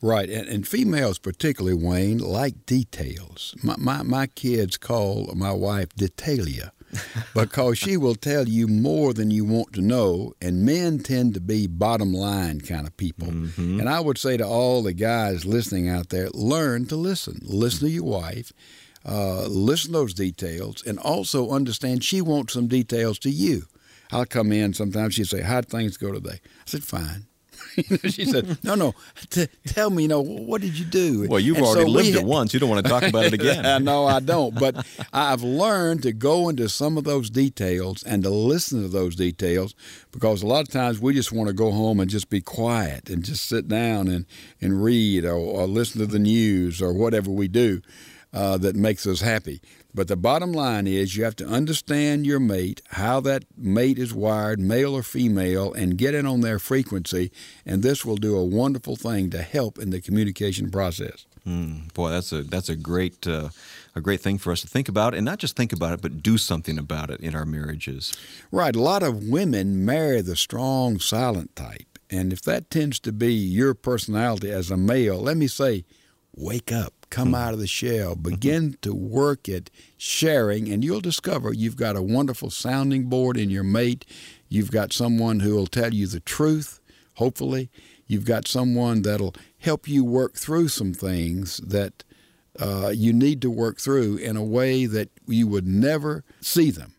Right, 0.00 0.30
and, 0.30 0.48
and 0.48 0.66
females, 0.66 1.18
particularly 1.18 1.76
Wayne, 1.76 2.18
like 2.18 2.64
details. 2.64 3.54
My, 3.62 3.74
my, 3.76 4.02
my 4.02 4.26
kids 4.28 4.78
call 4.78 5.30
my 5.34 5.52
wife 5.52 5.90
Detailia 5.94 6.70
because 7.34 7.78
she 7.78 7.96
will 7.96 8.14
tell 8.14 8.48
you 8.48 8.66
more 8.68 9.12
than 9.12 9.30
you 9.30 9.44
want 9.44 9.72
to 9.74 9.80
know, 9.80 10.32
and 10.40 10.64
men 10.64 10.98
tend 10.98 11.34
to 11.34 11.40
be 11.40 11.66
bottom 11.66 12.12
line 12.12 12.60
kind 12.60 12.86
of 12.86 12.96
people. 12.96 13.28
Mm-hmm. 13.28 13.80
And 13.80 13.88
I 13.88 14.00
would 14.00 14.18
say 14.18 14.36
to 14.36 14.46
all 14.46 14.82
the 14.82 14.92
guys 14.92 15.44
listening 15.44 15.88
out 15.88 16.10
there, 16.10 16.28
learn 16.32 16.86
to 16.86 16.96
listen. 16.96 17.40
Listen 17.42 17.88
to 17.88 17.90
your 17.90 18.04
wife. 18.04 18.52
Uh, 19.04 19.46
listen 19.46 19.92
to 19.92 19.98
those 19.98 20.14
details, 20.14 20.82
and 20.84 20.98
also 20.98 21.50
understand 21.50 22.02
she 22.02 22.20
wants 22.20 22.52
some 22.52 22.66
details 22.66 23.20
to 23.20 23.30
you. 23.30 23.62
I'll 24.10 24.26
come 24.26 24.50
in 24.50 24.74
sometimes. 24.74 25.14
She'd 25.14 25.28
say, 25.28 25.42
"How'd 25.42 25.68
things 25.68 25.96
go 25.96 26.12
today?" 26.12 26.40
I 26.42 26.64
said, 26.66 26.82
"Fine." 26.82 27.26
she 28.08 28.24
said, 28.24 28.58
"No, 28.64 28.74
no, 28.74 28.94
t- 29.30 29.48
tell 29.66 29.90
me, 29.90 30.02
you 30.02 30.08
know, 30.08 30.20
what 30.20 30.60
did 30.60 30.78
you 30.78 30.84
do?" 30.84 31.26
Well, 31.28 31.40
you've 31.40 31.58
and 31.58 31.66
already 31.66 31.86
so 31.86 31.90
lived 31.90 32.14
we, 32.14 32.20
it 32.20 32.26
once. 32.26 32.54
You 32.54 32.60
don't 32.60 32.70
want 32.70 32.84
to 32.84 32.90
talk 32.90 33.02
about 33.02 33.24
it 33.26 33.32
again. 33.34 33.84
no, 33.84 34.06
I 34.06 34.20
don't. 34.20 34.58
But 34.58 34.86
I've 35.12 35.42
learned 35.42 36.02
to 36.04 36.12
go 36.12 36.48
into 36.48 36.68
some 36.68 36.96
of 36.96 37.04
those 37.04 37.30
details 37.30 38.02
and 38.02 38.22
to 38.22 38.30
listen 38.30 38.82
to 38.82 38.88
those 38.88 39.16
details 39.16 39.74
because 40.12 40.42
a 40.42 40.46
lot 40.46 40.60
of 40.62 40.68
times 40.68 41.00
we 41.00 41.14
just 41.14 41.32
want 41.32 41.48
to 41.48 41.54
go 41.54 41.70
home 41.70 42.00
and 42.00 42.10
just 42.10 42.30
be 42.30 42.40
quiet 42.40 43.10
and 43.10 43.24
just 43.24 43.46
sit 43.46 43.68
down 43.68 44.08
and 44.08 44.26
and 44.60 44.82
read 44.82 45.24
or, 45.24 45.34
or 45.34 45.66
listen 45.66 46.00
to 46.00 46.06
the 46.06 46.18
news 46.18 46.80
or 46.80 46.92
whatever 46.92 47.30
we 47.30 47.48
do. 47.48 47.82
Uh, 48.32 48.58
that 48.58 48.76
makes 48.76 49.06
us 49.06 49.20
happy. 49.22 49.62
But 49.96 50.08
the 50.08 50.16
bottom 50.16 50.52
line 50.52 50.86
is 50.86 51.16
you 51.16 51.24
have 51.24 51.36
to 51.36 51.46
understand 51.46 52.26
your 52.26 52.38
mate, 52.38 52.82
how 52.90 53.18
that 53.20 53.44
mate 53.56 53.98
is 53.98 54.12
wired, 54.12 54.60
male 54.60 54.94
or 54.94 55.02
female, 55.02 55.72
and 55.72 55.96
get 55.96 56.14
in 56.14 56.26
on 56.26 56.42
their 56.42 56.58
frequency, 56.58 57.32
and 57.64 57.82
this 57.82 58.04
will 58.04 58.16
do 58.16 58.36
a 58.36 58.44
wonderful 58.44 58.96
thing 58.96 59.30
to 59.30 59.40
help 59.40 59.78
in 59.78 59.88
the 59.88 60.02
communication 60.02 60.70
process. 60.70 61.24
Mm, 61.46 61.94
boy, 61.94 62.10
that's 62.10 62.30
a 62.30 62.42
that's 62.42 62.68
a 62.68 62.76
great 62.76 63.26
uh, 63.26 63.48
a 63.94 64.02
great 64.02 64.20
thing 64.20 64.36
for 64.36 64.52
us 64.52 64.60
to 64.60 64.68
think 64.68 64.90
about, 64.90 65.14
and 65.14 65.24
not 65.24 65.38
just 65.38 65.56
think 65.56 65.72
about 65.72 65.94
it, 65.94 66.02
but 66.02 66.22
do 66.22 66.36
something 66.36 66.76
about 66.76 67.10
it 67.10 67.20
in 67.20 67.34
our 67.34 67.46
marriages. 67.46 68.14
Right. 68.50 68.76
A 68.76 68.82
lot 68.82 69.02
of 69.02 69.24
women 69.24 69.82
marry 69.82 70.20
the 70.20 70.36
strong, 70.36 70.98
silent 70.98 71.56
type, 71.56 71.98
and 72.10 72.34
if 72.34 72.42
that 72.42 72.68
tends 72.68 73.00
to 73.00 73.12
be 73.12 73.32
your 73.32 73.72
personality 73.72 74.50
as 74.50 74.70
a 74.70 74.76
male, 74.76 75.18
let 75.18 75.38
me 75.38 75.46
say, 75.46 75.86
wake 76.34 76.70
up 76.70 76.95
come 77.10 77.34
out 77.34 77.52
of 77.52 77.60
the 77.60 77.66
shell, 77.66 78.14
begin 78.14 78.76
to 78.82 78.94
work 78.94 79.48
at 79.48 79.70
sharing, 79.96 80.68
and 80.68 80.84
you'll 80.84 81.00
discover 81.00 81.52
you've 81.52 81.76
got 81.76 81.96
a 81.96 82.02
wonderful 82.02 82.50
sounding 82.50 83.08
board 83.08 83.36
in 83.36 83.50
your 83.50 83.64
mate. 83.64 84.04
You've 84.48 84.70
got 84.70 84.92
someone 84.92 85.40
who 85.40 85.54
will 85.54 85.66
tell 85.66 85.94
you 85.94 86.06
the 86.06 86.20
truth, 86.20 86.80
hopefully. 87.14 87.70
You've 88.06 88.24
got 88.24 88.48
someone 88.48 89.02
that'll 89.02 89.34
help 89.58 89.88
you 89.88 90.04
work 90.04 90.34
through 90.34 90.68
some 90.68 90.92
things 90.92 91.58
that 91.58 92.04
uh, 92.58 92.92
you 92.94 93.12
need 93.12 93.42
to 93.42 93.50
work 93.50 93.78
through 93.78 94.16
in 94.16 94.36
a 94.36 94.44
way 94.44 94.86
that 94.86 95.10
you 95.26 95.46
would 95.46 95.66
never 95.66 96.24
see 96.40 96.70
them 96.70 96.95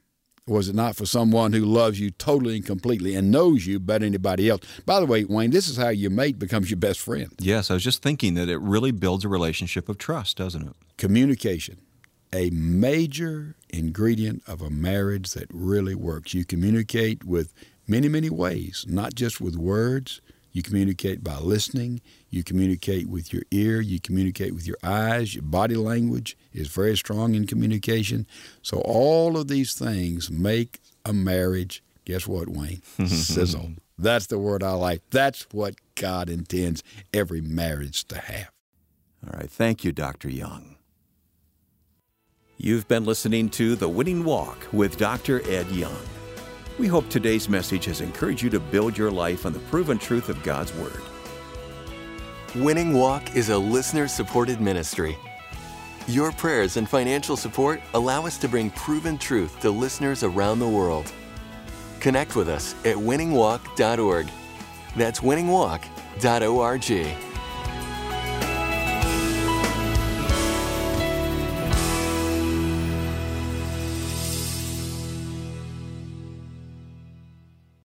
was 0.47 0.69
it 0.69 0.75
not 0.75 0.95
for 0.95 1.05
someone 1.05 1.53
who 1.53 1.65
loves 1.65 1.99
you 1.99 2.11
totally 2.11 2.55
and 2.55 2.65
completely 2.65 3.15
and 3.15 3.29
knows 3.31 3.65
you 3.65 3.79
better 3.79 3.99
than 3.99 4.13
anybody 4.13 4.49
else? 4.49 4.61
By 4.85 4.99
the 4.99 5.05
way, 5.05 5.25
Wayne, 5.25 5.51
this 5.51 5.67
is 5.67 5.77
how 5.77 5.89
your 5.89 6.11
mate 6.11 6.39
becomes 6.39 6.69
your 6.71 6.79
best 6.79 6.99
friend. 6.99 7.27
Yes, 7.39 7.69
I 7.69 7.73
was 7.73 7.83
just 7.83 8.01
thinking 8.01 8.35
that 8.35 8.49
it 8.49 8.59
really 8.59 8.91
builds 8.91 9.25
a 9.25 9.29
relationship 9.29 9.89
of 9.89 9.97
trust, 9.97 10.37
doesn't 10.37 10.67
it? 10.67 10.73
Communication, 10.97 11.77
a 12.33 12.49
major 12.51 13.55
ingredient 13.69 14.41
of 14.47 14.61
a 14.61 14.69
marriage 14.69 15.31
that 15.31 15.47
really 15.51 15.95
works. 15.95 16.33
You 16.33 16.45
communicate 16.45 17.23
with 17.23 17.53
many, 17.87 18.07
many 18.07 18.29
ways, 18.29 18.85
not 18.87 19.15
just 19.15 19.41
with 19.41 19.55
words, 19.55 20.21
you 20.57 20.63
communicate 20.63 21.23
by 21.23 21.37
listening. 21.37 22.01
You 22.31 22.43
communicate 22.43 23.07
with 23.07 23.31
your 23.31 23.43
ear. 23.51 23.79
You 23.79 23.99
communicate 23.99 24.55
with 24.55 24.65
your 24.65 24.77
eyes. 24.81 25.35
Your 25.35 25.43
body 25.43 25.75
language 25.75 26.35
is 26.51 26.67
very 26.67 26.97
strong 26.97 27.35
in 27.35 27.45
communication. 27.45 28.25
So, 28.63 28.79
all 28.79 29.37
of 29.37 29.49
these 29.49 29.75
things 29.75 30.31
make 30.31 30.79
a 31.05 31.13
marriage, 31.13 31.83
guess 32.05 32.27
what, 32.27 32.49
Wayne? 32.49 32.81
Sizzle. 33.05 33.73
That's 33.99 34.25
the 34.25 34.39
word 34.39 34.63
I 34.63 34.71
like. 34.71 35.03
That's 35.11 35.45
what 35.51 35.75
God 35.93 36.27
intends 36.27 36.81
every 37.13 37.41
marriage 37.41 38.05
to 38.05 38.17
have. 38.17 38.49
All 39.27 39.37
right. 39.37 39.51
Thank 39.51 39.83
you, 39.83 39.91
Dr. 39.91 40.27
Young. 40.27 40.75
You've 42.57 42.87
been 42.87 43.05
listening 43.05 43.49
to 43.51 43.75
The 43.75 43.89
Winning 43.89 44.23
Walk 44.23 44.57
with 44.73 44.97
Dr. 44.97 45.47
Ed 45.47 45.69
Young. 45.69 46.01
We 46.77 46.87
hope 46.87 47.09
today's 47.09 47.49
message 47.49 47.85
has 47.85 48.01
encouraged 48.01 48.43
you 48.43 48.51
to 48.51 48.59
build 48.59 48.95
your 48.95 49.09
life 49.09 49.47
on 49.47 49.53
the 49.53 49.59
proven 49.59 49.97
truth 49.97 50.29
of 50.29 50.43
God's 50.43 50.71
Word. 50.75 51.01
Winning 52.55 52.93
Walk 52.93 53.35
is 53.35 53.49
a 53.49 53.57
listener 53.57 54.07
supported 54.07 54.61
ministry. 54.61 55.17
Your 56.07 56.31
prayers 56.31 56.77
and 56.77 56.87
financial 56.87 57.35
support 57.35 57.81
allow 57.95 58.27
us 58.27 58.37
to 58.37 58.47
bring 58.47 58.69
proven 58.71 59.17
truth 59.17 59.59
to 59.61 59.71
listeners 59.71 60.21
around 60.21 60.59
the 60.59 60.69
world. 60.69 61.11
Connect 61.99 62.35
with 62.35 62.47
us 62.47 62.75
at 62.85 62.95
winningwalk.org. 62.95 64.29
That's 64.95 65.21
winningwalk.org. 65.21 67.26